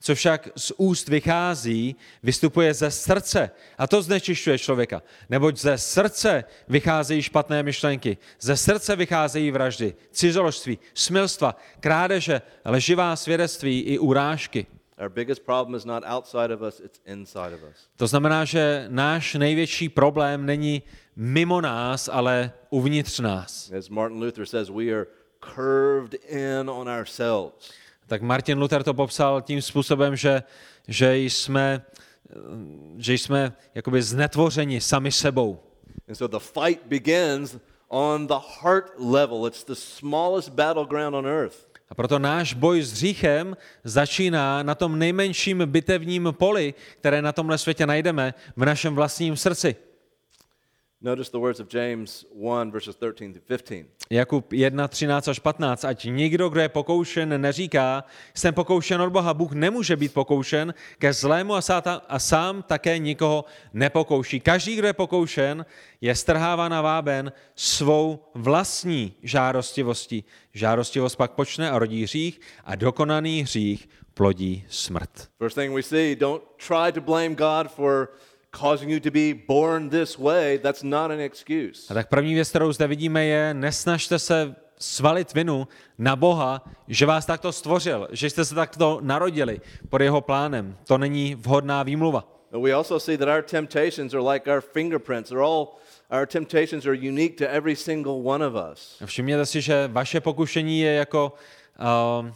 co 0.00 0.14
však 0.14 0.48
z 0.56 0.72
úst 0.76 1.08
vychází, 1.08 1.96
vystupuje 2.22 2.74
ze 2.74 2.90
srdce 2.90 3.50
a 3.78 3.86
to 3.86 4.02
znečišťuje 4.02 4.58
člověka. 4.58 5.02
Neboť 5.30 5.56
ze 5.56 5.78
srdce 5.78 6.44
vycházejí 6.68 7.22
špatné 7.22 7.62
myšlenky, 7.62 8.18
ze 8.40 8.56
srdce 8.56 8.96
vycházejí 8.96 9.50
vraždy, 9.50 9.94
cizoložství, 10.10 10.78
smilstva, 10.94 11.56
krádeže, 11.80 12.42
lživá 12.66 13.16
svědectví 13.16 13.80
i 13.80 13.98
urážky. 13.98 14.66
To 17.96 18.06
znamená, 18.06 18.44
že 18.44 18.86
náš 18.88 19.34
největší 19.34 19.88
problém 19.88 20.46
není 20.46 20.82
mimo 21.16 21.60
nás, 21.60 22.08
ale 22.12 22.52
uvnitř 22.70 23.18
nás. 23.18 23.70
As 23.78 23.88
Martin 23.88 24.22
Luther 24.22 24.46
says, 24.46 24.68
we 24.68 24.90
are 24.90 25.06
curved 25.40 26.14
in 26.28 26.70
on 26.70 26.88
ourselves. 26.88 27.52
Tak 28.08 28.22
Martin 28.22 28.58
Luther 28.58 28.82
to 28.82 28.94
popsal 28.94 29.40
tím 29.40 29.62
způsobem, 29.62 30.16
že, 30.16 30.42
že 30.88 31.16
jsme, 31.16 31.82
že 32.96 33.14
jsme 33.14 33.52
jakoby 33.74 34.02
znetvořeni 34.02 34.80
sami 34.80 35.12
sebou. 35.12 35.60
And 36.08 36.14
so 36.14 36.38
the 36.38 36.44
fight 36.44 36.86
begins 36.86 37.56
on 37.88 38.26
the 38.26 38.40
heart 38.62 38.92
level. 38.98 39.46
It's 39.46 39.64
the 39.64 39.74
smallest 39.74 40.48
battleground 40.48 41.14
on 41.14 41.26
earth. 41.26 41.68
A 41.88 41.94
proto 41.94 42.18
náš 42.18 42.54
boj 42.54 42.82
s 42.82 42.92
hříchem 42.92 43.56
začíná 43.84 44.62
na 44.62 44.74
tom 44.74 44.98
nejmenším 44.98 45.62
bitevním 45.66 46.28
poli, 46.32 46.74
které 47.00 47.22
na 47.22 47.32
tomhle 47.32 47.58
světě 47.58 47.86
najdeme, 47.86 48.34
v 48.56 48.64
našem 48.64 48.94
vlastním 48.94 49.36
srdci. 49.36 49.76
Notice 51.00 51.30
the 51.30 51.38
words 51.38 51.60
of 51.60 51.68
James 51.68 52.26
1, 52.32 52.72
verses 52.72 52.96
13 52.96 53.34
to 53.34 53.40
15. 53.40 53.86
Jakub 54.10 54.52
1, 54.52 54.88
13 54.88 55.28
až 55.28 55.38
15. 55.38 55.84
Ať 55.84 56.04
nikdo, 56.04 56.48
kdo 56.48 56.60
je 56.60 56.68
pokoušen, 56.68 57.40
neříká, 57.40 58.04
jsem 58.34 58.54
pokoušen 58.54 59.02
od 59.02 59.10
Boha. 59.10 59.34
Bůh 59.34 59.52
nemůže 59.52 59.96
být 59.96 60.14
pokoušen 60.14 60.74
ke 60.98 61.12
zlému 61.12 61.54
a, 61.54 61.60
sáta, 61.60 62.02
a 62.08 62.18
sám 62.18 62.62
také 62.62 62.98
nikoho 62.98 63.44
nepokouší. 63.72 64.40
Každý, 64.40 64.76
kdo 64.76 64.86
je 64.86 64.92
pokoušen, 64.92 65.66
je 66.00 66.14
strháván 66.14 66.74
a 66.74 66.80
váben 66.80 67.32
svou 67.54 68.24
vlastní 68.34 69.14
žárostivostí. 69.22 70.24
Žárostivost 70.54 71.16
pak 71.16 71.32
počne 71.32 71.70
a 71.70 71.78
rodí 71.78 72.02
hřích 72.02 72.40
a 72.64 72.74
dokonaný 72.74 73.42
hřích 73.42 73.88
plodí 74.14 74.64
smrt. 74.68 75.28
First 75.38 75.54
thing 75.54 75.74
we 75.74 75.82
see, 75.82 76.16
don't 76.16 76.42
try 76.66 76.92
to 76.92 77.00
blame 77.00 77.34
God 77.34 77.70
for 77.70 78.08
causing 78.60 78.90
you 78.90 79.00
to 79.00 79.10
be 79.10 79.34
born 79.48 79.90
this 79.90 80.18
way. 80.18 80.58
That's 80.58 80.82
not 80.82 81.10
an 81.10 81.20
excuse. 81.20 81.86
A 81.90 81.94
tak 81.94 82.08
první 82.08 82.34
věc, 82.34 82.48
kterou 82.48 82.72
zde 82.72 82.86
vidíme, 82.86 83.24
je 83.24 83.54
nesnažte 83.54 84.18
se 84.18 84.54
svalit 84.78 85.34
vinu 85.34 85.68
na 85.98 86.16
Boha, 86.16 86.64
že 86.88 87.06
vás 87.06 87.26
takto 87.26 87.52
stvořil, 87.52 88.08
že 88.12 88.30
jste 88.30 88.44
se 88.44 88.54
takto 88.54 88.98
narodili 89.02 89.60
pod 89.88 90.00
jeho 90.00 90.20
plánem. 90.20 90.76
To 90.84 90.98
není 90.98 91.34
vhodná 91.34 91.82
výmluva. 91.82 92.38
We 92.62 92.72
also 92.72 93.00
see 93.00 93.18
that 93.18 93.28
our 93.28 93.42
temptations 93.42 94.14
are 94.14 94.32
like 94.32 94.54
our 94.54 94.60
fingerprints. 94.60 95.28
They're 95.30 95.44
all 95.44 95.68
our 96.10 96.26
temptations 96.26 96.86
are 96.86 96.94
unique 96.94 97.36
to 97.36 97.44
every 97.44 97.76
single 97.76 98.12
one 98.12 98.46
of 98.46 98.54
us. 98.72 99.02
Všimněte 99.04 99.46
si, 99.46 99.60
že 99.60 99.88
vaše 99.92 100.20
pokušení 100.20 100.80
je 100.80 100.92
jako 100.92 101.32
uh, 102.22 102.28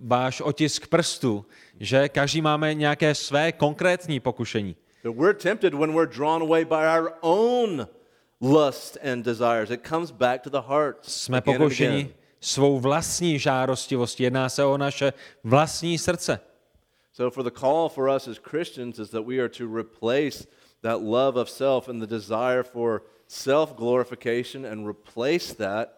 váš 0.00 0.40
otisk 0.40 0.86
prstu, 0.86 1.44
že 1.80 2.08
každý 2.08 2.40
máme 2.40 2.74
nějaké 2.74 3.14
své 3.14 3.52
konkrétní 3.52 4.20
pokušení. 4.20 4.76
That 5.02 5.14
we're 5.14 5.34
tempted 5.34 5.74
when 5.74 5.92
we're 5.94 6.16
drawn 6.16 6.42
away 6.42 6.64
by 6.64 6.86
our 6.98 7.12
own 7.20 7.86
lust 8.40 8.98
and 9.12 9.24
desires. 9.24 9.70
It 9.70 9.86
comes 9.86 10.10
back 10.10 10.42
to 10.42 10.50
the 10.50 10.60
heart. 10.66 10.98
Jsme 11.02 11.40
pokušeni 11.40 12.00
again. 12.00 12.14
svou 12.40 12.78
vlastní 12.78 13.38
žárostivostí. 13.38 14.22
Jedná 14.22 14.48
se 14.48 14.64
o 14.64 14.78
naše 14.78 15.12
vlastní 15.44 15.98
srdce. 15.98 16.40
So 17.12 17.34
for 17.34 17.44
the 17.44 17.60
call 17.60 17.88
for 17.88 18.08
us 18.08 18.28
as 18.28 18.38
Christians 18.38 18.98
is 18.98 19.10
that 19.10 19.26
we 19.26 19.38
are 19.38 19.48
to 19.48 19.66
replace 19.66 20.46
that 20.82 21.00
love 21.00 21.40
of 21.40 21.50
self 21.50 21.88
and 21.88 22.00
the 22.00 22.06
desire 22.06 22.62
for 22.62 23.02
self-glorification 23.26 24.66
and 24.66 24.86
replace 24.86 25.54
that 25.54 25.97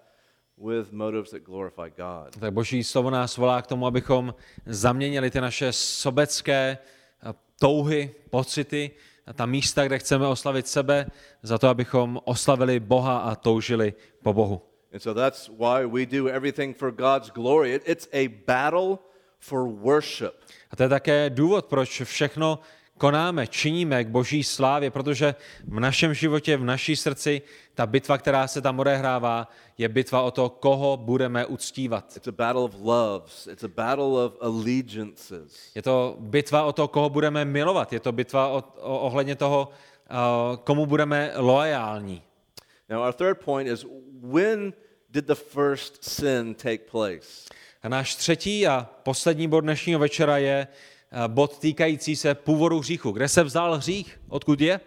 with 0.61 0.93
motives 0.93 1.31
that 1.31 1.43
glorify 1.43 1.89
God. 1.97 2.37
Tak 2.41 2.53
boží 2.53 2.85
slovo 2.85 3.11
nás 3.11 3.37
volá 3.37 3.63
k 3.63 3.67
tomu, 3.67 3.87
abychom 3.87 4.35
zaměnili 4.67 5.31
ty 5.31 5.41
naše 5.41 5.73
sobecké 5.73 6.79
eh, 7.27 7.33
touhy, 7.61 8.15
pocity, 8.31 8.91
a 9.27 9.33
ta 9.33 9.47
místa, 9.47 9.87
kde 9.87 9.99
chceme 9.99 10.27
oslavit 10.27 10.69
sebe, 10.69 11.07
za 11.43 11.59
to, 11.59 11.69
abychom 11.69 12.21
oslavili 12.25 12.81
Boha 12.81 13.19
a 13.19 13.35
toužili 13.35 13.95
po 14.23 14.33
Bohu. 14.33 14.63
And 14.93 15.01
so 15.03 15.21
that's 15.21 15.49
why 15.49 15.87
we 15.87 16.07
do 16.07 16.27
everything 16.29 16.77
for 16.77 16.91
God's 16.91 17.31
glory. 17.31 17.75
It- 17.75 17.89
It's 17.89 18.09
a 18.13 18.29
battle 18.47 18.99
for 19.39 19.69
worship. 19.69 20.35
A 20.71 20.77
to 20.77 20.83
je 20.83 20.89
také 20.89 21.31
důvod, 21.31 21.65
proč 21.67 22.03
všechno 22.05 22.59
konáme, 23.01 23.47
činíme 23.47 24.05
k 24.05 24.09
boží 24.09 24.45
slávě, 24.45 24.91
protože 24.91 25.35
v 25.65 25.81
našem 25.81 26.15
životě, 26.15 26.57
v 26.57 26.65
naší 26.65 26.97
srdci, 26.97 27.43
ta 27.75 27.87
bitva, 27.87 28.19
která 28.19 28.49
se 28.49 28.61
tam 28.61 28.81
odehrává, 28.81 29.49
je 29.79 29.89
bitva 29.89 30.23
o 30.23 30.31
to, 30.31 30.49
koho 30.49 30.97
budeme 30.97 31.47
uctívat. 31.47 32.17
It's 32.17 32.29
a 32.29 32.33
battle 32.33 32.63
of 32.63 32.75
loves. 32.81 33.47
It's 33.47 33.65
a 33.65 33.69
battle 33.69 34.05
of 34.05 34.37
allegiances. 34.41 35.73
Je 35.75 35.83
to 35.83 36.17
bitva 36.21 36.65
o 36.65 36.73
to, 36.73 36.89
koho 36.89 37.11
budeme 37.11 37.45
milovat. 37.45 37.93
Je 37.93 38.01
to 38.01 38.13
bitva 38.13 38.49
o, 38.49 38.65
o, 38.77 38.99
ohledně 38.99 39.37
toho, 39.37 39.69
uh, 40.11 40.57
komu 40.57 40.87
budeme 40.87 41.33
loajální. 41.37 42.23
Now, 42.89 43.01
our 43.07 43.13
third 43.13 43.41
point 43.41 43.69
is 43.69 43.87
when 44.23 44.73
did 45.11 45.25
the 45.25 45.35
first 45.35 46.05
sin 46.05 46.55
take 46.55 46.79
place? 46.91 47.49
A 47.83 47.89
náš 47.89 48.15
třetí 48.15 48.67
a 48.67 48.89
poslední 49.03 49.49
bod 49.49 49.61
dnešního 49.61 50.01
večera 50.01 50.39
je 50.39 50.67
bod 51.27 51.59
týkající 51.59 52.17
se 52.17 52.35
původu 52.35 52.79
hříchu. 52.79 53.13
Kde 53.13 53.29
se 53.29 53.43
vzal 53.43 53.77
hřích? 53.77 54.21
Odkud 54.29 54.61
je? 54.61 54.81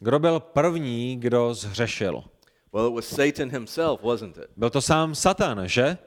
Kdo 0.00 0.18
byl 0.18 0.40
první, 0.40 1.16
kdo 1.16 1.54
zhřešil? 1.54 2.24
Well, 2.72 2.86
it 2.86 2.94
was 2.94 3.06
Satan 3.06 3.50
himself, 3.50 4.02
wasn't 4.02 4.36
it? 4.36 4.46
Byl 4.56 4.70
to 4.70 4.82
sám 4.82 5.14
Satan, 5.14 5.68
že? 5.68 5.98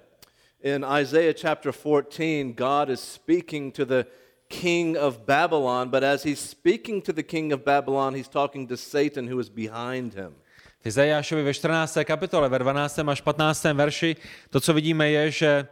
In 0.63 0.85
Isaiah 1.01 1.35
chapter 1.41 1.71
14, 1.71 2.55
God 2.55 2.89
is 2.89 2.99
speaking 3.13 3.73
to 3.75 3.85
the 3.85 4.05
king 4.47 4.97
of 4.97 5.17
Babylon, 5.17 5.89
but 5.89 6.03
as 6.03 6.23
he's 6.23 6.39
speaking 6.39 7.03
to 7.03 7.13
the 7.13 7.23
king 7.23 7.53
of 7.53 7.61
Babylon, 7.61 8.15
he's 8.15 8.27
talking 8.27 8.69
to 8.69 8.77
Satan 8.77 9.33
who 9.33 9.39
is 9.39 9.49
behind 9.49 10.13
him. 10.13 10.35
V 10.79 10.87
Izajášovi 10.87 11.43
ve 11.43 11.53
14. 11.53 11.97
kapitole, 12.03 12.49
ve 12.49 12.59
12. 12.59 12.99
až 12.99 13.21
15. 13.21 13.63
verši, 13.63 14.15
to, 14.49 14.59
co 14.61 14.73
vidíme, 14.73 15.09
je, 15.09 15.31
že 15.31 15.67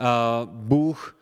uh, 0.00 0.06
Bůh 0.48 1.14
uh, 1.14 1.17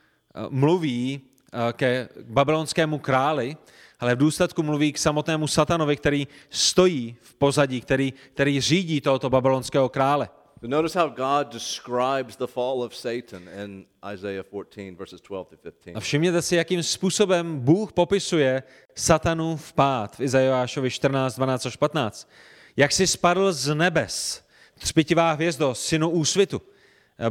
mluví 0.48 1.20
uh, 1.20 1.72
ke 1.72 2.08
babylonskému 2.22 2.98
králi, 2.98 3.56
ale 4.00 4.14
v 4.14 4.18
důsledku 4.18 4.62
mluví 4.62 4.92
k 4.92 4.98
samotnému 4.98 5.46
satanovi, 5.46 5.96
který 5.96 6.28
stojí 6.50 7.16
v 7.20 7.34
pozadí, 7.34 7.80
který, 7.80 8.12
který 8.34 8.60
řídí 8.60 9.00
tohoto 9.00 9.30
babylonského 9.30 9.88
krále. 9.88 10.28
Notice 10.62 10.98
how 10.98 11.08
God 11.08 11.52
describes 11.52 12.36
the 12.36 12.46
fall 12.46 12.82
of 12.82 12.96
Satan 12.96 13.42
in 13.64 13.86
Isaiah 14.14 14.44
14, 14.44 14.96
verses 14.98 15.20
12 15.20 15.48
to 15.50 15.56
15. 15.56 15.96
A 15.96 16.00
všimněte 16.00 16.42
si, 16.42 16.56
jakým 16.56 16.82
způsobem 16.82 17.60
Bůh 17.60 17.92
popisuje 17.92 18.62
satanu 18.94 19.56
v 19.56 19.72
pád 19.72 20.16
v 20.16 20.20
Izajášovi 20.20 20.90
14, 20.90 21.36
12 21.36 21.66
až 21.66 21.76
15. 21.76 22.28
Jak 22.76 22.92
si 22.92 23.06
spadl 23.06 23.52
z 23.52 23.74
nebes, 23.74 24.44
třpitivá 24.78 25.32
hvězdo, 25.32 25.74
synu 25.74 26.10
úsvitu. 26.10 26.62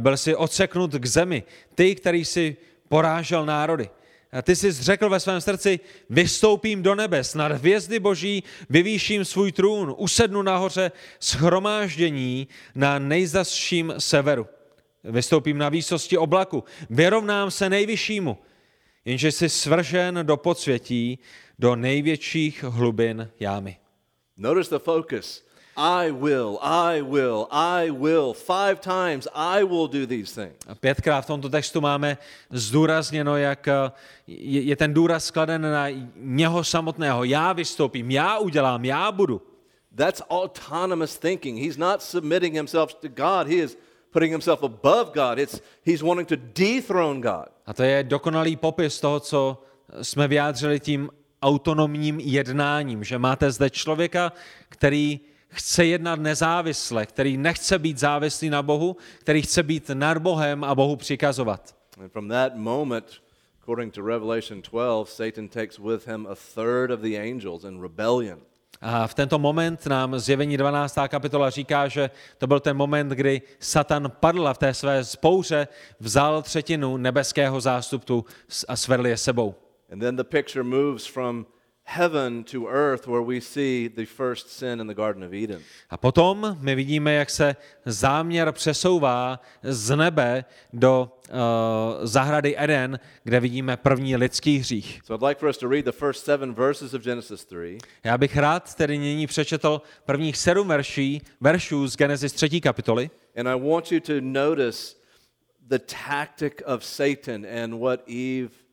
Byl 0.00 0.16
si 0.16 0.36
odseknut 0.36 0.90
k 0.90 1.06
zemi, 1.06 1.44
ty, 1.74 1.94
který 1.94 2.24
si 2.24 2.56
porážel 2.88 3.46
národy. 3.46 3.90
A 4.32 4.42
ty 4.42 4.56
jsi 4.56 4.72
řekl 4.72 5.08
ve 5.08 5.20
svém 5.20 5.40
srdci, 5.40 5.80
vystoupím 6.10 6.82
do 6.82 6.94
nebes, 6.94 7.34
nad 7.34 7.52
hvězdy 7.52 7.98
boží 7.98 8.42
vyvýším 8.70 9.24
svůj 9.24 9.52
trůn, 9.52 9.94
usednu 9.98 10.42
nahoře 10.42 10.92
schromáždění 11.20 12.48
na 12.74 12.98
nejzasším 12.98 13.94
severu. 13.98 14.46
Vystoupím 15.04 15.58
na 15.58 15.68
výsosti 15.68 16.18
oblaku, 16.18 16.64
vyrovnám 16.90 17.50
se 17.50 17.70
nejvyššímu. 17.70 18.38
jenže 19.04 19.32
jsi 19.32 19.48
svržen 19.48 20.18
do 20.22 20.36
podsvětí, 20.36 21.18
do 21.58 21.76
největších 21.76 22.64
hlubin 22.64 23.30
jámy. 23.40 23.76
Notice 24.36 24.78
the 24.78 24.84
focus. 24.84 25.45
I 25.76 26.10
will, 26.10 26.58
I 26.62 27.02
will, 27.02 27.46
I 27.50 27.90
will. 27.90 28.32
Five 28.32 28.80
times 28.80 29.28
I 29.34 29.64
will 29.64 29.88
do 29.88 30.06
these 30.06 30.34
things. 30.34 30.56
A 30.66 30.74
pětkrát 30.74 31.24
v 31.24 31.26
tomto 31.26 31.48
textu 31.48 31.80
máme 31.80 32.18
zdůrazněno, 32.50 33.36
jak 33.36 33.68
eh, 33.68 33.92
je, 34.26 34.60
je 34.60 34.76
ten 34.76 34.94
důraz 34.94 35.24
skladen 35.24 35.62
na 35.62 35.86
něho 36.16 36.64
samotného. 36.64 37.24
Já 37.24 37.52
vystoupím, 37.52 38.10
já 38.10 38.38
udělám, 38.38 38.84
já 38.84 39.12
budu. 39.12 39.42
That's 39.94 40.22
autonomous 40.30 41.18
thinking. 41.18 41.58
He's 41.58 41.76
not 41.76 42.02
submitting 42.02 42.54
himself 42.54 42.94
to 42.94 43.08
God. 43.08 43.46
He 43.46 43.54
is 43.54 43.78
putting 44.10 44.32
himself 44.32 44.62
above 44.62 45.10
God. 45.14 45.38
It's, 45.38 45.60
he's 45.86 46.02
wanting 46.02 46.28
to 46.28 46.36
dethrone 46.36 47.20
God. 47.20 47.48
A 47.66 47.74
to 47.74 47.82
je 47.82 48.04
dokonalý 48.04 48.56
popis 48.56 49.00
toho, 49.00 49.20
co 49.20 49.62
jsme 50.02 50.28
vyjádřili 50.28 50.80
tím 50.80 51.10
autonomním 51.42 52.20
jednáním, 52.20 53.04
že 53.04 53.18
máte 53.18 53.50
zde 53.50 53.70
člověka, 53.70 54.32
který 54.68 55.20
chce 55.56 55.84
jednat 55.84 56.20
nezávisle, 56.20 57.06
který 57.06 57.36
nechce 57.36 57.78
být 57.78 57.98
závislý 57.98 58.50
na 58.50 58.62
Bohu, 58.62 58.96
který 59.18 59.42
chce 59.42 59.62
být 59.62 59.90
nad 59.94 60.18
Bohem 60.18 60.64
a 60.64 60.74
Bohu 60.74 60.96
přikazovat. 60.96 61.76
And 62.00 62.12
from 62.12 62.28
that 62.28 62.56
moment, 62.56 63.04
according 63.62 63.94
to 63.94 64.02
Revelation 64.02 64.62
12, 64.62 65.08
Satan 65.08 65.48
takes 65.48 65.78
with 65.78 66.06
him 66.06 66.26
a 66.26 66.34
third 66.54 66.90
of 66.90 67.00
the 67.00 67.16
angels 67.18 67.64
in 67.64 67.82
rebellion. 67.82 68.38
A 68.80 69.06
v 69.06 69.14
tento 69.14 69.38
moment 69.38 69.86
nám 69.86 70.18
zjevení 70.18 70.56
12. 70.56 70.98
kapitola 71.08 71.50
říká, 71.50 71.88
že 71.88 72.10
to 72.38 72.46
byl 72.46 72.60
ten 72.60 72.76
moment, 72.76 73.08
kdy 73.08 73.42
Satan 73.58 74.12
padl 74.20 74.48
a 74.48 74.54
v 74.54 74.58
té 74.58 74.74
své 74.74 75.04
spouře 75.04 75.68
vzal 76.00 76.42
třetinu 76.42 76.96
nebeského 76.96 77.60
zástupu 77.60 78.24
a 78.68 78.76
svedl 78.76 79.06
je 79.06 79.16
sebou. 79.16 79.54
And 79.92 79.98
then 79.98 80.16
the 80.16 80.24
picture 80.24 80.62
moves 80.62 81.06
from 81.06 81.46
heaven 81.86 82.44
to 82.44 82.66
earth 82.68 83.06
where 83.06 83.22
we 83.22 83.40
see 83.40 83.88
the 83.88 84.04
first 84.04 84.50
sin 84.50 84.80
in 84.80 84.86
the 84.86 84.94
Garden 84.94 85.22
of 85.22 85.32
Eden. 85.32 85.62
A 85.90 85.96
potom 85.96 86.56
my 86.60 86.74
vidíme, 86.74 87.12
jak 87.12 87.30
se 87.30 87.56
záměr 87.84 88.52
přesouvá 88.52 89.40
z 89.62 89.96
nebe 89.96 90.44
do 90.72 91.12
uh, 91.28 91.36
zahrady 92.06 92.54
Eden, 92.58 93.00
kde 93.24 93.40
vidíme 93.40 93.76
první 93.76 94.16
lidský 94.16 94.58
hřích. 94.58 95.00
So 95.04 95.14
I'd 95.14 95.28
like 95.28 95.40
for 95.40 95.48
us 95.48 95.58
to 95.58 95.68
read 95.68 95.84
the 95.84 95.92
first 95.92 96.24
seven 96.24 96.54
verses 96.54 96.94
of 96.94 97.02
Genesis 97.02 97.44
3. 97.44 97.78
Já 98.04 98.18
bych 98.18 98.36
rád 98.36 98.74
tedy 98.74 98.98
nyní 98.98 99.26
přečetl 99.26 99.82
prvních 100.04 100.36
sedm 100.36 100.68
verší, 100.68 101.22
veršů 101.40 101.88
z 101.88 101.96
Genesis 101.96 102.32
3. 102.32 102.60
kapitoly. 102.60 103.10
And 103.36 103.48
I 103.48 103.70
want 103.70 103.92
you 103.92 104.00
to 104.00 104.12
notice 104.20 104.96
the 105.68 105.78
tactic 105.78 106.52
of 106.66 106.84
Satan 106.84 107.46
and 107.62 107.80
what 107.80 108.00
Eve 108.08 108.65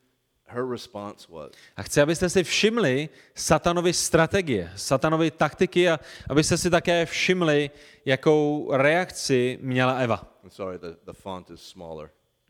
her 0.54 0.70
response 0.72 1.28
was. 1.30 1.52
A 1.78 1.84
chci, 1.84 2.02
abyste 2.02 2.30
si 2.30 2.44
všimli 2.44 3.10
satanovy 3.36 3.94
strategie, 3.94 4.72
satanovy 4.76 5.32
taktiky 5.32 5.90
a 5.90 6.00
abyste 6.30 6.58
si 6.58 6.70
také 6.70 7.06
všimli, 7.06 7.72
jakou 8.06 8.70
reakci 8.72 9.60
měla 9.62 9.94
Eva. 9.94 10.24
I'm 10.44 10.50
sorry, 10.50 10.80
the, 10.80 10.96
the 11.06 11.14
font 11.14 11.50
is 11.50 11.62
smaller 11.62 12.10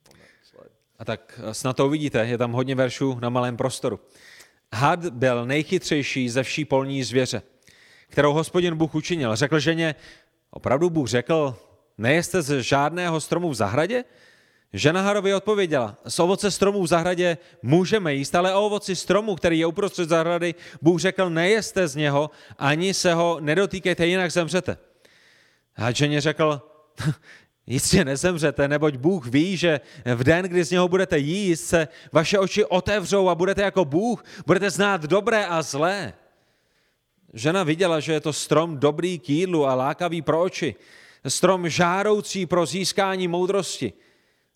on 0.10 0.16
that 0.20 0.28
slide. 0.52 0.70
A 1.00 1.06
tak 1.06 1.40
snad 1.52 1.76
to 1.76 1.86
uvidíte, 1.88 2.26
je 2.26 2.38
tam 2.38 2.52
hodně 2.52 2.76
veršů 2.76 3.20
na 3.22 3.30
malém 3.30 3.58
prostoru. 3.58 4.00
Had 4.74 5.06
byl 5.06 5.46
nejchytřejší 5.46 6.30
ze 6.30 6.44
vší 6.44 6.66
polní 6.66 7.04
zvěře, 7.04 7.42
kterou 8.08 8.34
hospodin 8.34 8.76
Bůh 8.76 8.96
učinil. 8.96 9.36
Řekl 9.36 9.60
ženě, 9.60 9.96
opravdu 10.50 10.90
Bůh 10.90 11.08
řekl, 11.08 11.58
nejeste 11.98 12.42
z 12.42 12.62
žádného 12.62 13.22
stromu 13.22 13.50
v 13.50 13.56
zahradě? 13.56 14.04
Žena 14.74 15.02
Harovi 15.02 15.34
odpověděla, 15.34 15.98
z 16.08 16.20
ovoce 16.20 16.52
stromů 16.52 16.84
v 16.84 16.88
zahradě 16.88 17.38
můžeme 17.62 18.14
jíst, 18.14 18.36
ale 18.36 18.56
o 18.56 18.66
ovoci 18.66 18.96
stromu, 18.96 19.36
který 19.36 19.60
je 19.60 19.66
uprostřed 19.66 20.10
zahrady, 20.10 20.56
Bůh 20.82 21.00
řekl, 21.02 21.30
nejeste 21.30 21.88
z 21.88 21.96
něho, 21.96 22.30
ani 22.58 22.94
se 22.94 23.14
ho 23.14 23.38
nedotýkejte, 23.40 24.08
jinak 24.08 24.32
zemřete. 24.32 24.78
A 25.76 25.92
ženě 25.92 26.22
řekl, 26.22 26.62
jistě 27.68 28.06
nezemřete, 28.06 28.68
neboť 28.68 28.96
Bůh 28.96 29.28
ví, 29.28 29.58
že 29.58 29.82
v 30.16 30.24
den, 30.24 30.46
kdy 30.46 30.64
z 30.64 30.72
něho 30.72 30.88
budete 30.88 31.18
jíst, 31.18 31.66
se 31.68 31.88
vaše 32.12 32.40
oči 32.40 32.66
otevřou 32.66 33.30
a 33.30 33.36
budete 33.36 33.62
jako 33.62 33.86
Bůh, 33.86 34.26
budete 34.46 34.70
znát 34.70 35.02
dobré 35.02 35.46
a 35.46 35.62
zlé. 35.62 36.14
Žena 37.34 37.64
viděla, 37.64 38.00
že 38.00 38.14
je 38.14 38.22
to 38.22 38.34
strom 38.34 38.78
dobrý 38.78 39.20
k 39.20 39.30
jídlu 39.30 39.68
a 39.68 39.76
lákavý 39.76 40.22
pro 40.22 40.42
oči, 40.42 40.76
strom 41.28 41.70
žároucí 41.70 42.46
pro 42.46 42.66
získání 42.66 43.28
moudrosti. 43.28 43.94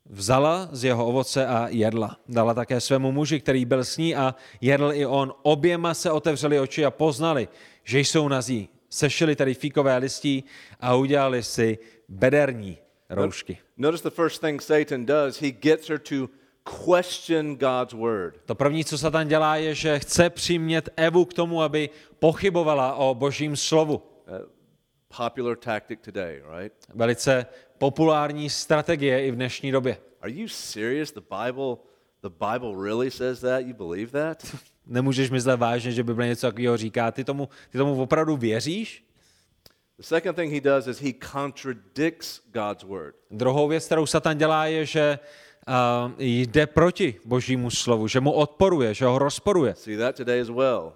Vzala 0.10 0.70
z 0.72 0.84
jeho 0.84 1.08
ovoce 1.08 1.48
a 1.48 1.68
jedla. 1.68 2.18
Dala 2.30 2.54
také 2.54 2.82
svému 2.82 3.12
muži, 3.12 3.40
který 3.40 3.66
byl 3.66 3.84
s 3.84 3.98
ní 3.98 4.16
a 4.16 4.36
jedl 4.62 4.92
i 4.94 5.06
on. 5.06 5.34
Oběma 5.42 5.94
se 5.94 6.12
otevřeli 6.12 6.60
oči 6.60 6.86
a 6.86 6.92
poznali, 6.92 7.48
že 7.84 8.00
jsou 8.00 8.28
nazí. 8.28 8.70
Sešili 8.90 9.36
tedy 9.36 9.54
fíkové 9.54 9.98
listí 9.98 10.44
a 10.80 10.96
udělali 10.96 11.44
si 11.44 11.78
bederní 12.10 12.78
roušky. 13.10 13.58
Notice 13.78 14.10
the 14.10 14.16
first 14.16 14.42
thing 14.42 14.62
Satan 14.62 15.06
does, 15.06 15.42
he 15.42 15.52
gets 15.52 15.90
her 15.90 16.00
to 16.00 16.30
question 16.86 17.56
God's 17.56 17.94
word. 17.94 18.36
To 18.46 18.56
první, 18.56 18.86
co 18.86 18.98
Satan 18.98 19.28
dělá, 19.28 19.56
je, 19.56 19.76
že 19.76 20.00
chce 20.00 20.30
přimět 20.30 20.90
Evu 20.96 21.26
k 21.26 21.34
tomu, 21.34 21.62
aby 21.62 21.90
pochybovala 22.20 22.96
o 22.96 23.16
božím 23.16 23.56
slovu. 23.56 24.02
Popular 25.08 25.56
tactic 25.56 26.00
today, 26.02 26.42
right? 26.60 26.74
Velice 26.96 27.46
populární 27.78 28.50
strategie 28.50 29.28
i 29.28 29.32
v 29.32 29.36
dnešní 29.36 29.72
době. 29.72 29.98
Are 30.22 30.32
you 30.32 30.48
serious? 30.48 31.12
The 31.12 31.22
Bible, 31.22 31.78
the 32.22 32.30
Bible 32.30 32.84
really 32.84 33.12
says 33.12 33.40
that? 33.40 33.66
You 33.66 33.74
believe 33.74 34.12
that? 34.12 34.56
Nemůžeš 34.86 35.30
myslet 35.30 35.56
vážně, 35.56 35.92
že 35.92 36.04
Bible 36.04 36.28
něco 36.28 36.48
takového 36.48 36.78
říká. 36.78 37.12
Ty 37.12 37.24
tomu, 37.24 37.50
ty 37.70 37.78
tomu 37.78 38.02
opravdu 38.02 38.38
věříš? 38.38 39.04
The 39.98 40.04
second 40.04 40.36
thing 40.36 40.54
he 40.54 40.62
does 40.62 40.88
is 40.88 41.02
he 41.02 41.14
contradicts 41.32 42.42
God's 42.54 42.84
word. 42.84 43.16
Druhou 43.32 43.68
věc, 43.68 43.86
kterou 43.86 44.06
Satan 44.06 44.38
dělá, 44.38 44.66
je, 44.66 44.86
že 44.86 45.20
uh, 45.68 46.12
jde 46.18 46.68
proti 46.68 47.16
božímu 47.26 47.70
slovu, 47.70 48.08
že 48.08 48.20
mu 48.20 48.32
odporuje, 48.32 48.94
že 48.94 49.06
ho 49.06 49.20
rozporuje. 49.20 49.76
See 49.76 49.98
that 49.98 50.16
today 50.16 50.42
as 50.42 50.50
well. 50.50 50.94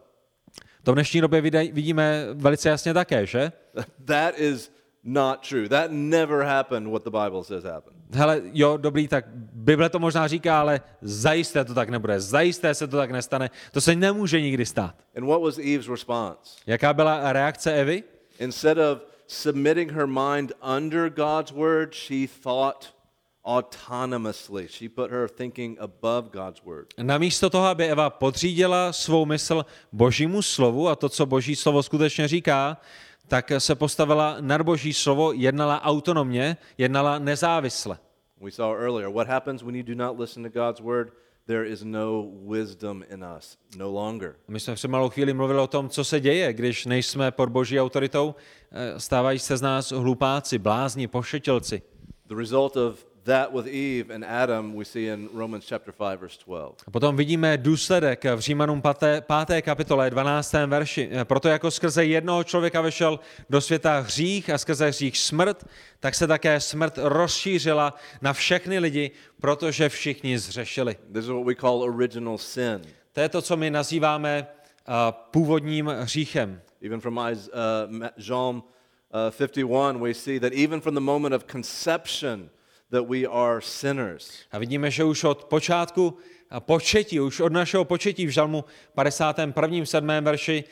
To 0.83 0.91
v 0.91 0.95
dnešní 0.95 1.21
době 1.21 1.41
vidíme 1.71 2.27
velice 2.33 2.69
jasně 2.69 2.93
také, 2.93 3.25
že? 3.25 3.51
That 4.05 4.39
is 4.39 4.71
not 5.03 5.49
true. 5.49 5.69
That 5.69 5.91
never 5.91 6.43
happened 6.43 6.87
what 6.87 7.03
the 7.03 7.09
Bible 7.09 7.43
says 7.43 7.63
happened. 7.63 7.97
Hele, 8.13 8.41
jo, 8.43 8.77
dobrý, 8.77 9.07
tak 9.07 9.25
Bible 9.53 9.89
to 9.89 9.99
možná 9.99 10.27
říká, 10.27 10.59
ale 10.59 10.81
zajisté 11.01 11.65
to 11.65 11.73
tak 11.73 11.89
nebude, 11.89 12.19
zajisté 12.19 12.75
se 12.75 12.87
to 12.87 12.97
tak 12.97 13.11
nestane, 13.11 13.49
to 13.71 13.81
se 13.81 13.95
nemůže 13.95 14.41
nikdy 14.41 14.65
stát. 14.65 14.95
And 15.17 15.25
what 15.25 15.41
was 15.41 15.57
Eve's 15.57 15.89
response? 15.89 16.59
Jaká 16.67 16.93
byla 16.93 17.33
reakce 17.33 17.73
Evy? 17.73 18.03
Instead 18.39 18.77
of 18.77 19.01
submitting 19.27 19.91
her 19.91 20.07
mind 20.07 20.51
under 20.77 21.09
God's 21.09 21.51
word, 21.51 21.93
she 21.93 22.27
thought 22.43 22.93
autonomously. 23.45 24.67
She 24.67 24.89
put 24.89 25.11
her 25.11 25.27
thinking 25.27 25.77
above 25.79 26.29
God's 26.29 26.61
word. 26.63 26.87
Namísto 27.01 27.49
toho, 27.49 27.65
aby 27.65 27.85
Eva 27.85 28.09
podřídila 28.09 28.93
svou 28.93 29.25
mysl 29.25 29.65
božímu 29.91 30.41
slovu 30.41 30.89
a 30.89 30.95
to, 30.95 31.09
co 31.09 31.25
boží 31.25 31.55
slovo 31.55 31.83
skutečně 31.83 32.27
říká, 32.27 32.77
tak 33.27 33.51
se 33.57 33.75
postavila 33.75 34.37
nad 34.39 34.61
boží 34.61 34.93
slovo, 34.93 35.31
jednala 35.31 35.81
autonomně, 35.81 36.57
jednala 36.77 37.19
nezávisle. 37.19 37.97
We 38.41 38.51
saw 38.51 38.75
earlier 38.75 39.09
what 39.09 39.27
happens 39.27 39.61
when 39.61 39.75
you 39.75 39.83
do 39.83 39.95
not 39.95 40.19
listen 40.19 40.43
to 40.43 40.49
God's 40.49 40.79
word. 40.79 41.13
There 41.47 41.67
is 41.67 41.83
no 41.83 42.31
wisdom 42.47 43.03
in 43.13 43.25
us, 43.37 43.57
no 43.77 43.91
longer. 43.91 44.35
My 44.47 44.59
jsme 44.59 44.75
před 44.75 44.87
malou 44.87 45.09
chvíli 45.09 45.33
mluvili 45.33 45.59
o 45.59 45.67
tom, 45.67 45.89
co 45.89 46.03
se 46.03 46.19
děje, 46.19 46.53
když 46.53 46.85
nejsme 46.85 47.31
pod 47.31 47.49
boží 47.49 47.79
autoritou. 47.79 48.35
Eh, 48.71 48.99
Stávají 48.99 49.39
se 49.39 49.57
z 49.57 49.61
nás 49.61 49.91
hlupáci, 49.91 50.57
blázni, 50.57 51.07
pošetilci. 51.07 51.81
The 52.27 52.35
result 52.35 52.77
of 52.77 53.05
that 53.25 53.53
with 53.53 53.67
Eve 53.67 54.15
and 54.15 54.25
Adam 54.25 54.75
we 54.75 54.85
see 54.85 55.07
in 55.07 55.29
Romans 55.33 55.65
chapter 55.67 55.91
5 55.91 56.19
verse 56.19 56.37
12. 56.45 56.83
A 56.87 56.91
potom 56.91 57.15
vidíme 57.15 57.57
důsledek 57.57 58.25
v 58.35 58.39
Římanům 58.39 58.81
5. 58.99 59.23
5. 59.47 59.61
kapitole 59.61 60.09
12. 60.09 60.53
verši. 60.67 61.09
Eh, 61.11 61.25
Proto 61.25 61.47
jako 61.49 61.71
skrze 61.71 62.05
jednoho 62.05 62.43
člověka 62.43 62.81
vešel 62.81 63.19
do 63.49 63.61
světa 63.61 63.99
hřích 63.99 64.49
a 64.49 64.57
skrze 64.57 64.87
hřích 64.87 65.17
smrt, 65.17 65.65
tak 65.99 66.15
se 66.15 66.27
také 66.27 66.59
smrt 66.59 66.93
rozšířila 66.97 67.93
na 68.21 68.33
všechny 68.33 68.79
lidi, 68.79 69.11
protože 69.41 69.89
všichni 69.89 70.39
zřešili. 70.39 70.95
This 71.13 71.25
is 71.25 71.29
what 71.31 71.45
we 71.45 71.55
call 71.55 71.83
original 71.83 72.37
sin. 72.37 72.81
To 73.13 73.19
je 73.21 73.29
to, 73.29 73.41
co 73.41 73.57
my 73.57 73.71
nazýváme 73.71 74.47
uh, 74.87 74.93
původním 75.31 75.87
hříchem. 75.87 76.61
Even 76.85 77.01
from 77.01 77.17
uh, 77.17 78.07
Psalm 78.19 78.63
uh, 79.13 79.31
51 79.37 79.99
we 79.99 80.13
see 80.13 80.39
that 80.39 80.53
even 80.53 80.81
from 80.81 80.95
the 80.95 81.01
moment 81.01 81.35
of 81.35 81.43
conception 81.51 82.49
that 82.91 83.07
we 83.07 83.27
are 83.27 83.61
sinners. 83.61 84.31
A 84.51 84.59
vidíme, 84.59 84.91
že 84.91 85.03
už 85.03 85.23
od 85.23 85.43
počátku 85.43 86.17
a 86.49 86.59
početí, 86.59 87.19
už 87.19 87.39
od 87.39 87.53
našeho 87.53 87.85
početí 87.85 88.25
v 88.25 88.29
žalmu 88.29 88.63
51. 88.95 89.85
7. 89.85 90.07
verši 90.21 90.63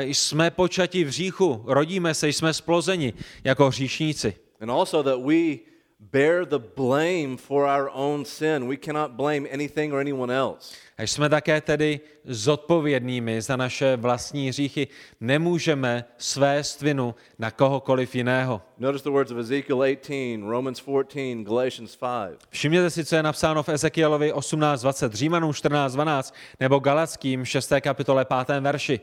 jsme 0.00 0.50
počati 0.50 1.04
v 1.04 1.08
hříchu, 1.08 1.62
rodíme 1.66 2.14
se, 2.14 2.28
jsme 2.28 2.54
splozeni 2.54 3.12
jako 3.44 3.68
hříšníci. 3.68 4.34
And 4.60 4.70
also 4.70 5.02
that 5.02 5.18
we 5.20 5.58
bear 6.00 6.44
the 6.44 6.58
blame 6.58 7.36
for 7.36 7.66
our 7.66 7.90
own 7.90 8.24
sin. 8.24 8.68
We 8.68 8.76
cannot 8.76 9.16
blame 9.16 9.46
anything 9.52 9.92
or 9.92 10.00
anyone 10.00 10.30
else. 10.30 10.76
A 10.98 11.02
jsme 11.02 11.28
také 11.28 11.60
tedy 11.60 12.00
zodpovědnými 12.24 13.42
za 13.42 13.56
naše 13.56 13.96
vlastní 13.96 14.48
hříchy. 14.48 14.88
Nemůžeme 15.20 16.04
svést 16.18 16.82
vinu 16.82 17.14
na 17.38 17.50
kohokoliv 17.50 18.14
jiného. 18.14 18.62
Notice 18.78 19.04
the 19.04 19.10
words 19.10 19.30
of 19.30 19.38
Ezekiel 19.38 19.78
18, 19.78 20.50
Romans 20.50 20.78
14, 20.78 21.44
Galatians 21.44 21.96
5. 21.96 22.38
Všimněte 22.50 22.90
si, 22.90 23.04
co 23.04 23.16
je 23.16 23.22
napsáno 23.22 23.62
v 23.62 23.68
Ezekielovi 23.68 24.32
18.20, 24.32 25.10
Římanům 25.10 25.50
14.12 25.50 26.34
nebo 26.60 26.78
Galackým 26.78 27.44
6. 27.44 27.72
kapitole 27.80 28.26
5. 28.46 28.60
verši. 28.60 29.00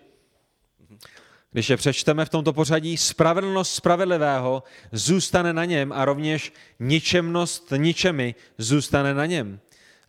Když 1.55 1.69
je 1.69 1.77
přečteme 1.77 2.25
v 2.25 2.29
tomto 2.29 2.53
pořadí, 2.53 2.97
spravedlnost 2.97 3.75
spravedlivého 3.75 4.63
zůstane 4.91 5.53
na 5.53 5.65
něm 5.65 5.91
a 5.91 6.05
rovněž 6.05 6.53
ničemnost 6.79 7.73
ničemi 7.77 8.35
zůstane 8.57 9.13
na 9.13 9.25
něm. 9.25 9.59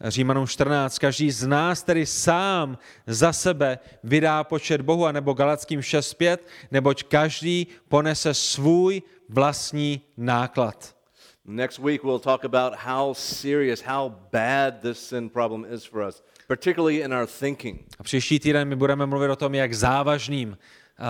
Římanům 0.05 0.47
14, 0.47 0.99
každý 0.99 1.30
z 1.30 1.47
nás 1.47 1.82
tedy 1.82 2.07
sám 2.07 2.78
za 3.07 3.32
sebe 3.32 3.78
vydá 4.05 4.44
počet 4.44 4.80
Bohu, 4.80 5.07
anebo 5.07 5.34
Galackým 5.34 5.80
6.5, 5.80 6.38
neboť 6.70 7.03
každý 7.03 7.66
ponese 7.88 8.34
svůj 8.34 9.03
vlastní 9.28 10.01
náklad. 10.16 10.97
Next 11.44 11.78
week, 11.78 12.05
we'll 12.05 12.18
talk 12.18 12.44
about 12.44 12.74
how 12.76 13.14
serious, 13.14 13.82
how 13.82 14.12
bad 14.32 14.74
this 14.80 15.09
sin 15.09 15.28
problem 15.28 15.66
is 15.70 15.84
for 15.84 16.09
us, 16.09 16.22
particularly 16.49 16.97
in 16.97 17.14
our 17.14 17.26
thinking. 17.26 17.80
A 17.99 18.03
příští 18.03 18.40
týden 18.40 18.68
my 18.68 18.76
budeme 18.76 19.07
mluvit 19.07 19.28
o 19.28 19.36
tom, 19.36 19.55
jak 19.55 19.74
závažným 19.74 20.57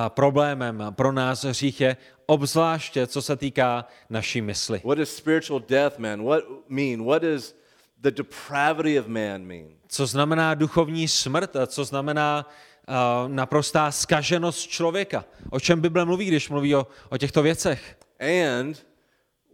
problémem 0.09 0.84
pro 0.91 1.12
nás 1.12 1.45
hřích 1.45 1.80
je, 1.80 1.97
obzvláště 2.26 3.07
co 3.07 3.22
se 3.22 3.37
týká 3.37 3.87
naší 4.11 4.41
mysli. 4.41 4.80
What 4.84 4.99
does 4.99 5.16
spiritual 5.16 5.62
death 5.68 5.99
man? 5.99 6.24
What 6.24 6.45
mean? 6.68 7.05
What 7.05 7.22
does 7.22 7.57
the 7.99 8.11
depravity 8.11 9.01
of 9.01 9.07
man 9.07 9.43
mean? 9.43 9.68
Co 9.89 10.07
znamená 10.07 10.55
duchovní 10.55 11.09
smrt 11.09 11.57
a 11.57 11.66
co 11.66 11.84
znamená 11.84 12.51
a, 12.87 13.24
naprostá 13.28 13.91
skaženost 13.91 14.68
člověka. 14.68 15.24
O 15.51 15.61
čem 15.61 15.80
Bible 15.80 16.05
mluví, 16.05 16.26
když 16.26 16.49
mluví 16.49 16.74
o, 16.74 16.87
o 17.09 17.18
těchto 17.18 17.43
věcech. 17.43 17.99
And 18.20 18.87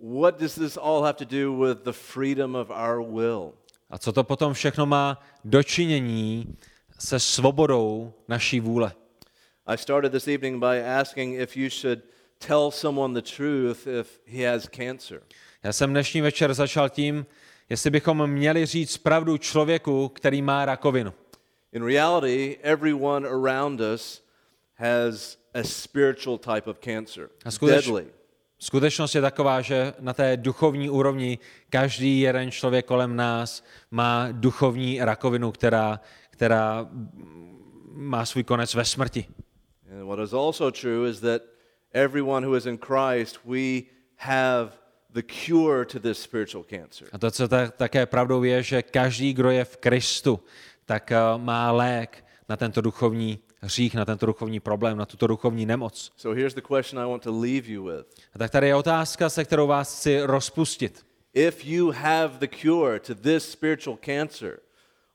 what 0.02 0.40
does 0.40 0.54
this 0.54 0.78
all 0.82 1.02
have 1.02 1.12
to 1.12 1.24
do 1.24 1.56
with 1.56 1.78
the 1.84 1.92
freedom 1.92 2.54
of 2.54 2.70
our 2.70 3.12
will? 3.14 3.52
A 3.90 3.98
co 3.98 4.12
to 4.12 4.24
potom 4.24 4.52
všechno 4.52 4.86
má 4.86 5.22
dočinění 5.44 6.56
se 6.98 7.20
svobodou 7.20 8.12
naší 8.28 8.60
vůle. 8.60 8.92
I 9.66 9.76
started 9.78 10.12
this 10.12 10.28
evening 10.28 10.60
by 10.60 10.78
asking 10.80 11.34
if 11.40 11.56
you 11.56 11.70
should 11.70 12.02
tell 12.38 12.70
someone 12.70 13.14
the 13.14 13.30
truth 13.36 13.86
if 13.86 14.20
he 14.26 14.50
has 14.52 14.68
cancer. 14.76 15.22
Já 15.62 15.72
jsem 15.72 15.90
dnešní 15.90 16.20
večer 16.20 16.54
začal 16.54 16.88
tím, 16.88 17.26
jestli 17.68 17.90
bychom 17.90 18.26
měli 18.26 18.66
říct 18.66 18.98
pravdu 18.98 19.36
člověku, 19.38 20.08
který 20.08 20.42
má 20.42 20.64
rakovinu. 20.64 21.12
In 21.72 21.86
reality, 21.86 22.58
everyone 22.62 23.28
around 23.28 23.80
us 23.94 24.24
has 24.74 25.38
a 25.54 25.62
spiritual 25.62 26.38
type 26.38 26.70
of 26.70 26.78
cancer. 26.84 27.28
A 27.44 27.50
skuteč- 27.50 27.68
Deadly. 27.84 28.06
Skutečnost 28.58 29.14
je 29.14 29.20
taková, 29.20 29.60
že 29.60 29.94
na 30.00 30.12
té 30.12 30.36
duchovní 30.36 30.90
úrovni 30.90 31.38
každý 31.70 32.20
jeden 32.20 32.50
člověk 32.50 32.86
kolem 32.86 33.16
nás 33.16 33.64
má 33.90 34.28
duchovní 34.32 35.00
rakovinu, 35.04 35.52
která, 35.52 36.00
která 36.30 36.88
má 37.92 38.26
svůj 38.26 38.44
konec 38.44 38.74
ve 38.74 38.84
smrti. 38.84 39.24
And 39.92 40.08
what 40.08 40.18
is 40.18 40.32
also 40.32 40.70
true 40.70 41.04
is 41.04 41.20
that 41.20 41.42
everyone 41.92 42.46
who 42.46 42.54
is 42.54 42.66
in 42.66 42.78
Christ, 42.78 43.38
we 43.44 43.90
have 44.16 44.72
the 45.12 45.22
cure 45.22 45.84
to 45.84 45.98
this 45.98 46.18
spiritual 46.18 46.64
cancer. 46.64 47.08
A 47.12 47.18
to, 47.18 47.30
co 47.30 47.48
ta, 47.48 47.66
také 47.70 48.06
pravdou 48.06 48.42
je, 48.42 48.62
že 48.62 48.82
každý, 48.82 49.34
kdo 49.34 49.50
je 49.50 49.64
v 49.64 49.76
Kristu, 49.76 50.40
tak 50.84 51.12
eh, 51.12 51.18
má 51.36 51.72
lék 51.72 52.24
na 52.48 52.56
tento 52.56 52.80
duchovní 52.80 53.38
hřích, 53.60 53.94
na 53.94 54.04
tento 54.04 54.26
duchovní 54.26 54.60
problém, 54.60 54.98
na 54.98 55.06
tuto 55.06 55.26
duchovní 55.26 55.66
nemoc. 55.66 56.12
So 56.16 56.36
here's 56.36 56.54
the 56.54 56.62
question 56.62 56.98
I 56.98 57.06
want 57.06 57.22
to 57.22 57.40
leave 57.40 57.68
you 57.68 57.84
with. 57.84 58.06
A 58.34 58.38
tak 58.38 58.50
tady 58.50 58.66
je 58.66 58.74
otázka, 58.74 59.30
se 59.30 59.44
kterou 59.44 59.66
vás 59.66 59.98
chci 59.98 60.22
rozpustit. 60.22 61.06
If 61.34 61.64
you 61.64 61.90
have 61.90 62.38
the 62.38 62.48
cure 62.62 63.00
to 63.00 63.14
this 63.14 63.52
spiritual 63.52 63.98
cancer, 64.04 64.58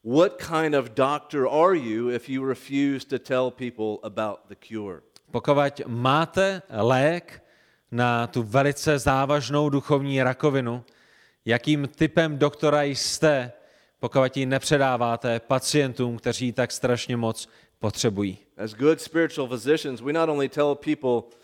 what 0.08 0.38
kind 0.38 0.74
of 0.76 0.96
doctor 0.96 1.48
are 1.48 1.76
you 1.76 2.10
if 2.10 2.30
you 2.30 2.46
refuse 2.46 3.06
to 3.06 3.20
tell 3.20 3.52
people 3.52 4.00
about 4.04 4.48
the 4.48 4.56
cure? 4.56 5.02
Pokud 5.32 5.82
máte 5.88 6.62
lék 6.70 7.44
na 7.92 8.28
tu 8.28 8.44
velice 8.44 9.00
závažnou 9.00 9.70
duchovní 9.70 10.24
rakovinu, 10.24 10.84
jakým 11.46 11.88
typem 11.96 12.38
doktora 12.38 12.84
jste, 12.84 13.52
pokud 14.00 14.38
ji 14.38 14.46
nepředáváte 14.46 15.40
pacientům, 15.40 16.18
kteří 16.18 16.46
ji 16.46 16.54
tak 16.54 16.72
strašně 16.72 17.18
moc 17.18 17.50
potřebují. 17.80 18.38
As 18.58 18.74
good 18.74 19.02
spiritual 19.02 19.48
physicians, 19.48 20.02
we 20.02 20.14
not 20.14 20.30
only 20.30 20.50
tell 20.50 20.76
people 20.76 21.38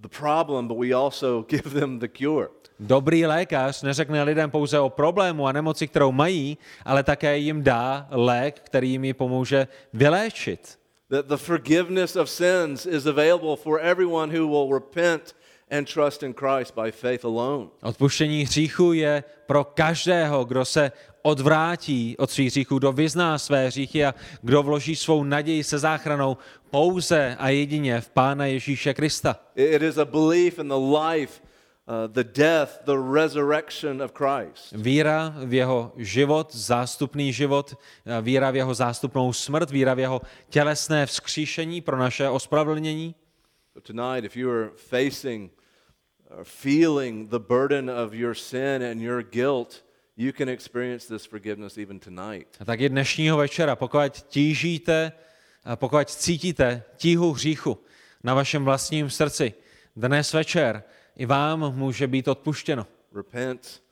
the 0.00 0.08
problem, 0.08 0.68
but 0.68 0.78
we 0.78 0.94
also 0.94 1.42
give 1.48 1.70
them 1.80 1.98
the 1.98 2.08
cure. 2.08 2.48
Dobrý 2.80 3.26
lékař 3.26 3.82
neřekne 3.82 4.22
lidem 4.22 4.50
pouze 4.50 4.80
o 4.80 4.90
problému 4.90 5.46
a 5.46 5.52
nemoci, 5.52 5.88
kterou 5.88 6.12
mají, 6.12 6.58
ale 6.84 7.02
také 7.02 7.38
jim 7.38 7.62
dá 7.62 8.06
lék, 8.10 8.60
který 8.60 8.90
jim 8.90 9.04
ji 9.04 9.14
pomůže 9.14 9.68
vyléčit. 9.92 10.78
That 11.10 11.26
the 11.26 11.36
forgiveness 11.36 12.16
of 12.16 12.30
sins 12.30 12.86
is 12.86 13.06
available 13.06 13.56
for 13.56 13.80
everyone 13.82 14.38
who 14.38 14.48
will 14.48 14.72
repent 14.72 15.34
and 15.70 15.92
trust 15.94 16.22
in 16.22 16.34
Christ 16.34 16.74
by 16.74 16.92
faith 16.92 17.24
alone. 17.24 17.66
Odpuštění 17.82 18.42
hříchu 18.42 18.92
je 18.92 19.24
pro 19.46 19.64
každého, 19.64 20.44
kdo 20.44 20.64
se 20.64 20.92
odvrátí 21.22 22.16
od 22.18 22.30
svých 22.30 22.50
hříchů, 22.50 22.78
kdo 22.78 22.92
vyzná 22.92 23.38
své 23.38 23.66
hříchy 23.66 24.04
a 24.04 24.14
kdo 24.42 24.62
vloží 24.62 24.96
svou 24.96 25.24
naději 25.24 25.64
se 25.64 25.78
záchranou 25.78 26.36
pouze 26.70 27.36
a 27.38 27.48
jedině 27.48 28.00
v 28.00 28.10
Pána 28.10 28.46
Ježíše 28.46 28.94
Krista. 28.94 29.36
It 29.54 29.82
is 29.82 29.98
a 29.98 30.04
belief 30.04 30.58
in 30.58 30.68
the 30.68 30.98
life, 30.98 31.40
uh, 31.86 32.12
the 32.12 32.24
death, 32.24 32.84
the 32.84 32.96
resurrection 33.12 34.02
of 34.02 34.12
Christ. 34.12 34.72
Víra 34.72 35.34
v 35.44 35.54
jeho 35.54 35.92
život, 35.96 36.54
zástupný 36.54 37.32
život, 37.32 37.74
víra 38.22 38.50
v 38.50 38.56
jeho 38.56 38.74
zástupnou 38.74 39.32
smrt, 39.32 39.70
víra 39.70 39.94
v 39.94 39.98
jeho 39.98 40.20
tělesné 40.48 41.06
vzkříšení 41.06 41.80
pro 41.80 41.98
naše 41.98 42.28
ospravedlnění. 42.28 43.14
So 43.74 43.92
tonight, 43.92 44.24
if 44.24 44.36
you 44.36 44.50
are 44.50 44.70
facing 44.76 45.52
or 46.30 46.44
feeling 46.44 47.30
the 47.30 47.38
burden 47.38 47.90
of 47.90 48.12
your 48.12 48.34
sin 48.34 48.82
and 48.90 49.00
your 49.00 49.22
guilt, 49.22 49.84
you 50.16 50.32
can 50.32 50.48
experience 50.48 51.06
this 51.08 51.26
forgiveness 51.26 51.78
even 51.78 51.98
tonight. 52.00 52.46
A 52.60 52.64
tak 52.64 52.80
i 52.80 52.88
dnešního 52.88 53.36
večera, 53.36 53.76
pokud 53.76 54.12
tížíte, 54.28 55.12
pokud 55.76 56.10
cítíte 56.10 56.82
tíhu 56.96 57.32
hříchu 57.32 57.78
na 58.24 58.34
vašem 58.34 58.64
vlastním 58.64 59.10
srdci, 59.10 59.54
dnes 59.96 60.32
večer 60.32 60.82
i 61.16 61.26
vám 61.26 61.76
může 61.76 62.06
být 62.06 62.28
odpuštěno. 62.28 62.86
Repent, 63.14 63.82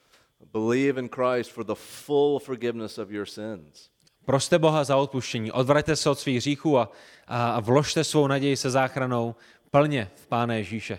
believe 0.53 1.01
in 1.01 1.09
Christ 1.09 1.51
for 1.51 1.64
the 1.64 1.74
full 1.74 2.39
forgiveness 2.39 2.99
of 2.99 3.11
your 3.11 3.27
sins. 3.27 3.91
Proste 4.24 4.59
Boha 4.59 4.85
za 4.85 4.97
odpuštění, 4.97 5.53
odvraťte 5.53 5.97
se 5.97 6.11
od 6.11 6.18
svých 6.18 6.37
hříchů 6.37 6.79
a, 6.79 6.93
a, 7.27 7.61
vložte 7.61 8.05
svou 8.05 8.27
naději 8.27 8.57
se 8.57 8.70
záchranou 8.70 9.35
plně 9.70 10.11
v 10.14 10.27
Pána 10.27 10.55
Ježíše. 10.55 10.99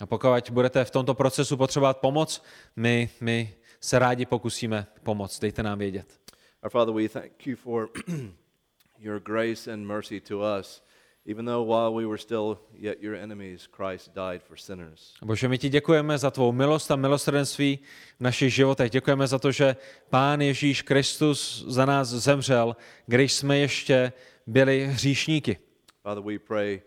A 0.00 0.06
pokud 0.06 0.50
budete 0.50 0.84
v 0.84 0.90
tomto 0.90 1.14
procesu 1.14 1.56
potřebovat 1.56 1.98
pomoc, 1.98 2.42
my, 2.76 3.10
my 3.20 3.54
se 3.80 3.98
rádi 3.98 4.26
pokusíme 4.26 4.86
pomoct. 5.02 5.40
Dejte 5.40 5.62
nám 5.62 5.78
vědět. 5.78 6.27
Our 6.60 6.70
Father, 6.70 6.92
we 6.92 7.06
thank 7.06 7.46
you 7.46 7.54
for 7.54 7.88
your 9.00 9.20
grace 9.20 9.68
and 9.68 9.86
mercy 9.86 10.20
to 10.20 10.42
us. 10.42 10.80
Even 11.24 11.44
though 11.44 11.62
while 11.62 11.94
we 11.94 12.04
were 12.04 12.18
still 12.18 12.58
yet 12.76 13.00
your 13.00 13.14
enemies, 13.14 13.68
Christ 13.70 14.12
died 14.14 14.42
for 14.42 14.56
sinners. 14.56 15.14
Bože, 15.22 15.48
my 15.48 15.58
ti 15.58 15.68
děkujeme 15.68 16.18
za 16.18 16.30
tvou 16.30 16.52
milost 16.52 16.90
a 16.90 16.96
milosrdenství 16.96 17.78
v 18.18 18.20
našich 18.20 18.54
životech. 18.54 18.90
Děkujeme 18.90 19.26
za 19.26 19.38
to, 19.38 19.52
že 19.52 19.76
Pán 20.10 20.40
Ježíš 20.40 20.82
Kristus 20.82 21.64
za 21.68 21.86
nás 21.86 22.08
zemřel, 22.08 22.76
když 23.06 23.32
jsme 23.32 23.58
ještě 23.58 24.12
byli 24.46 24.86
hříšníky. 24.86 25.58
Father, 26.02 26.24
we 26.24 26.38
pray 26.38 26.82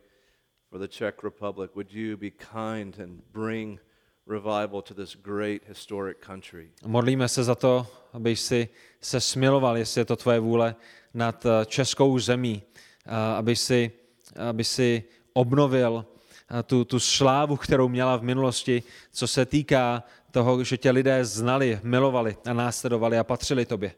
for 0.69 0.79
the 0.79 0.87
Czech 0.87 1.23
Republic. 1.23 1.71
Would 1.75 1.93
you 1.93 2.17
be 2.17 2.29
kind 2.29 2.99
and 2.99 3.23
bring 3.33 3.79
revival 4.31 4.81
to 4.81 4.93
this 4.93 5.15
great 5.15 5.61
historic 5.67 6.17
country? 6.19 6.71
Modlíme 6.85 7.27
se 7.27 7.43
za 7.43 7.55
to, 7.55 7.87
aby 8.13 8.35
si 8.35 8.69
se 9.01 9.21
smiloval, 9.21 9.77
jestli 9.77 10.01
je 10.01 10.05
to 10.05 10.15
tvoje 10.15 10.39
vůle, 10.39 10.75
nad 11.13 11.45
eh, 11.45 11.65
českou 11.65 12.19
zemí, 12.19 12.63
a 13.05 13.33
aby 13.33 13.55
si, 13.55 13.91
aby 14.49 14.63
si 14.63 15.03
obnovil 15.33 16.05
eh, 16.05 16.63
tu, 16.63 16.85
tu 16.85 16.99
slávu, 16.99 17.57
kterou 17.57 17.89
měla 17.89 18.17
v 18.17 18.23
minulosti, 18.23 18.83
co 19.11 19.27
se 19.27 19.45
týká 19.45 20.03
toho, 20.31 20.63
že 20.63 20.77
tě 20.77 20.91
lidé 20.91 21.25
znali, 21.25 21.79
milovali 21.83 22.37
a 22.45 22.53
následovali 22.53 23.17
a 23.17 23.23
patřili 23.23 23.65
tobě. 23.65 23.93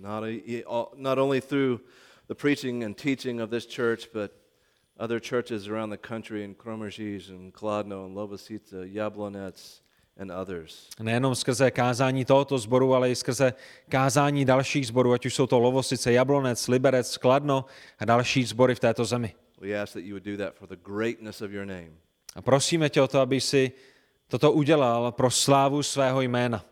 Not, 0.00 0.24
a, 0.66 0.86
not 0.96 1.18
only 1.18 1.40
through 1.40 1.80
the 2.28 2.34
preaching 2.34 2.84
and 2.84 3.02
teaching 3.02 3.40
of 3.40 3.50
this 3.50 3.66
church, 3.76 4.08
but 4.12 4.30
other 4.98 5.20
churches 5.20 5.68
around 5.68 5.90
the 5.90 6.08
country 6.08 6.44
in 6.44 6.54
Kromeříž 6.54 7.30
and 7.30 7.52
Kladno 7.52 8.04
and 8.04 8.14
Lovosice, 8.14 8.88
Jablonec 8.88 9.82
and 10.16 10.30
others. 10.30 10.88
Nejenom 11.00 11.34
skrze 11.34 11.70
kázání 11.70 12.24
tohoto 12.24 12.58
sboru, 12.58 12.94
ale 12.94 13.10
i 13.10 13.14
skrze 13.14 13.54
kázání 13.88 14.44
dalších 14.44 14.86
sborů, 14.86 15.12
ať 15.12 15.26
už 15.26 15.34
jsou 15.34 15.46
to 15.46 15.58
Lovosice, 15.58 16.12
Jablonec, 16.12 16.68
Liberec, 16.68 17.16
Kladno 17.16 17.64
a 17.98 18.04
další 18.04 18.44
sbory 18.44 18.74
v 18.74 18.80
této 18.80 19.04
zemi. 19.04 19.34
We 19.60 19.80
ask 19.82 19.92
that 19.92 20.02
you 20.02 20.14
would 20.14 20.24
do 20.24 20.36
that 20.36 20.54
for 20.54 20.68
the 20.68 20.76
greatness 20.76 21.42
of 21.42 21.50
your 21.50 21.64
name. 21.64 21.90
A 22.34 22.42
prosíme 22.42 22.90
tě 22.90 23.02
o 23.02 23.08
to, 23.08 23.20
aby 23.20 23.40
si 23.40 23.72
toto 24.28 24.52
udělal 24.52 25.12
pro 25.12 25.30
slávu 25.30 25.82
svého 25.82 26.20
jména. 26.20 26.64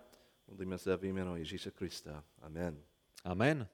Modlíme 0.48 0.78
se 0.78 0.96
v 0.96 1.04
jméno 1.04 1.36
Ježíše 1.36 1.70
Krista. 1.70 2.24
Amen. 2.42 2.76
Amen. 3.24 3.66